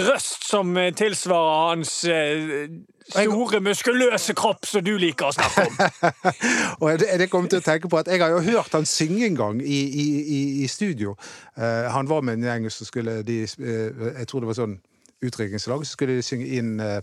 røst 0.09 0.49
som 0.49 0.75
tilsvarer 0.75 1.69
hans 1.69 1.95
store, 2.03 3.63
muskuløse 3.63 4.35
kropp 4.37 4.67
som 4.67 4.83
du 4.83 4.93
liker 4.99 5.31
å 5.31 5.35
snakke 5.35 5.67
om. 5.67 6.11
og 6.81 6.99
det 6.99 7.31
kom 7.31 7.47
til 7.47 7.61
å 7.61 7.65
tenke 7.65 7.87
på 7.91 8.03
at 8.03 8.11
Jeg 8.11 8.19
har 8.19 8.35
jo 8.35 8.43
hørt 8.51 8.75
han 8.75 8.87
synge 8.87 9.25
en 9.31 9.39
gang 9.39 9.63
i, 9.63 9.81
i, 10.03 10.37
i 10.63 10.67
studio. 10.67 11.15
Uh, 11.55 11.87
han 11.95 12.09
var 12.11 12.23
med 12.25 12.39
en 12.39 12.49
gjeng 12.49 12.71
som 12.73 12.87
skulle 12.87 13.21
de, 13.23 13.43
uh, 13.63 14.17
Jeg 14.19 14.27
tror 14.27 14.43
det 14.43 14.51
var 14.51 14.63
sånn 14.63 14.79
utdrikningslag, 15.21 15.85
så 15.85 15.95
skulle 15.95 16.17
de 16.17 16.25
synge 16.25 16.47
inn 16.57 16.79
uh, 16.79 16.99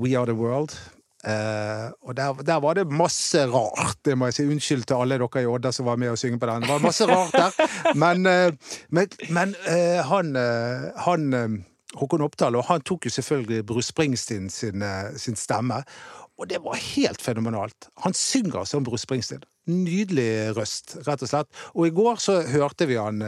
We 0.00 0.14
Are 0.18 0.28
The 0.28 0.36
World. 0.36 0.74
Uh, 1.22 1.92
og 2.02 2.16
der, 2.18 2.32
der, 2.42 2.60
var 2.60 2.74
det 2.74 2.90
masse 2.90 3.44
rart. 3.46 3.98
Det 4.04 4.16
må 4.18 4.26
jeg 4.26 4.34
si 4.34 4.46
Unnskyld 4.50 4.88
til 4.90 4.98
alle 4.98 5.20
dere 5.22 5.42
i 5.42 5.46
Odda 5.46 5.70
som 5.74 5.86
var 5.86 6.00
med 6.02 6.14
og 6.14 6.18
synge 6.18 6.40
på 6.42 6.48
den. 6.50 6.64
Det 6.64 6.72
var 6.72 6.82
masse 6.82 7.06
rart 7.06 7.36
der. 7.36 7.94
Men, 7.94 8.26
uh, 8.26 8.78
men, 8.90 9.12
men 9.30 9.54
han, 10.08 10.34
han 10.98 11.62
Håkon 11.94 12.24
Oppdal 12.24 12.56
og 12.56 12.66
han 12.70 12.82
tok 12.88 13.06
jo 13.06 13.12
selvfølgelig 13.12 13.66
Bruce 13.68 13.92
Springsteen 13.92 14.48
sin, 14.50 14.82
sin, 15.16 15.36
stemme. 15.36 15.82
Og 16.40 16.48
det 16.48 16.62
var 16.64 16.80
helt 16.80 17.22
fenomenalt. 17.22 17.90
Han 18.02 18.16
synger 18.16 18.64
som 18.66 18.84
Bruce 18.84 19.04
Springsteen. 19.04 19.44
Nydelig 19.68 20.56
røst, 20.56 20.96
rett 21.06 21.22
og 21.22 21.30
slett. 21.30 21.60
Og 21.76 21.86
i 21.86 21.94
går 21.94 22.18
så 22.24 22.40
hørte 22.48 22.88
vi 22.88 22.96
han 22.98 23.20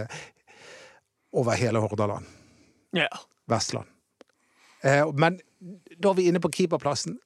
over 1.37 1.60
hele 1.60 1.84
Hordaland. 1.84 2.26
Ja. 2.96 3.10
Vestland. 3.50 3.88
Eh, 4.85 5.04
men 5.16 5.38
da 5.98 6.12
er 6.12 6.18
vi 6.18 6.28
inne 6.28 6.42
på 6.42 6.52
keeperplassen. 6.52 7.18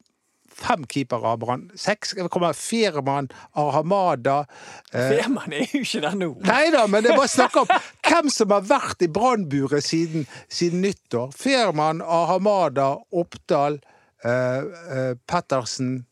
Fem 0.58 0.82
keepere 0.90 1.34
av 1.34 1.38
Brann. 1.42 1.68
Seks 1.78 2.14
kommer 2.32 2.56
Firman, 2.56 3.28
Ahamada 3.54 4.40
eh, 4.90 5.12
Firman 5.12 5.54
er 5.54 5.68
jo 5.70 5.84
ikke 5.84 6.00
der 6.02 6.16
nå. 6.18 6.30
Nei 6.48 6.64
da, 6.74 6.86
men 6.90 7.04
det 7.04 7.12
er 7.12 7.20
bare 7.20 7.30
snakk 7.30 7.60
om 7.60 7.68
hvem 8.08 8.30
som 8.32 8.54
har 8.56 8.64
vært 8.66 9.04
i 9.06 9.10
brannburet 9.12 9.86
siden, 9.86 10.26
siden, 10.50 10.82
nyttår. 10.82 11.30
Firman, 11.36 12.02
Ahamada, 12.02 12.94
Oppdal, 13.14 13.78
eh, 14.24 14.66
eh, 14.96 15.12
Pettersen 15.30 16.07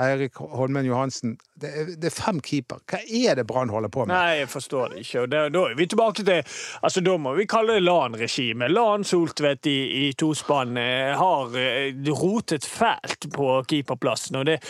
Eirik 0.00 0.36
Holmen 0.36 0.86
Johansen. 0.86 1.36
Det 1.54 1.68
er, 1.68 1.88
det 1.98 2.10
er, 2.10 2.14
fem 2.14 2.38
keeper. 2.44 2.78
Hva 2.86 3.00
er 3.02 3.38
det 3.38 3.46
Brann 3.48 3.72
holder 3.72 3.90
på 3.90 4.04
med? 4.06 4.14
Nei, 4.14 4.38
jeg 4.42 4.50
forstår 4.52 4.94
det 4.94 5.02
ikke. 5.02 5.24
Da, 5.30 5.46
da 5.50 5.64
er 5.70 5.74
vi 5.78 5.88
tilbake 5.90 6.22
til 6.22 6.60
altså 6.86 7.02
Da 7.02 7.16
må 7.18 7.34
vi 7.38 7.48
kalle 7.50 7.78
det 7.78 7.86
LAN-regimet. 7.86 8.70
LAN 8.70 9.06
Soltvedt 9.08 9.66
i, 9.66 9.78
i 10.04 10.12
tospann 10.18 10.78
eh, 10.78 11.12
har 11.18 11.58
eh, 11.58 12.14
rotet 12.14 12.66
fælt 12.66 13.30
på 13.34 13.58
keeperplassen. 13.68 14.38
og 14.38 14.46
det 14.46 14.62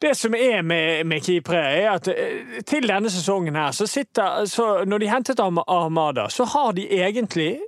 det 0.00 0.14
som 0.14 0.34
er 0.34 0.62
med, 0.62 1.06
med 1.06 1.22
keepere, 1.24 1.60
er 1.72 1.90
at 1.94 2.08
eh, 2.12 2.58
til 2.68 2.84
denne 2.88 3.08
sesongen 3.10 3.56
her, 3.56 3.70
så 3.72 3.86
sitter 3.88 4.44
så 4.44 4.84
Når 4.84 4.98
de 4.98 5.08
hentet 5.08 5.40
Armada, 5.40 6.28
så 6.28 6.44
har 6.44 6.72
de 6.72 6.84
egentlig 6.92 7.60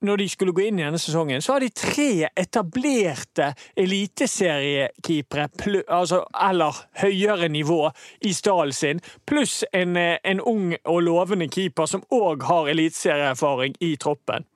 når 0.00 0.16
de 0.16 0.28
skulle 0.30 0.52
gå 0.54 0.66
inn 0.68 0.78
i 0.78 0.84
denne 0.84 1.00
sesongen, 1.00 1.42
så 1.42 1.56
har 1.56 1.64
de 1.64 1.70
tre 1.74 2.28
etablerte 2.38 3.50
eliteseriekeepere, 3.78 5.48
altså, 5.88 6.22
eller 6.48 6.82
høyere 7.02 7.48
nivå, 7.50 7.80
i 8.22 8.32
stallen 8.36 8.76
sin, 8.76 9.02
pluss 9.26 9.64
en, 9.72 9.96
en, 9.96 10.40
ung 10.40 10.76
og 10.84 11.02
lovende 11.02 11.48
keeper 11.50 11.90
som 11.90 12.04
òg 12.14 12.46
har 12.48 12.70
eliteserieerfaring 12.74 13.74
i 13.84 13.96
troppen. 14.00 14.46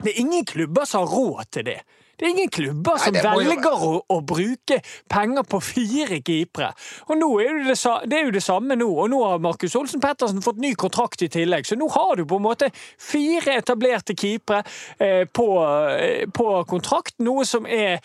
Det 0.00 0.12
er 0.14 0.24
ingen 0.24 0.44
klubber 0.48 0.88
som 0.88 1.04
har 1.04 1.12
råd 1.12 1.52
til 1.52 1.68
det. 1.68 1.80
Det 2.18 2.26
er 2.26 2.32
ingen 2.34 2.52
klubber 2.52 2.98
som 3.02 3.16
Nei, 3.16 3.22
velger 3.24 3.84
å, 3.88 3.92
å 4.08 4.18
bruke 4.26 4.80
penger 5.10 5.46
på 5.50 5.60
fire 5.64 6.20
keepere. 6.24 6.70
Og 7.08 7.18
nå 7.20 7.30
er 7.42 7.58
det, 7.58 7.74
det, 7.74 7.94
det 8.10 8.18
er 8.18 8.28
jo 8.28 8.34
det 8.36 8.44
samme 8.44 8.76
nå, 8.78 8.88
og 8.88 9.10
nå 9.12 9.20
har 9.24 9.42
Markus 9.42 9.76
Olsen 9.78 10.02
Pettersen 10.02 10.42
fått 10.44 10.60
ny 10.62 10.74
kontrakt 10.78 11.24
i 11.24 11.30
tillegg, 11.32 11.66
så 11.68 11.78
nå 11.78 11.88
har 11.94 12.16
du 12.18 12.24
på 12.28 12.38
en 12.38 12.46
måte 12.46 12.70
fire 12.74 13.58
etablerte 13.58 14.16
keepere 14.18 14.62
eh, 14.98 15.24
på, 15.26 15.48
eh, 15.94 16.24
på 16.34 16.48
kontrakt, 16.70 17.16
noe 17.24 17.46
som 17.48 17.66
er 17.66 17.98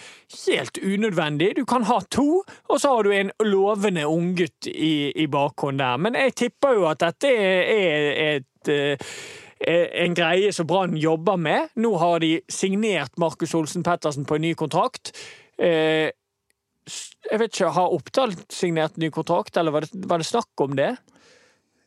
helt 0.46 0.80
unødvendig. 0.82 1.54
Du 1.60 1.66
kan 1.70 1.86
ha 1.90 2.00
to, 2.12 2.42
og 2.70 2.82
så 2.82 2.96
har 2.96 3.06
du 3.06 3.14
en 3.16 3.34
lovende 3.46 4.08
unggutt 4.10 4.70
i, 4.70 5.12
i 5.16 5.28
bakhånd 5.32 5.82
der. 5.82 6.02
Men 6.02 6.18
jeg 6.20 6.36
tipper 6.46 6.80
jo 6.80 6.90
at 6.90 7.04
dette 7.04 7.30
er, 7.30 7.70
er 7.70 8.40
et 8.40 8.74
eh, 8.74 9.14
en 9.68 10.14
greie 10.16 10.54
som 10.56 10.68
Brann 10.68 10.96
jobber 10.98 11.38
med. 11.38 11.74
Nå 11.76 11.92
har 12.00 12.20
de 12.24 12.40
signert 12.48 13.18
Markus 13.20 13.54
Olsen 13.58 13.84
Pettersen 13.84 14.26
på 14.26 14.38
en 14.38 14.46
ny 14.48 14.54
kontrakt. 14.56 15.12
Eh, 15.58 16.12
Jeg 17.30 17.38
vet 17.38 17.54
ikke, 17.54 17.70
Har 17.76 17.92
Oppdal 17.94 18.32
signert 18.50 18.96
ny 18.98 19.12
kontrakt, 19.14 19.58
eller 19.58 19.72
var 19.72 19.82
det, 19.86 19.92
var 20.10 20.18
det 20.18 20.26
snakk 20.26 20.62
om 20.64 20.76
det? 20.76 20.96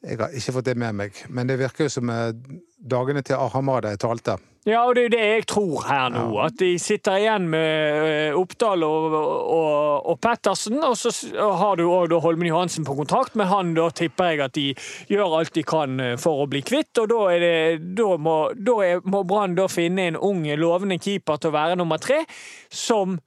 Jeg 0.03 0.19
har 0.21 0.31
ikke 0.31 0.53
fått 0.53 0.69
det 0.69 0.77
med 0.79 0.95
meg, 0.95 1.19
men 1.29 1.49
det 1.49 1.59
virker 1.59 1.89
jo 1.89 1.91
som 1.91 2.11
eh, 2.11 2.31
dagene 2.79 3.23
til 3.27 3.35
Ahamada 3.39 3.91
er 3.91 3.99
talte. 3.99 4.37
Ja, 4.63 4.85
og 4.87 4.95
det 4.95 5.09
er 5.09 5.11
det 5.11 5.23
jeg 5.27 5.47
tror 5.51 5.81
her 5.89 6.13
nå. 6.15 6.27
At 6.39 6.55
de 6.61 6.77
sitter 6.79 7.19
igjen 7.19 7.49
med 7.51 8.05
eh, 8.07 8.37
Oppdal 8.39 8.85
og, 8.87 9.15
og, 9.17 10.11
og 10.13 10.21
Pettersen, 10.23 10.79
og 10.87 10.95
så 11.01 11.11
har 11.59 11.81
du 11.81 11.89
òg 11.89 12.15
Holmen 12.23 12.47
Johansen 12.47 12.87
på 12.87 12.95
kontrakt, 13.01 13.35
men 13.39 13.51
han 13.51 13.73
da 13.75 13.89
tipper 13.91 14.31
jeg 14.31 14.45
at 14.45 14.55
de 14.55 14.69
gjør 15.11 15.35
alt 15.41 15.55
de 15.59 15.65
kan 15.67 15.99
eh, 15.99 16.15
for 16.21 16.45
å 16.45 16.47
bli 16.51 16.63
kvitt, 16.63 16.95
og 17.03 17.11
da, 17.11 17.25
det, 17.43 17.57
da 17.99 18.15
må, 18.23 18.37
da 18.55 18.77
er, 18.87 19.03
må 19.03 19.25
Brann 19.27 19.59
da 19.59 19.67
finne 19.73 20.07
en 20.13 20.21
ung, 20.31 20.47
lovende 20.59 21.01
keeper 21.03 21.43
til 21.43 21.51
å 21.51 21.57
være 21.59 21.81
nummer 21.83 21.99
tre, 22.03 22.23
som 22.71 23.19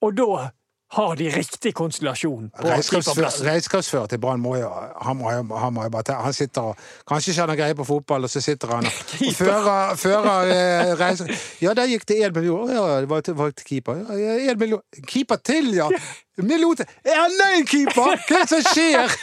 Og 0.00 0.14
da 0.16 0.48
har 0.90 1.16
de 1.16 1.28
riktig 1.30 1.70
konstellasjon 1.78 2.48
på 2.50 2.66
keeperplassen. 2.82 3.46
regnskapsfører 3.46 4.10
til 4.10 4.18
Brann 4.22 4.40
må 4.42 4.56
jo 4.58 4.70
han, 4.70 5.16
må 5.16 5.30
jo, 5.30 5.44
han 5.54 5.74
må 5.74 5.84
jo 5.86 5.92
bare 5.94 6.06
ta 6.08 6.16
Han 6.24 6.34
sitter 6.34 6.72
og 6.72 6.80
Kanskje 7.06 7.30
ikke 7.30 7.44
han 7.44 7.52
har 7.52 7.60
greie 7.60 7.76
på 7.78 7.86
fotball, 7.86 8.26
og 8.26 8.32
så 8.32 8.42
sitter 8.42 8.74
han 8.74 8.88
og, 8.90 9.04
og 9.28 9.36
fører, 9.38 9.94
fører 10.00 10.50
eh. 10.50 11.36
Ja, 11.62 11.74
der 11.78 11.90
gikk 11.90 12.08
det 12.08 12.18
én 12.24 12.34
million. 12.34 12.70
Ja, 12.70 13.00
det 13.00 13.10
var 13.10 13.22
var 13.38 13.54
keeper. 13.54 14.02
Ja, 14.18 14.34
en 14.50 14.58
million. 14.58 14.82
Keeper 15.06 15.36
til, 15.44 15.74
ja! 15.78 15.88
Million 16.46 16.76
Er 16.80 17.18
Enda 17.26 17.48
en 17.56 17.66
keeper! 17.68 18.16
Hva 18.26 18.40
er 18.40 18.46
det 18.46 18.48
som 18.50 18.62
skjer?! 18.70 19.14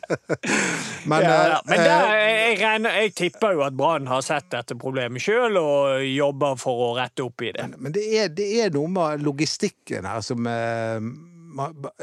Men, 1.10 1.22
Ja, 1.22 1.30
eh, 1.30 1.48
ja. 1.50 1.60
Men 1.66 1.78
eh, 1.78 1.84
der, 1.84 2.10
jeg, 2.16 2.58
regner, 2.60 2.98
jeg 3.02 3.14
tipper 3.18 3.54
jo 3.56 3.64
at 3.66 3.76
Brann 3.76 4.08
har 4.10 4.24
sett 4.24 4.50
dette 4.52 4.76
problemet 4.80 5.22
sjøl 5.22 5.58
og 5.60 6.04
jobber 6.06 6.58
for 6.60 6.84
å 6.88 6.90
rette 6.98 7.24
opp 7.24 7.46
i 7.46 7.52
det. 7.56 7.70
Men 7.78 7.94
det 7.96 8.04
er, 8.16 8.28
det 8.34 8.50
er 8.64 8.74
noe 8.74 8.90
med 8.92 9.24
logistikken 9.26 10.08
her 10.08 10.20
som 10.24 10.46
eh, 10.50 11.00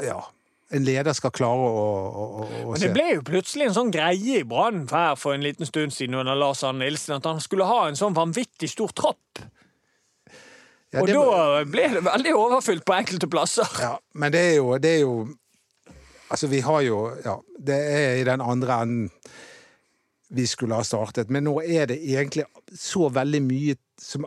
Ja. 0.06 0.20
En 0.68 0.84
leder 0.84 1.14
skal 1.16 1.32
klare 1.32 1.64
å, 1.64 1.84
å, 2.04 2.24
å, 2.44 2.72
Men 2.74 2.82
det 2.82 2.90
ble 2.92 3.06
jo 3.14 3.22
plutselig 3.24 3.70
en 3.70 3.76
sånn 3.78 3.92
greie 3.94 4.42
i 4.42 4.44
Brann 4.44 4.82
for 4.90 5.32
en 5.32 5.40
liten 5.40 5.64
stund 5.64 5.94
siden 5.96 6.18
under 6.20 6.36
Lars 6.36 6.60
Arne 6.60 6.84
Nilsen 6.84 7.16
at 7.16 7.28
han 7.28 7.40
skulle 7.40 7.64
ha 7.64 7.86
en 7.88 7.96
sånn 7.96 8.12
vanvittig 8.16 8.68
stor 8.74 8.92
tropp. 8.92 9.40
Ja, 10.92 11.00
Og 11.02 11.06
det- 11.06 11.14
da 11.14 11.64
ble 11.68 11.88
det 11.94 12.04
veldig 12.04 12.32
overfylt 12.34 12.84
på 12.84 12.94
enkelte 12.96 13.28
plasser. 13.28 13.68
Ja, 13.80 13.96
men 14.14 14.32
det 14.32 14.40
er 14.40 14.54
jo, 14.56 14.78
det 14.78 14.94
er 14.96 15.00
jo 15.00 15.28
Altså, 16.30 16.46
vi 16.48 16.60
har 16.60 16.80
jo 16.82 17.10
Ja, 17.24 17.36
det 17.58 17.74
er 17.76 18.14
i 18.20 18.24
den 18.24 18.40
andre 18.40 18.82
enden 18.82 19.10
vi 20.30 20.44
skulle 20.46 20.74
ha 20.74 20.82
startet, 20.84 21.30
men 21.30 21.44
nå 21.44 21.54
er 21.64 21.86
det 21.86 22.02
egentlig 22.04 22.44
så 22.76 23.08
veldig 23.08 23.40
mye 23.42 23.76
som 23.98 24.26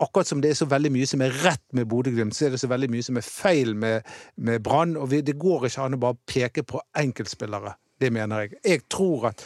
Akkurat 0.00 0.26
som 0.26 0.40
det 0.40 0.50
er 0.50 0.54
så 0.54 0.66
veldig 0.68 0.92
mye 0.92 1.06
som 1.06 1.22
er 1.22 1.32
rett 1.42 1.64
med 1.72 1.88
Bodø-Glimt, 1.88 2.34
så 2.36 2.46
er 2.46 2.50
det 2.50 2.60
så 2.60 2.68
veldig 2.68 2.90
mye 2.92 3.02
som 3.02 3.16
er 3.16 3.24
feil 3.26 3.74
med, 3.74 4.04
med 4.36 4.62
Brann. 4.62 4.96
Og 4.96 5.08
vi, 5.10 5.20
det 5.26 5.34
går 5.38 5.64
ikke 5.66 5.82
an 5.82 5.94
å 5.96 5.98
bare 5.98 6.14
peke 6.26 6.62
på 6.62 6.78
enkeltspillere. 6.94 7.72
Det 7.98 8.12
mener 8.12 8.44
jeg. 8.44 8.52
Jeg 8.64 8.84
tror 8.88 9.26
at 9.32 9.42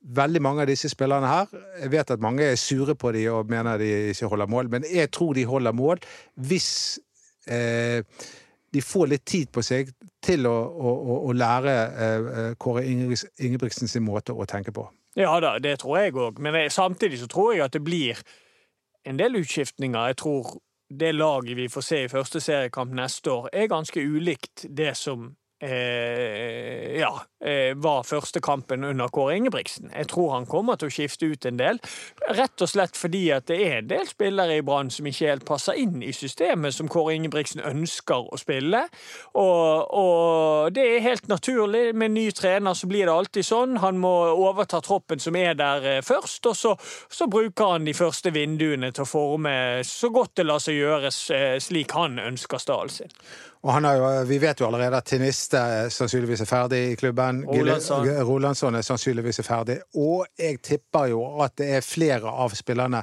veldig 0.00 0.42
mange 0.42 0.62
av 0.62 0.70
disse 0.70 0.88
spillerne 0.88 1.26
her 1.26 1.46
Jeg 1.82 1.90
vet 1.92 2.10
at 2.14 2.22
mange 2.22 2.44
er 2.46 2.58
sure 2.60 2.94
på 2.94 3.12
dem 3.12 3.32
og 3.34 3.50
mener 3.50 3.78
de 3.78 3.88
ikke 4.12 4.30
holder 4.30 4.46
mål, 4.46 4.70
men 4.70 4.84
jeg 4.92 5.10
tror 5.10 5.34
de 5.34 5.44
holder 5.44 5.72
mål 5.72 6.02
hvis 6.48 7.00
eh, 7.50 8.04
de 8.74 8.82
får 8.84 9.06
litt 9.08 9.24
tid 9.26 9.50
på 9.52 9.62
seg 9.64 9.90
til 10.22 10.46
å, 10.46 10.52
å, 10.52 11.16
å, 11.28 11.32
lære 11.32 11.74
eh, 12.04 12.50
Kåre 12.60 12.84
Ingebrigts- 12.84 13.28
Ingebrigtsen 13.40 13.88
sin 13.88 14.04
måte 14.04 14.34
å 14.34 14.46
tenke 14.48 14.74
på. 14.76 14.84
Ja 15.16 15.38
da, 15.40 15.56
det 15.62 15.78
tror 15.82 15.98
jeg 15.98 16.14
òg, 16.14 16.38
men 16.38 16.54
det, 16.54 16.68
samtidig 16.74 17.22
så 17.22 17.30
tror 17.30 17.54
jeg 17.54 17.64
at 17.64 17.74
det 17.74 17.82
blir 17.82 18.20
en 19.08 19.18
del 19.18 19.40
utskiftninger. 19.40 20.10
Jeg 20.12 20.18
tror 20.20 20.58
det 20.88 21.14
laget 21.14 21.56
vi 21.56 21.68
får 21.72 21.84
se 21.84 22.02
i 22.04 22.12
første 22.12 22.40
seriekamp 22.44 22.92
neste 22.96 23.32
år, 23.32 23.48
er 23.52 23.72
ganske 23.72 24.00
ulikt 24.00 24.66
det 24.68 24.94
som 24.96 25.32
eh, 25.60 26.98
ja, 27.00 27.22
eh, 27.44 27.74
var 27.76 28.02
første 28.02 28.40
kampen 28.40 28.84
under 28.84 29.08
Kåre 29.08 29.36
Ingebrigtsen. 29.36 29.90
Jeg 29.96 30.08
tror 30.08 30.32
han 30.34 30.46
kommer 30.46 30.78
til 30.78 30.88
å 30.88 30.94
skifte 30.94 31.26
ut 31.26 31.46
en 31.48 31.58
del, 31.58 31.80
rett 32.38 32.62
og 32.62 32.70
slett 32.70 32.98
fordi 32.98 33.24
at 33.34 33.48
det 33.50 33.58
er 33.66 33.76
en 33.80 33.90
del 33.90 34.06
spillere 34.08 34.58
i 34.58 34.64
Brann 34.66 34.90
som 34.94 35.06
ikke 35.08 35.32
helt 35.32 35.46
passer 35.48 35.78
inn 35.80 36.02
i 36.02 36.12
systemet 36.14 36.74
som 36.74 36.90
Kåre 36.90 37.16
Ingebrigtsen 37.16 37.64
ønsker 37.66 38.30
å 38.30 38.38
spille. 38.40 38.84
Og, 39.34 39.94
og 39.98 40.72
det 40.76 40.86
er 40.94 41.06
helt 41.08 41.28
naturlig. 41.30 41.92
Med 41.98 42.14
ny 42.14 42.28
trener 42.36 42.78
så 42.78 42.90
blir 42.90 43.08
det 43.08 43.14
alltid 43.14 43.46
sånn. 43.46 43.78
Han 43.82 43.98
må 44.02 44.14
overta 44.34 44.82
troppen 44.84 45.22
som 45.22 45.36
er 45.38 45.58
der 45.58 45.90
eh, 45.96 46.02
først, 46.06 46.46
og 46.46 46.56
så, 46.56 46.74
så 47.10 47.28
bruker 47.30 47.74
han 47.74 47.88
de 47.88 47.96
første 47.96 48.32
vinduene 48.34 48.92
til 48.94 49.06
å 49.06 49.10
forme 49.10 49.54
så 49.86 50.12
godt 50.14 50.38
det 50.38 50.46
lar 50.46 50.62
seg 50.62 50.78
gjøres 50.78 51.22
eh, 51.34 51.58
slik 51.62 51.94
han 51.98 52.18
ønsker 52.22 52.62
stallen 52.62 52.92
sin. 52.92 53.14
Og 53.66 53.72
han 53.74 53.84
har 53.88 53.96
jo, 53.98 54.08
vi 54.28 54.38
vet 54.38 54.60
jo 54.60 54.68
allerede 54.68 55.00
at 55.00 55.08
Tiniste 55.10 55.60
sannsynligvis 55.90 56.44
er 56.44 56.48
ferdig 56.48 56.82
i 56.92 56.98
klubben. 56.98 57.42
Rolandsson. 57.48 58.06
Rolandsson 58.28 58.78
er 58.78 58.86
sannsynligvis 58.86 59.42
er 59.42 59.48
ferdig. 59.48 59.78
Og 59.98 60.28
jeg 60.38 60.60
tipper 60.62 61.10
jo 61.10 61.24
at 61.42 61.56
det 61.58 61.72
er 61.78 61.86
flere 61.86 62.30
av 62.30 62.54
spillerne 62.54 63.02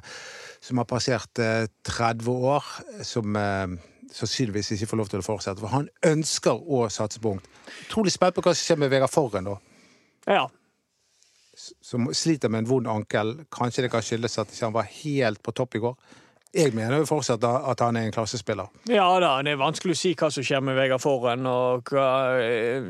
som 0.63 0.79
har 0.81 0.87
passert 0.89 1.43
eh, 1.43 1.67
30 1.85 2.31
år, 2.31 2.69
som 3.05 3.35
eh, 3.35 3.75
sannsynligvis 4.15 4.71
ikke 4.77 4.89
får 4.93 5.01
lov 5.01 5.11
til 5.11 5.21
å 5.21 5.27
fortsette. 5.27 5.61
For 5.61 5.75
han 5.75 5.89
ønsker 6.07 6.55
å 6.55 6.85
satse 6.93 7.21
på 7.21 7.35
ungt. 7.35 7.49
Utrolig 7.87 8.15
spent 8.15 8.37
på 8.37 8.45
hva 8.45 8.55
som 8.55 8.63
skjer 8.63 8.79
med 8.85 8.93
Vegard 8.93 9.13
Forren, 9.13 9.51
da. 9.51 9.57
Ja. 10.25 10.45
Som 11.55 12.09
sliter 12.15 12.51
med 12.51 12.63
en 12.63 12.71
vond 12.71 12.87
ankel. 12.91 13.41
Kanskje 13.53 13.85
det 13.85 13.91
kan 13.93 14.05
skyldes 14.05 14.39
at 14.41 14.55
han 14.61 14.75
var 14.75 14.87
helt 15.03 15.43
på 15.43 15.53
topp 15.55 15.75
i 15.75 15.83
går. 15.83 15.99
Jeg 16.55 16.71
mener 16.75 17.01
jo 17.01 17.07
fortsatt 17.09 17.43
at 17.43 17.81
han 17.83 17.97
er 17.99 18.07
en 18.07 18.15
klassespiller. 18.15 18.69
Ja 18.87 19.07
da, 19.19 19.33
det 19.43 19.55
er 19.55 19.59
vanskelig 19.59 19.95
å 19.95 19.99
si 19.99 20.13
hva 20.15 20.29
som 20.31 20.45
skjer 20.45 20.63
med 20.63 20.77
Vegard 20.77 21.03
Forren. 21.03 21.43
Og 21.49 21.91
eh, 21.99 22.85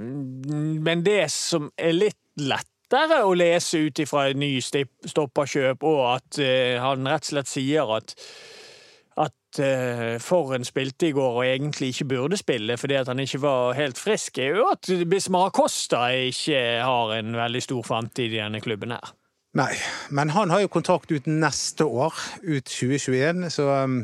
men 0.86 1.02
det 1.06 1.24
som 1.34 1.72
er 1.74 1.96
litt 1.98 2.22
lettere 2.38 3.24
å 3.26 3.34
lese 3.38 3.88
ut 3.88 4.04
ifra 4.04 4.28
et 4.30 4.38
ny 4.38 4.52
stopperkjøp, 4.62 5.88
og 5.88 6.04
at 6.12 6.40
uh, 6.42 6.84
han 6.84 7.08
rett 7.10 7.26
og 7.26 7.34
slett 7.34 7.52
sier 7.52 7.98
at 7.98 8.16
at 9.16 9.60
uh, 9.64 10.18
Forren 10.20 10.68
spilte 10.68 11.08
i 11.08 11.14
går 11.16 11.38
og 11.40 11.46
egentlig 11.46 11.94
ikke 11.94 12.10
burde 12.12 12.38
spille 12.38 12.76
fordi 12.76 12.98
at 13.00 13.08
han 13.08 13.22
ikke 13.24 13.40
var 13.46 13.78
helt 13.78 13.98
frisk, 13.98 14.42
er 14.44 14.60
jo 14.60 14.66
at 14.74 14.92
Bismar 15.08 15.50
Acosta 15.50 16.10
ikke 16.12 16.60
har 16.84 17.14
en 17.16 17.38
veldig 17.40 17.64
stor 17.64 17.86
framtid 17.88 18.36
i 18.36 18.42
denne 18.42 18.60
klubben 18.62 18.92
her. 18.92 19.16
Nei, 19.56 19.72
men 20.12 20.30
han 20.36 20.50
har 20.52 20.60
jo 20.66 20.68
kontrakt 20.74 21.12
ut 21.16 21.28
neste 21.32 21.86
år, 21.88 22.14
ut 22.44 22.66
2021, 22.68 23.46
så 23.56 23.70
um, 23.86 24.02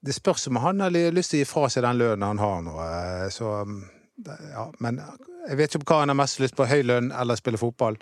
Det 0.00 0.14
spørs 0.14 0.46
om 0.48 0.56
han 0.62 0.80
har 0.80 0.90
lyst 0.94 1.32
til 1.34 1.40
å 1.40 1.42
gi 1.42 1.48
fra 1.50 1.68
seg 1.72 1.84
den 1.84 1.98
lønnen 2.00 2.24
han 2.30 2.38
har 2.40 2.60
nå. 2.64 2.76
eh, 2.84 3.26
Så 3.34 3.50
um, 3.66 3.80
ja, 4.24 4.68
Men 4.80 5.02
jeg 5.48 5.58
vet 5.58 5.74
ikke 5.76 5.90
hva 5.92 6.00
han 6.04 6.12
har 6.14 6.18
mest 6.22 6.40
lyst 6.40 6.56
på, 6.56 6.64
høy 6.70 6.80
lønn 6.86 7.10
eller 7.12 7.36
spille 7.38 7.58
fotball. 7.60 7.96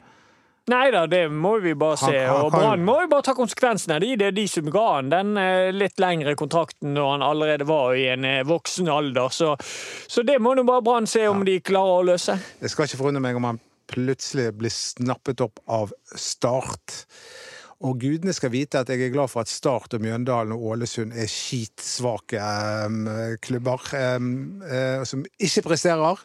Nei 0.66 0.88
da, 0.90 1.04
det 1.06 1.28
må 1.30 1.52
vi 1.62 1.74
bare 1.78 1.94
se. 2.00 2.10
Han- 2.26 2.26
han 2.36 2.44
og 2.48 2.50
Brann 2.54 2.82
må 2.84 2.96
jo 3.04 3.08
bare 3.12 3.22
ta 3.22 3.34
konsekvensene. 3.38 3.94
av 3.94 4.00
det. 4.02 4.16
Det 4.18 4.26
er 4.26 4.34
de 4.34 4.46
som 4.50 4.66
ga 4.74 4.86
han 4.96 5.10
den 5.12 5.36
eh, 5.38 5.70
litt 5.74 5.98
lengre 6.02 6.34
kontrakten 6.34 6.94
når 6.96 7.10
han 7.12 7.22
allerede 7.22 7.66
var 7.68 7.94
i 7.94 8.08
en 8.10 8.24
eh, 8.24 8.42
voksen 8.48 8.88
alder. 8.90 9.28
Så, 9.30 9.52
så 10.10 10.22
det 10.26 10.40
må 10.42 10.54
nå 10.58 10.64
bare 10.66 10.82
Brann 10.82 11.06
se 11.06 11.22
om 11.30 11.44
de 11.46 11.60
klarer 11.60 12.00
å 12.00 12.06
løse. 12.08 12.34
Det 12.60 12.70
skal 12.72 12.86
ikke 12.90 12.98
forundre 13.02 13.22
meg 13.22 13.38
om 13.38 13.46
han 13.52 13.60
plutselig 13.90 14.52
blir 14.60 14.72
snappet 14.72 15.42
opp 15.44 15.60
av 15.66 15.92
Start. 16.16 17.04
Og 17.84 17.98
gudene 18.00 18.32
skal 18.32 18.54
vite 18.54 18.80
at 18.80 18.88
jeg 18.88 19.02
er 19.04 19.12
glad 19.12 19.28
for 19.28 19.44
at 19.44 19.52
Start 19.52 19.92
og 19.96 20.00
Mjøndalen 20.04 20.54
og 20.54 20.64
Ålesund 20.72 21.12
er 21.12 21.28
skitsvake 21.28 22.40
um, 22.88 23.02
klubber 23.44 23.84
um, 24.16 24.30
eh, 24.64 25.04
som 25.04 25.26
ikke 25.36 25.66
presterer. 25.66 26.22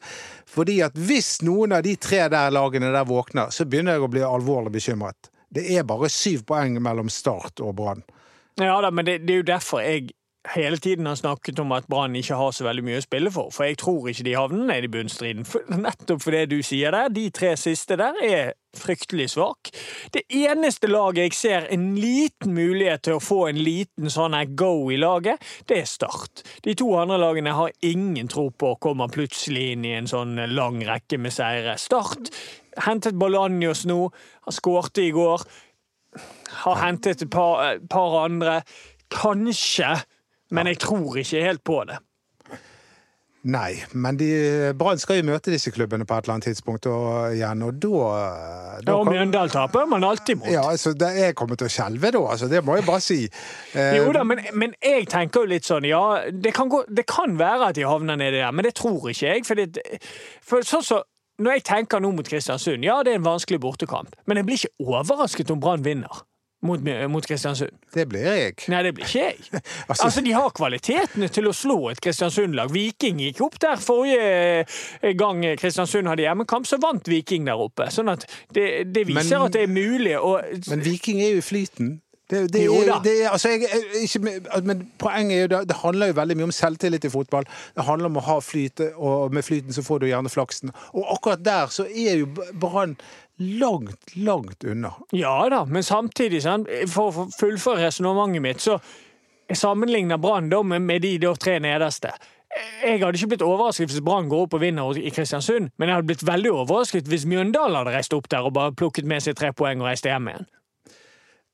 Fordi 0.47 0.80
at 0.86 0.95
hvis 0.95 1.41
noen 1.43 1.76
av 1.76 1.84
de 1.84 1.97
tre 2.00 2.24
der 2.32 2.56
lagene 2.56 2.93
der 2.95 3.08
våkner, 3.10 3.52
så 3.52 3.67
begynner 3.67 3.97
jeg 3.97 4.08
å 4.08 4.12
bli 4.13 4.24
alvorlig 4.24 4.71
bekymret. 4.78 5.32
Det 5.52 5.65
er 5.76 5.84
bare 5.84 6.08
syv 6.12 6.45
poeng 6.47 6.80
mellom 6.80 7.12
Start 7.12 7.60
og 7.60 7.76
Brann. 7.82 8.06
Ja 8.60 8.80
da, 8.84 8.91
men 8.91 9.08
det, 9.08 9.21
det 9.28 9.36
er 9.36 9.41
jo 9.41 9.52
derfor 9.52 9.84
jeg 9.84 10.13
hele 10.50 10.78
tiden 10.78 11.06
har 11.06 11.16
snakket 11.16 11.60
om 11.60 11.72
at 11.72 11.88
Brann 11.88 12.16
ikke 12.16 12.36
har 12.36 12.52
så 12.52 12.66
veldig 12.66 12.84
mye 12.86 13.02
å 13.02 13.06
spille 13.06 13.32
for. 13.34 13.52
For 13.54 13.68
jeg 13.68 13.78
tror 13.82 14.10
ikke 14.10 14.26
de 14.26 14.38
havner 14.38 14.66
ned 14.72 14.88
i 14.88 14.92
bunnstriden. 14.92 15.46
For, 15.46 15.68
nettopp 15.86 16.24
for 16.24 16.36
det 16.36 16.48
du 16.52 16.62
sier 16.66 16.96
der. 16.96 17.12
De 17.14 17.28
tre 17.34 17.54
siste 17.60 17.98
der 18.00 18.18
er 18.26 18.54
fryktelig 18.78 19.34
svak. 19.34 19.70
Det 20.16 20.24
eneste 20.32 20.88
laget 20.88 21.28
jeg 21.28 21.36
ser 21.36 21.68
en 21.76 21.90
liten 22.00 22.56
mulighet 22.56 23.04
til 23.04 23.18
å 23.18 23.24
få 23.24 23.42
en 23.50 23.60
liten 23.60 24.08
sånn 24.10 24.38
go 24.56 24.88
i 24.90 24.98
laget, 24.98 25.44
det 25.68 25.82
er 25.82 25.90
Start. 25.92 26.46
De 26.64 26.72
to 26.80 26.88
andre 26.96 27.18
lagene 27.20 27.52
har 27.52 27.74
ingen 27.84 28.32
tro 28.32 28.48
på 28.50 28.72
å 28.72 28.80
komme 28.80 29.10
plutselig 29.12 29.74
inn 29.74 29.84
i 29.86 29.92
en 29.98 30.08
sånn 30.08 30.40
lang 30.56 30.80
rekke 30.88 31.20
med 31.20 31.36
seire. 31.36 31.76
Start 31.78 32.32
hentet 32.80 33.18
Balanjos 33.20 33.86
nå. 33.90 34.06
Han 34.48 34.56
skårte 34.56 35.04
i 35.04 35.12
går. 35.16 35.44
Har 36.64 36.82
hentet 36.82 37.26
et 37.26 37.32
par, 37.32 37.80
par 37.90 38.18
andre. 38.24 38.62
Kanskje 39.12 39.98
men 40.52 40.70
jeg 40.72 40.82
tror 40.84 41.18
ikke 41.22 41.44
helt 41.48 41.64
på 41.68 41.82
det. 41.90 42.00
Nei, 43.42 43.72
men 43.98 44.20
Brann 44.78 45.00
skal 45.02 45.18
jo 45.18 45.24
møte 45.32 45.50
disse 45.50 45.72
klubbene 45.74 46.06
på 46.06 46.14
et 46.14 46.28
eller 46.28 46.36
annet 46.36 46.46
tidspunkt 46.52 46.86
og, 46.92 47.32
igjen, 47.34 47.64
og 47.66 47.80
da, 47.82 48.02
da 48.86 48.92
Ja, 48.92 48.98
og 49.00 49.08
Mjøndalen 49.10 49.50
taper 49.50 49.88
man 49.90 50.06
alltid 50.06 50.38
mot. 50.38 50.52
Ja, 50.54 50.68
altså, 50.70 50.94
det, 50.94 51.10
Jeg 51.18 51.36
kommer 51.40 51.58
til 51.58 51.66
å 51.66 51.74
skjelve 51.74 52.12
da, 52.14 52.22
altså, 52.36 52.50
det 52.52 52.62
må 52.68 52.78
jeg 52.78 52.86
bare 52.86 53.02
si. 53.02 53.24
Eh, 53.74 53.96
Jo 53.98 54.14
da, 54.14 54.22
men, 54.30 54.44
men 54.54 54.76
jeg 54.78 55.10
tenker 55.10 55.42
jo 55.42 55.50
litt 55.56 55.66
sånn, 55.66 55.90
ja, 55.90 56.04
det 56.30 56.54
kan, 56.54 56.70
gå, 56.70 56.84
det 56.94 57.08
kan 57.10 57.34
være 57.42 57.72
at 57.72 57.80
de 57.80 57.88
havner 57.90 58.22
nedi 58.22 58.38
der, 58.44 58.54
men 58.54 58.68
det 58.70 58.76
tror 58.78 59.10
ikke 59.10 59.34
jeg. 59.34 59.48
Fordi, 59.50 59.66
for 60.46 60.68
sånn 60.68 60.86
så, 60.86 61.02
når 61.42 61.58
jeg 61.58 61.66
tenker 61.72 62.04
nå 62.04 62.14
mot 62.14 62.30
Kristiansund, 62.30 62.86
ja, 62.86 63.00
det 63.02 63.16
er 63.16 63.24
en 63.24 63.26
vanskelig 63.26 63.58
bortekamp, 63.64 64.14
men 64.30 64.38
jeg 64.38 64.52
blir 64.52 64.62
ikke 64.62 64.92
overrasket 65.02 65.50
om 65.50 65.64
Brann 65.66 65.82
vinner 65.88 66.28
mot, 66.62 66.84
mot 67.10 67.26
Kristiansund. 67.26 67.71
Det 67.93 68.06
blir 68.10 68.21
jeg. 68.28 68.56
Nei, 68.69 68.82
det 68.86 68.93
blir 68.97 69.06
ikke 69.08 69.24
jeg. 69.32 69.62
Altså- 69.89 70.04
Altså, 70.06 70.21
De 70.26 70.32
har 70.36 70.50
kvalitetene 70.56 71.28
til 71.34 71.47
å 71.50 71.54
slå 71.56 71.80
et 71.91 72.02
Kristiansund-lag. 72.02 72.69
Viking 72.74 73.17
gikk 73.24 73.41
opp 73.47 73.58
der 73.63 73.76
forrige 73.82 75.15
gang 75.17 75.41
Kristiansund 75.60 76.08
hadde 76.12 76.28
hjemmekamp, 76.28 76.67
så 76.69 76.78
vant 76.82 77.08
Viking 77.10 77.45
der 77.50 77.60
oppe. 77.60 77.89
Sånn 77.91 78.12
at 78.13 78.26
det, 78.54 78.93
det 78.93 79.08
viser 79.10 79.39
Men- 79.39 79.47
at 79.47 79.52
det 79.58 79.63
er 79.67 79.74
mulig 79.74 80.15
å 80.19 80.38
Men 80.69 80.82
Viking 80.86 81.21
er 81.21 81.32
jo 81.36 81.38
i 81.43 81.50
flyten. 81.50 82.00
Det, 82.32 82.45
det, 82.54 82.62
Jo 82.63 82.78
da. 82.88 83.00
det 83.04 83.28
altså 83.28 83.50
jeg, 83.50 83.65
jeg- 83.67 84.04
ikke, 84.08 84.63
men 84.63 84.86
poenget 84.97 85.36
er 85.36 85.41
jo 85.41 85.47
det, 85.52 85.67
det 85.67 85.76
handler 85.82 86.08
jo 86.08 86.13
veldig 86.15 86.38
mye 86.39 86.43
om 86.47 86.52
selvtillit 86.56 87.04
i 87.04 87.10
fotball. 87.12 87.43
Det 87.76 87.84
handler 87.84 88.08
om 88.08 88.15
å 88.21 88.24
ha 88.24 88.38
flyt, 88.39 88.80
og 88.95 89.34
med 89.36 89.43
flyten 89.43 89.76
så 89.76 89.84
får 89.84 90.00
du 90.00 90.06
gjerne 90.08 90.32
flaksen. 90.32 90.71
Og 90.95 91.10
akkurat 91.17 91.43
der 91.43 91.67
så 91.67 91.84
er 91.91 92.21
jo 92.21 92.30
Brann 92.54 92.95
langt, 93.42 94.16
langt 94.16 94.64
unna. 94.64 94.94
Ja 95.12 95.50
da, 95.50 95.64
men 95.66 95.84
samtidig, 95.84 96.44
for 96.92 97.10
å 97.10 97.26
fullføre 97.36 97.88
resonnementet 97.88 98.44
mitt, 98.44 98.62
så 98.62 98.78
sammenligner 99.56 100.18
Brann 100.22 100.50
med, 100.68 101.02
de 101.02 101.18
tre 101.40 101.58
nederste. 101.60 102.14
Jeg 102.84 103.00
hadde 103.00 103.16
ikke 103.16 103.32
blitt 103.32 103.46
overrasket 103.46 103.92
hvis 103.92 104.04
Brann 104.04 104.28
går 104.32 104.46
opp 104.46 104.56
og 104.58 104.64
vinner 104.64 104.98
i 105.00 105.12
Kristiansund, 105.14 105.70
men 105.80 105.88
jeg 105.88 105.98
hadde 105.98 106.10
blitt 106.10 106.26
veldig 106.28 106.52
overrasket 106.64 107.08
hvis 107.08 107.28
Mjøndalen 107.30 107.80
hadde 107.80 107.94
reist 107.96 108.16
opp 108.16 108.28
der 108.32 108.48
og 108.48 108.56
bare 108.58 108.76
plukket 108.76 109.08
med 109.08 109.24
seg 109.24 109.38
tre 109.40 109.54
poeng 109.56 109.84
og 109.84 109.88
reist 109.88 110.08
hjem 110.08 110.28
igjen. 110.32 110.50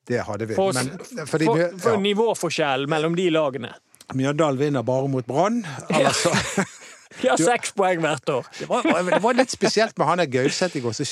Det 0.07 0.23
hadde 0.23 0.47
vi. 0.47 0.55
For, 0.55 0.73
Men, 0.73 1.27
fordi, 1.27 1.45
for, 1.45 1.77
for 1.83 1.97
ja, 1.97 2.01
nivåforskjell 2.01 2.87
mellom 2.89 3.17
de 3.17 3.27
lagene. 3.35 3.73
Mjøndalen 4.15 4.59
vinner 4.59 4.85
bare 4.87 5.09
mot 5.11 5.27
Brann. 5.27 5.61
Altså. 5.91 6.31
så 6.31 6.65
De 7.21 7.31
har 7.31 7.41
seks 7.41 7.73
poeng 7.77 8.01
hvert 8.03 8.29
år. 8.29 8.49
Det 8.59 8.67
var, 8.69 8.85
det 8.85 9.21
var 9.23 9.37
litt 9.37 9.53
spesielt 9.53 9.97
med 9.97 10.09
han 10.09 10.21
der 10.21 10.29
Gauseth 10.31 10.77
i 10.77 10.83
går, 10.83 10.93
som 10.97 11.07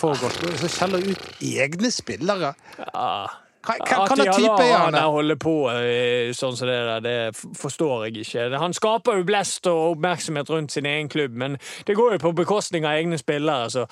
forgårs, 0.00 0.40
som 0.62 0.72
skjeller 0.72 1.06
ut 1.12 1.28
egne 1.40 1.92
spillere. 1.94 2.54
Ja. 2.80 3.10
Hva, 3.60 3.74
At 3.76 4.14
slags 4.16 4.36
type 4.38 4.64
er 4.64 4.78
han 4.86 4.94
der? 4.96 5.10
holder 5.12 5.36
på 5.36 5.54
eh, 5.68 6.30
sånn 6.32 6.56
som 6.56 6.68
det 6.70 6.78
der, 6.88 7.02
det 7.04 7.56
forstår 7.60 8.06
jeg 8.06 8.24
ikke. 8.24 8.46
Han 8.56 8.72
skaper 8.72 9.20
jo 9.20 9.26
blest 9.28 9.68
og 9.68 9.98
oppmerksomhet 9.98 10.48
rundt 10.48 10.72
sin 10.72 10.88
egen 10.88 11.10
klubb, 11.12 11.36
men 11.36 11.58
det 11.86 11.96
går 11.98 12.16
jo 12.16 12.22
på 12.24 12.32
bekostning 12.40 12.86
av 12.88 12.96
egne 12.96 13.18
spillere. 13.20 13.68
Så, 13.68 13.84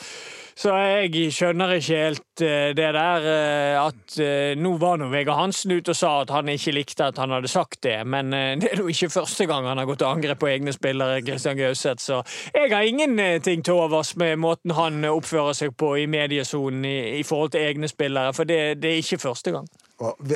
så 0.57 0.73
jeg 0.81 1.35
skjønner 1.37 1.75
ikke 1.77 2.01
helt 2.01 2.45
eh, 2.47 2.71
det 2.79 2.89
der 2.97 3.29
eh, 3.29 3.77
at 3.83 4.17
Nå 4.59 4.73
var 4.81 4.97
nå 4.99 5.11
Vegard 5.13 5.37
Hansen 5.39 5.75
ute 5.77 5.93
og 5.93 5.99
sa 5.99 6.15
at 6.23 6.33
han 6.33 6.49
ikke 6.49 6.73
likte 6.73 7.11
at 7.11 7.21
han 7.21 7.31
hadde 7.35 7.51
sagt 7.53 7.83
det, 7.85 7.99
men 8.09 8.33
det 8.33 8.71
er 8.73 8.81
jo 8.81 8.89
ikke 8.89 9.11
første 9.13 9.45
gang 9.47 9.69
han 9.69 9.79
har 9.79 9.87
gått 9.89 10.01
til 10.01 10.09
angrep 10.09 10.41
på 10.41 10.49
egne 10.49 10.73
spillere, 10.75 11.21
Christian 11.27 11.59
Gauseth, 11.61 12.01
så 12.03 12.23
jeg 12.55 12.73
har 12.73 12.89
ingenting 12.89 13.63
til 13.67 13.77
overs 13.77 14.15
med 14.19 14.41
måten 14.41 14.73
han 14.79 15.05
oppfører 15.09 15.57
seg 15.59 15.77
på 15.79 15.93
i 16.01 16.09
mediesonen 16.11 16.89
i, 16.89 16.97
i 17.21 17.25
forhold 17.27 17.53
til 17.55 17.69
egne 17.69 17.91
spillere, 17.91 18.33
for 18.35 18.49
det, 18.49 18.81
det 18.83 18.95
er 18.95 19.03
ikke 19.05 19.21
første 19.29 19.55
gang. 19.55 19.68
Og 19.99 20.31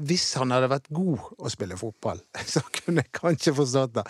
Hvis 0.00 0.22
han 0.38 0.52
hadde 0.54 0.68
vært 0.70 0.86
god 0.94 1.24
å 1.42 1.50
spille 1.52 1.76
fotball, 1.76 2.20
så 2.52 2.62
kunne 2.72 3.02
jeg 3.02 3.10
kanskje 3.16 3.52
forstått 3.56 3.94
det. 3.98 4.04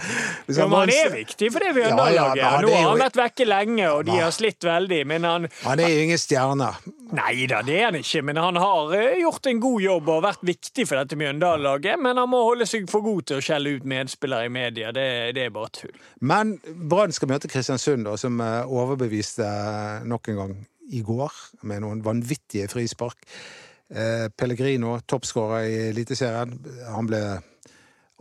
Hvis 0.47 0.59
Ja, 0.61 0.67
men 0.69 0.83
han 0.83 0.93
er 0.93 1.13
viktig 1.15 1.49
for 1.55 1.65
det 1.65 1.85
Ja, 1.87 2.09
ja, 2.13 2.27
han 2.37 2.67
Nå 2.67 2.73
har 2.75 2.89
han 2.91 3.01
vært 3.01 3.19
vekke 3.19 3.47
lenge, 3.49 3.87
og 3.89 4.05
de 4.07 4.19
har 4.19 4.35
slitt 4.35 4.63
veldig. 4.67 5.01
Men 5.09 5.27
han 5.27 5.49
Han 5.65 5.83
er 5.83 5.95
jo 5.95 6.03
ingen 6.05 6.21
stjerne. 6.21 6.69
Nei 7.17 7.47
da, 7.51 7.63
det 7.67 7.79
er 7.79 7.89
han 7.89 7.99
ikke. 7.99 8.23
Men 8.29 8.39
han 8.39 8.59
har 8.61 8.93
eh, 8.99 9.23
gjort 9.23 9.49
en 9.51 9.63
god 9.63 9.87
jobb 9.87 10.11
og 10.15 10.21
vært 10.27 10.45
viktig 10.47 10.87
for 10.87 11.01
dette 11.01 11.19
Mjøndalen-laget. 11.19 12.03
Men 12.03 12.21
han 12.23 12.31
må 12.31 12.43
holde 12.47 12.69
seg 12.71 12.87
for 12.91 13.07
god 13.07 13.31
til 13.31 13.41
å 13.41 13.47
skjelle 13.49 13.73
ut 13.79 13.89
medspillere 13.89 14.51
i 14.51 14.53
media. 14.53 14.93
Det, 14.95 15.07
det 15.39 15.49
er 15.49 15.55
bare 15.55 15.73
tull. 15.81 15.97
Men 16.21 16.59
Brann 16.93 17.17
skal 17.17 17.33
møte 17.33 17.51
Kristiansund, 17.51 18.05
da, 18.07 18.19
som 18.21 18.39
eh, 18.45 18.61
overbeviste 18.69 19.49
eh, 19.49 20.07
nok 20.13 20.31
en 20.31 20.43
gang 20.45 20.55
i 20.91 21.03
går 21.07 21.43
med 21.71 21.85
noen 21.85 22.05
vanvittige 22.05 22.69
frispark. 22.71 23.23
Eh, 23.91 24.29
Pellegrino, 24.39 24.99
toppskårer 25.09 25.65
i 25.67 25.79
Eliteserien, 25.89 26.53
han 26.87 27.09
ble 27.11 27.23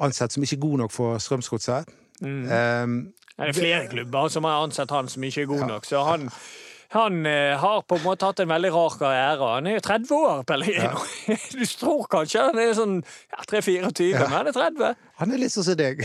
ansett 0.01 0.33
som 0.33 0.43
ikke 0.43 0.57
god 0.63 0.77
nok 0.83 0.93
for 0.95 1.19
Strømsgodset. 1.21 1.91
Mm. 2.21 2.41
Um, 2.83 2.95
Det 3.39 3.47
er 3.47 3.53
flere 3.53 3.87
klubber 3.87 4.27
som 4.27 4.43
har 4.43 4.63
ansett 4.63 4.91
han 4.91 5.07
som 5.07 5.23
ikke 5.23 5.41
er 5.41 5.45
god 5.45 5.67
nok. 5.67 5.85
Så 5.85 6.01
han, 6.03 6.25
han 6.91 7.25
eh, 7.25 7.53
har 7.59 7.83
på 7.87 7.95
en 7.95 8.03
måte 8.03 8.25
hatt 8.25 8.41
en 8.43 8.49
veldig 8.49 8.71
rar 8.73 8.97
karriere. 8.99 9.51
Han 9.53 9.67
er 9.67 9.77
jo 9.77 9.83
30 9.85 10.13
år, 10.17 10.41
Pellegrino. 10.43 11.05
Du 11.59 11.65
tror 11.65 12.07
kanskje 12.11 12.43
han 12.49 12.59
er 12.59 12.73
sånn 12.75 12.97
ja, 13.31 13.45
3-24, 13.51 14.19
men 14.19 14.35
han 14.35 14.49
er 14.51 14.57
30. 14.57 14.95
Han 15.21 15.31
er 15.35 15.43
litt 15.43 15.53
sånn 15.53 15.69
som 15.69 15.77
deg. 15.79 16.03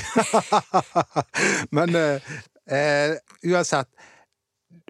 Men 1.76 1.96
eh, 1.98 2.34
eh, 2.68 3.16
uansett 3.48 3.88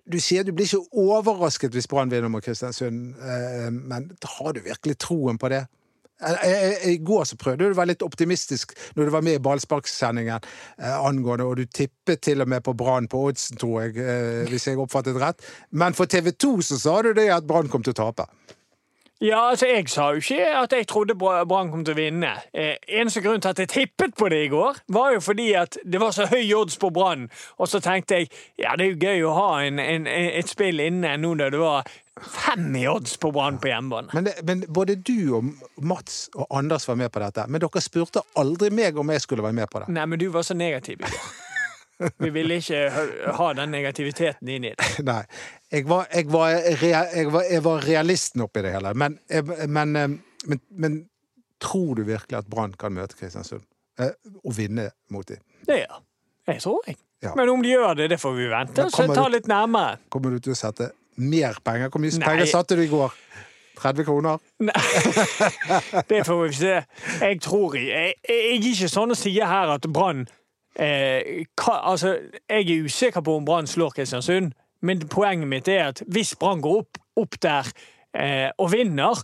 Du 0.04 0.18
sier 0.20 0.44
du 0.44 0.52
blir 0.52 0.68
ikke 0.68 1.00
overrasket 1.00 1.72
hvis 1.72 1.88
Brann 1.88 2.12
vinner 2.12 2.28
mot 2.28 2.44
Kristiansund, 2.44 3.14
eh, 3.16 3.70
men 3.72 4.10
har 4.36 4.52
du 4.52 4.60
virkelig 4.64 4.98
troen 5.00 5.40
på 5.40 5.48
det? 5.52 5.64
Eh, 6.22 6.50
eh, 6.50 6.88
I 6.92 6.96
går 6.96 7.24
så 7.26 7.36
prøvde 7.36 7.64
du 7.64 7.74
å 7.74 7.76
være 7.76 7.90
litt 7.90 8.04
optimistisk 8.06 8.76
når 8.94 9.08
du 9.08 9.12
var 9.16 9.24
med 9.26 9.38
i 9.38 9.42
ballsparksendingen 9.42 10.38
eh, 10.78 10.94
angående, 10.94 11.46
og 11.48 11.58
du 11.58 11.66
tippet 11.66 12.22
til 12.22 12.44
og 12.44 12.50
med 12.52 12.62
på 12.64 12.76
Brann 12.78 13.08
på 13.10 13.24
oddsen, 13.28 13.58
tror 13.60 13.82
jeg, 13.84 13.98
hvis 14.50 14.68
jeg 14.68 14.80
oppfattet 14.80 15.18
rett. 15.20 15.42
Men 15.70 15.96
for 15.96 16.10
TV 16.10 16.30
2 16.32 16.54
så 16.70 16.80
sa 16.80 17.00
du 17.02 17.12
det 17.16 17.28
at 17.34 17.48
Brann 17.48 17.70
kom 17.72 17.84
til 17.84 17.96
å 17.96 18.00
tape. 18.04 18.28
Ja, 19.22 19.50
altså, 19.50 19.66
jeg 19.66 19.88
sa 19.88 20.08
jo 20.10 20.18
ikke 20.22 20.46
at 20.58 20.72
jeg 20.72 20.86
trodde 20.90 21.14
Brann 21.14 21.70
kom 21.70 21.84
til 21.86 21.94
å 21.94 21.98
vinne. 21.98 22.32
Eh, 22.52 22.74
eneste 22.98 23.22
grunn 23.22 23.40
til 23.40 23.52
at 23.54 23.60
jeg 23.62 23.70
tippet 23.70 24.16
på 24.18 24.28
det 24.28 24.40
i 24.44 24.48
går, 24.50 24.80
var 24.92 25.12
jo 25.14 25.20
fordi 25.22 25.52
at 25.58 25.78
det 25.86 26.00
var 26.02 26.10
så 26.16 26.26
høy 26.26 26.50
odds 26.58 26.78
på 26.82 26.90
Brann. 26.90 27.28
Og 27.58 27.70
så 27.70 27.80
tenkte 27.80 28.18
jeg 28.18 28.28
ja, 28.58 28.74
det 28.76 28.88
er 28.88 28.90
jo 28.90 28.98
gøy 29.06 29.22
å 29.28 29.36
ha 29.38 29.50
en, 29.68 29.78
en, 29.78 30.08
et 30.10 30.50
spill 30.50 30.82
inne 30.82 31.14
nå 31.22 31.30
når 31.38 31.54
det 31.54 31.62
var 31.62 31.94
fem 32.20 32.68
i 32.76 32.84
odds 32.90 33.16
på 33.22 33.30
Brann 33.34 33.62
på 33.62 33.70
hjemmebane. 33.70 34.10
Men, 34.18 34.26
det, 34.28 34.34
men 34.50 34.66
både 34.68 34.98
du 34.98 35.38
og 35.38 35.54
Mats 35.78 36.28
og 36.34 36.50
Anders 36.50 36.88
var 36.90 36.98
med 36.98 37.14
på 37.14 37.22
dette. 37.22 37.46
Men 37.48 37.62
dere 37.62 37.86
spurte 37.86 38.26
aldri 38.38 38.74
meg 38.74 38.98
om 38.98 39.14
jeg 39.14 39.22
skulle 39.22 39.46
være 39.46 39.62
med 39.62 39.70
på 39.70 39.84
det. 39.84 39.94
Nei, 39.94 40.06
men 40.10 40.20
du 40.20 40.28
var 40.34 40.46
så 40.46 40.58
negativ 40.58 40.98
i 40.98 41.06
går. 41.06 41.34
Vi 42.18 42.30
ville 42.34 42.56
ikke 42.58 42.80
ha 43.38 43.48
den 43.54 43.70
negativiteten 43.74 44.48
inn 44.50 44.66
i 44.70 44.72
det. 44.74 44.88
Nei. 45.10 45.22
Jeg 45.72 45.86
var, 45.90 46.06
jeg 46.14 46.30
var, 46.32 46.48
jeg 46.50 47.30
var, 47.32 47.46
jeg 47.50 47.64
var 47.64 47.84
realisten 47.86 48.44
oppi 48.46 48.62
det 48.66 48.74
hele. 48.76 48.94
Men, 48.98 49.18
men, 49.68 49.96
eh, 49.96 50.08
men, 50.50 50.60
men 50.70 50.98
tror 51.62 51.94
du 51.98 52.04
virkelig 52.08 52.38
at 52.42 52.50
Brann 52.50 52.74
kan 52.78 52.94
møte 52.94 53.16
Kristiansund? 53.18 53.64
Eh, 54.00 54.10
Og 54.42 54.56
vinne 54.56 54.90
mot 55.14 55.26
dem? 55.28 55.40
Ja. 55.68 56.00
jeg. 56.50 56.60
tror 56.62 56.82
jeg. 56.86 56.96
Ja. 57.22 57.32
Men 57.38 57.48
om 57.48 57.62
de 57.62 57.70
gjør 57.72 57.94
det, 57.94 58.10
det 58.10 58.20
får 58.20 58.34
vi 58.36 58.50
vente 58.50 58.88
så 58.92 59.06
ta 59.14 59.28
litt 59.32 59.46
nærmere. 59.48 59.96
Kommer 60.12 60.34
du 60.34 60.42
til 60.44 60.52
å 60.52 60.58
sette 60.58 60.90
mer 61.16 61.56
penger? 61.64 61.88
Hvor 61.88 62.02
mye 62.02 62.18
Nei. 62.18 62.26
penger 62.26 62.50
satte 62.50 62.76
du 62.76 62.82
i 62.84 62.90
går? 62.90 63.14
30 63.80 64.04
kroner? 64.06 64.38
Nei, 64.62 64.72
Det 66.10 66.20
får 66.26 66.42
vi 66.44 66.52
se. 66.58 66.74
Jeg 67.20 67.40
tror 67.42 67.74
jeg, 67.78 67.86
jeg, 67.90 68.14
jeg 68.28 68.44
er 68.58 68.68
ikke 68.70 68.90
sånn 68.92 69.14
å 69.14 69.18
si 69.18 69.32
her 69.40 69.72
at 69.74 69.88
Brann 69.90 70.26
eh, 70.80 71.44
hva, 71.60 71.80
Altså, 71.90 72.18
jeg 72.48 72.70
er 72.70 72.84
usikker 72.84 73.20
på 73.20 73.36
om 73.36 73.44
Brann 73.44 73.66
slår 73.66 73.90
Kristiansund, 73.96 74.52
men 74.82 75.08
poenget 75.08 75.48
mitt 75.48 75.68
er 75.68 75.92
at 75.92 76.02
hvis 76.06 76.34
Brann 76.36 76.62
går 76.62 76.82
opp, 76.84 76.98
opp 77.16 77.38
der 77.42 77.70
eh, 78.14 78.50
og 78.58 78.72
vinner, 78.72 79.22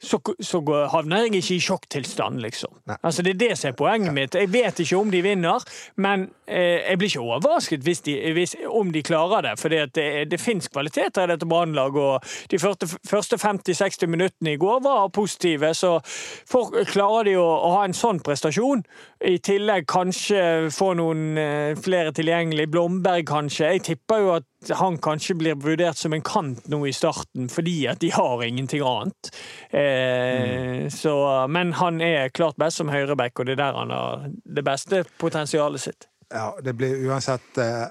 så, 0.00 0.20
så 0.40 0.60
havner 0.92 1.24
jeg 1.24 1.40
ikke 1.40 1.54
i 1.56 1.62
sjokktilstand, 1.62 2.38
liksom. 2.42 2.70
Nei. 2.86 2.96
Altså, 3.02 3.22
det 3.26 3.34
er 3.34 3.40
det 3.40 3.58
som 3.58 3.72
er 3.72 3.78
poenget 3.78 4.14
mitt. 4.14 4.36
Jeg 4.38 4.52
vet 4.52 4.78
ikke 4.82 4.98
om 5.00 5.10
de 5.10 5.22
vinner, 5.24 5.64
men 5.96 6.28
eh, 6.46 6.84
jeg 6.84 7.00
blir 7.00 7.10
ikke 7.10 7.24
overrasket 7.24 7.82
hvis 7.86 8.04
de, 8.06 8.14
hvis, 8.36 8.54
om 8.70 8.92
de 8.94 9.02
klarer 9.02 9.48
det. 9.48 9.54
For 9.58 9.74
det, 9.74 9.98
det 10.30 10.40
fins 10.40 10.70
kvaliteter 10.70 11.26
i 11.26 11.32
dette 11.32 11.48
Brannlaget, 11.50 11.98
og 11.98 12.50
de 12.50 12.60
første, 12.62 12.86
første 13.10 13.40
50-60 13.42 14.06
minuttene 14.06 14.54
i 14.54 14.60
går 14.60 14.84
var 14.86 15.10
positive. 15.14 15.74
Så 15.74 15.96
for, 16.04 16.70
klarer 16.86 17.32
de 17.32 17.36
å, 17.40 17.46
å 17.46 17.74
ha 17.78 17.84
en 17.88 17.96
sånn 17.96 18.22
prestasjon, 18.22 18.84
i 19.26 19.34
tillegg 19.42 19.88
kanskje 19.90 20.70
få 20.70 20.92
noen 20.98 21.38
eh, 21.42 21.74
flere 21.74 22.14
tilgjengelig, 22.14 22.68
Blomberg 22.70 23.26
kanskje 23.26 23.72
Jeg 23.72 23.82
tipper 23.88 24.22
jo 24.22 24.30
at 24.36 24.46
han 24.74 24.98
kanskje 24.98 25.36
blir 25.38 25.58
vurdert 25.62 25.96
som 25.96 26.12
en 26.12 26.24
kant 26.24 26.66
nå 26.70 26.80
i 26.88 26.92
starten, 26.92 27.48
fordi 27.52 27.86
at 27.90 28.00
de 28.02 28.10
har 28.14 28.42
ingenting 28.44 28.82
annet. 28.82 29.30
Eh, 29.70 30.88
så, 30.92 31.14
men 31.48 31.72
han 31.78 32.00
er 32.02 32.32
klart 32.34 32.58
best 32.58 32.82
som 32.82 32.90
høyreback, 32.92 33.38
og 33.38 33.46
det 33.46 33.54
er 33.54 33.62
der 33.62 33.78
han 33.78 33.94
har 33.94 34.24
det 34.28 34.64
beste 34.66 35.04
potensialet 35.22 35.84
sitt. 35.84 36.08
Ja, 36.34 36.50
det 36.62 36.74
blir 36.76 37.06
uansett 37.08 37.60
eh, 37.62 37.86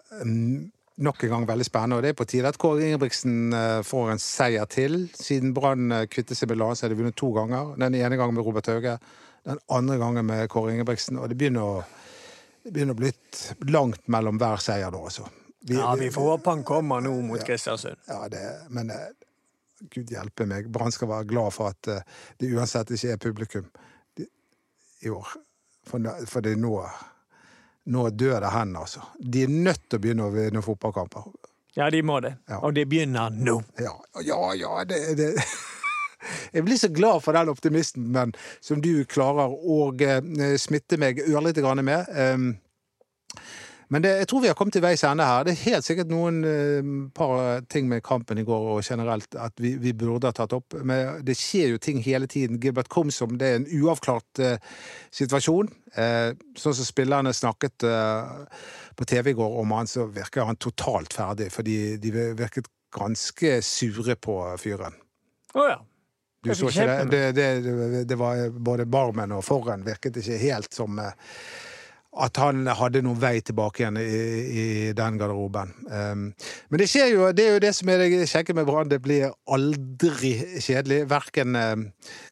nok 0.97 1.23
en 1.23 1.29
gang 1.29 1.47
veldig 1.47 1.65
spennende. 1.65 1.97
Og 1.97 2.05
det 2.05 2.11
er 2.11 2.19
på 2.19 2.27
tide 2.29 2.51
at 2.51 2.59
Kåre 2.61 2.85
Ingebrigtsen 2.85 3.55
eh, 3.55 3.79
får 3.85 4.13
en 4.13 4.21
seier 4.21 4.67
til. 4.69 4.99
Siden 5.15 5.55
Brann 5.57 5.91
eh, 5.91 6.05
kvittet 6.11 6.37
seg 6.37 6.51
med 6.51 6.61
Lane, 6.61 6.77
så 6.77 6.85
har 6.85 6.93
de 6.93 6.99
vunnet 6.99 7.17
to 7.17 7.31
ganger. 7.35 7.73
Den 7.79 7.97
ene 7.97 8.19
gangen 8.19 8.37
med 8.37 8.45
Robert 8.45 8.69
Hauge, 8.69 8.97
den 9.47 9.63
andre 9.73 9.97
gangen 10.01 10.27
med 10.27 10.45
Kåre 10.53 10.75
Ingebrigtsen. 10.75 11.17
Og 11.21 11.31
det 11.31 11.39
begynner 11.39 11.65
å, 11.65 11.81
det 12.65 12.75
begynner 12.75 12.97
å 12.97 13.01
bli 13.01 13.13
langt 13.73 14.03
mellom 14.11 14.41
hver 14.41 14.61
seier 14.61 14.93
da, 14.93 15.01
altså. 15.09 15.29
Vi- 15.65 15.75
Ja, 15.75 15.95
Vi 15.95 16.11
får 16.11 16.21
håpe 16.21 16.49
han 16.49 16.63
kommer 16.63 17.01
nå 17.01 17.21
mot 17.21 17.43
Kristiansund. 17.43 17.97
Ja, 18.07 18.27
det, 18.29 18.43
men 18.69 18.89
eh, 18.89 19.07
gud 19.89 20.09
hjelpe 20.11 20.45
meg. 20.45 20.69
Brann 20.71 20.91
skal 20.91 21.07
være 21.07 21.25
glad 21.27 21.53
for 21.53 21.69
at 21.73 21.87
eh, 21.87 22.01
det 22.39 22.51
uansett 22.53 22.91
ikke 22.91 23.11
er 23.11 23.17
publikum 23.17 23.65
i 25.01 25.09
år. 25.09 25.27
For, 25.87 26.25
for 26.27 26.41
det 26.41 26.57
nå 26.59 26.81
Nå 27.87 28.09
dør 28.09 28.41
det 28.43 28.49
hen, 28.51 28.73
altså. 28.75 28.99
De 29.15 29.45
er 29.45 29.47
nødt 29.47 29.85
til 29.89 29.95
å 29.95 30.01
begynne 30.03 30.25
å 30.27 30.31
vinne 30.33 30.59
fotballkamper. 30.59 31.29
Ja, 31.77 31.85
de 31.89 32.01
må 32.03 32.17
det. 32.19 32.33
Ja. 32.49 32.57
Og 32.67 32.73
det 32.75 32.83
begynner 32.91 33.29
nå. 33.31 33.61
Ja, 33.79 33.93
ja, 34.27 34.39
ja 34.59 34.83
det, 34.83 34.97
det. 35.15 35.29
Jeg 36.57 36.65
blir 36.67 36.75
så 36.81 36.89
glad 36.91 37.21
for 37.23 37.31
den 37.37 37.47
optimisten 37.47 38.09
men, 38.11 38.33
som 38.59 38.81
du 38.83 39.05
klarer 39.07 39.53
å 39.55 39.77
eh, 40.03 40.57
smitte 40.59 40.99
meg 40.99 41.21
ørlite 41.29 41.63
grann 41.63 41.79
med. 41.87 42.11
Men 43.93 44.03
det, 44.03 44.11
jeg 44.19 44.27
tror 44.27 44.41
vi 44.43 44.49
har 44.51 44.55
kommet 44.59 44.75
til 44.75 44.83
veis 44.83 45.03
ende 45.07 45.25
her. 45.27 45.45
Det 45.47 45.53
er 45.53 45.61
helt 45.71 45.87
sikkert 45.87 46.09
noen 46.11 46.41
eh, 46.47 46.89
par 47.15 47.63
ting 47.71 47.87
med 47.87 48.03
kampen 48.03 48.41
i 48.41 48.45
går 48.47 48.69
og 48.73 48.81
generelt 48.83 49.37
at 49.39 49.55
vi, 49.63 49.75
vi 49.79 49.93
burde 49.95 50.27
ha 50.27 50.35
tatt 50.35 50.55
opp. 50.57 50.75
Men 50.83 51.21
det 51.25 51.37
skjer 51.39 51.71
jo 51.75 51.81
ting 51.81 52.01
hele 52.03 52.27
tiden. 52.27 52.59
Gilbert 52.63 52.91
Komsom, 52.91 53.37
det 53.39 53.47
er 53.47 53.59
en 53.61 53.69
uavklart 53.79 54.43
eh, 54.43 54.59
situasjon. 55.15 55.71
Eh, 55.95 56.33
sånn 56.59 56.75
som 56.75 56.89
spillerne 56.89 57.31
snakket 57.35 57.87
eh, 57.87 58.63
på 58.99 59.07
TV 59.07 59.31
i 59.31 59.37
går 59.39 59.59
om 59.63 59.75
han, 59.77 59.87
så 59.87 60.09
virker 60.11 60.49
han 60.49 60.59
totalt 60.59 61.15
ferdig. 61.15 61.47
Fordi 61.55 61.77
de 62.03 62.15
virket 62.35 62.67
ganske 62.97 63.59
sure 63.63 64.19
på 64.19 64.41
fyren. 64.59 64.99
Å 65.55 65.69
ja. 65.69 65.77
Du 66.43 66.55
så 66.55 66.69
ikke 66.69 66.85
det? 66.85 67.31
Det, 67.35 67.51
det? 67.63 68.03
det 68.07 68.17
var 68.19 68.49
både 68.51 68.85
barmen 68.85 69.33
og 69.35 69.43
forren 69.45 69.83
virket 69.85 70.19
ikke 70.21 70.37
helt 70.41 70.75
som 70.75 70.99
eh, 71.01 71.15
at 72.23 72.39
han 72.41 72.67
hadde 72.79 73.01
noen 73.05 73.19
vei 73.21 73.39
tilbake 73.45 73.83
igjen 73.83 73.99
i, 74.01 74.07
i 74.47 74.65
den 74.97 75.19
garderoben. 75.19 75.73
Um, 75.85 76.25
men 76.69 76.81
det 76.81 76.89
skjer 76.91 77.11
jo, 77.13 77.29
det 77.35 77.45
er 77.45 77.55
jo 77.57 77.63
det 77.63 77.73
som 77.77 77.91
er 77.93 78.03
det 78.03 78.27
kjekke 78.31 78.55
med 78.57 78.67
Brann. 78.69 78.91
Det 78.91 78.99
blir 79.03 79.31
aldri 79.53 80.33
kjedelig. 80.63 81.03
Verken 81.11 81.55
um, 81.55 81.87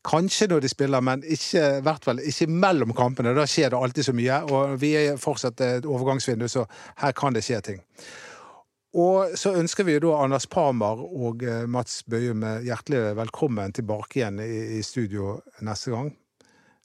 kanskje 0.08 0.50
når 0.52 0.66
de 0.66 0.74
spiller, 0.74 1.06
men 1.06 1.24
ikke, 1.24 1.66
hvert 1.86 2.08
fall 2.08 2.22
ikke 2.24 2.50
mellom 2.52 2.96
kampene. 2.98 3.36
Da 3.38 3.48
skjer 3.50 3.74
det 3.74 3.82
alltid 3.82 4.10
så 4.10 4.16
mye. 4.18 4.42
Og 4.50 4.78
vi 4.82 4.96
er 5.00 5.22
fortsatt 5.22 5.66
et 5.66 5.90
overgangsvindu, 5.90 6.48
så 6.52 6.66
her 7.04 7.16
kan 7.18 7.36
det 7.38 7.46
skje 7.46 7.62
ting. 7.72 7.84
Og 8.96 9.34
så 9.36 9.52
ønsker 9.60 9.84
vi 9.84 9.98
jo 9.98 10.06
da 10.06 10.22
Anders 10.24 10.46
Parmar 10.48 11.02
og 11.04 11.42
eh, 11.44 11.66
Mats 11.68 12.00
Bøyum 12.08 12.46
hjertelig 12.64 13.10
velkommen 13.18 13.76
tilbake 13.76 14.22
igjen 14.22 14.40
i, 14.40 14.78
i 14.78 14.84
studio 14.88 15.42
neste 15.68 15.92
gang. 15.92 16.14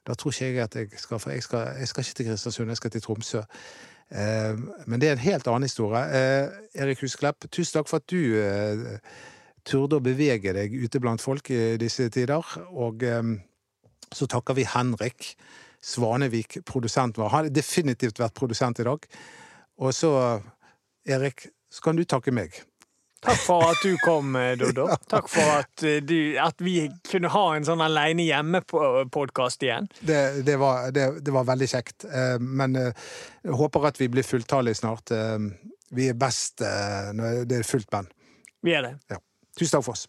Da 0.07 0.15
tror 0.17 0.33
ikke 0.33 0.45
jeg 0.49 0.63
at 0.63 0.75
jeg 0.75 0.89
skal, 0.97 1.19
for 1.19 1.31
jeg 1.31 1.43
skal, 1.43 1.75
jeg 1.79 1.87
skal 1.87 2.05
ikke 2.05 2.17
til 2.17 2.29
Kristiansund, 2.29 2.69
jeg 2.73 2.77
skal 2.77 2.91
til 2.91 3.01
Tromsø. 3.01 3.41
Eh, 4.11 4.63
men 4.85 5.01
det 5.01 5.09
er 5.09 5.17
en 5.17 5.25
helt 5.25 5.47
annen 5.47 5.67
historie. 5.69 6.01
Eh, 6.01 6.81
Erik 6.81 7.03
Husklepp, 7.03 7.45
tusen 7.51 7.77
takk 7.77 7.89
for 7.91 8.01
at 8.01 8.09
du 8.09 8.37
eh, 8.41 8.97
turde 9.67 9.99
å 9.99 10.03
bevege 10.03 10.55
deg 10.57 10.73
ute 10.73 10.99
blant 10.99 11.21
folk 11.21 11.51
i 11.53 11.77
disse 11.81 12.09
tider. 12.09 12.55
Og 12.71 13.05
eh, 13.05 13.35
så 14.11 14.27
takker 14.27 14.57
vi 14.57 14.67
Henrik 14.67 15.35
Svanevik, 15.81 16.59
produsent 16.65 17.17
vår. 17.17 17.29
Han 17.29 17.45
har 17.45 17.53
definitivt 17.53 18.19
vært 18.21 18.37
produsent 18.37 18.81
i 18.81 18.85
dag. 18.85 19.05
Og 19.81 19.95
så, 19.97 20.11
Erik, 21.09 21.47
så 21.71 21.85
kan 21.85 21.97
du 21.97 22.03
takke 22.05 22.33
meg. 22.35 22.57
Takk 23.21 23.37
for 23.45 23.63
at 23.69 23.81
du 23.85 23.95
kom, 24.01 24.33
Dodo. 24.33 24.71
Doddo. 24.71 24.85
Takk 25.11 25.27
for 25.29 25.51
at, 25.59 25.83
eh, 25.85 25.99
du, 26.01 26.15
at 26.41 26.57
vi 26.65 26.87
kunne 27.11 27.29
ha 27.29 27.43
en 27.55 27.67
sånn 27.67 27.83
aleine 27.85 28.23
hjemme-podkast 28.25 29.61
igjen. 29.67 29.89
Det, 30.01 30.21
det, 30.47 30.55
var, 30.61 30.87
det, 30.95 31.05
det 31.25 31.33
var 31.35 31.45
veldig 31.49 31.67
kjekt. 31.69 32.05
Eh, 32.09 32.39
Men 32.41 32.75
eh, 32.79 32.93
jeg 33.45 33.57
håper 33.61 33.85
at 33.91 34.01
vi 34.01 34.07
blir 34.13 34.25
fulltallige 34.25 34.81
snart. 34.81 35.11
Eh, 35.13 35.37
Vi 35.91 36.05
er 36.07 36.15
best 36.15 36.61
eh, 36.63 37.11
når 37.13 37.41
det 37.51 37.57
er 37.61 37.67
fullt 37.67 37.89
band. 37.91 38.07
Vi 38.63 38.71
er 38.77 38.85
det. 38.89 39.19
Tusen 39.59 39.73
takk 39.77 39.83
for 39.85 39.97
oss. 39.97 40.05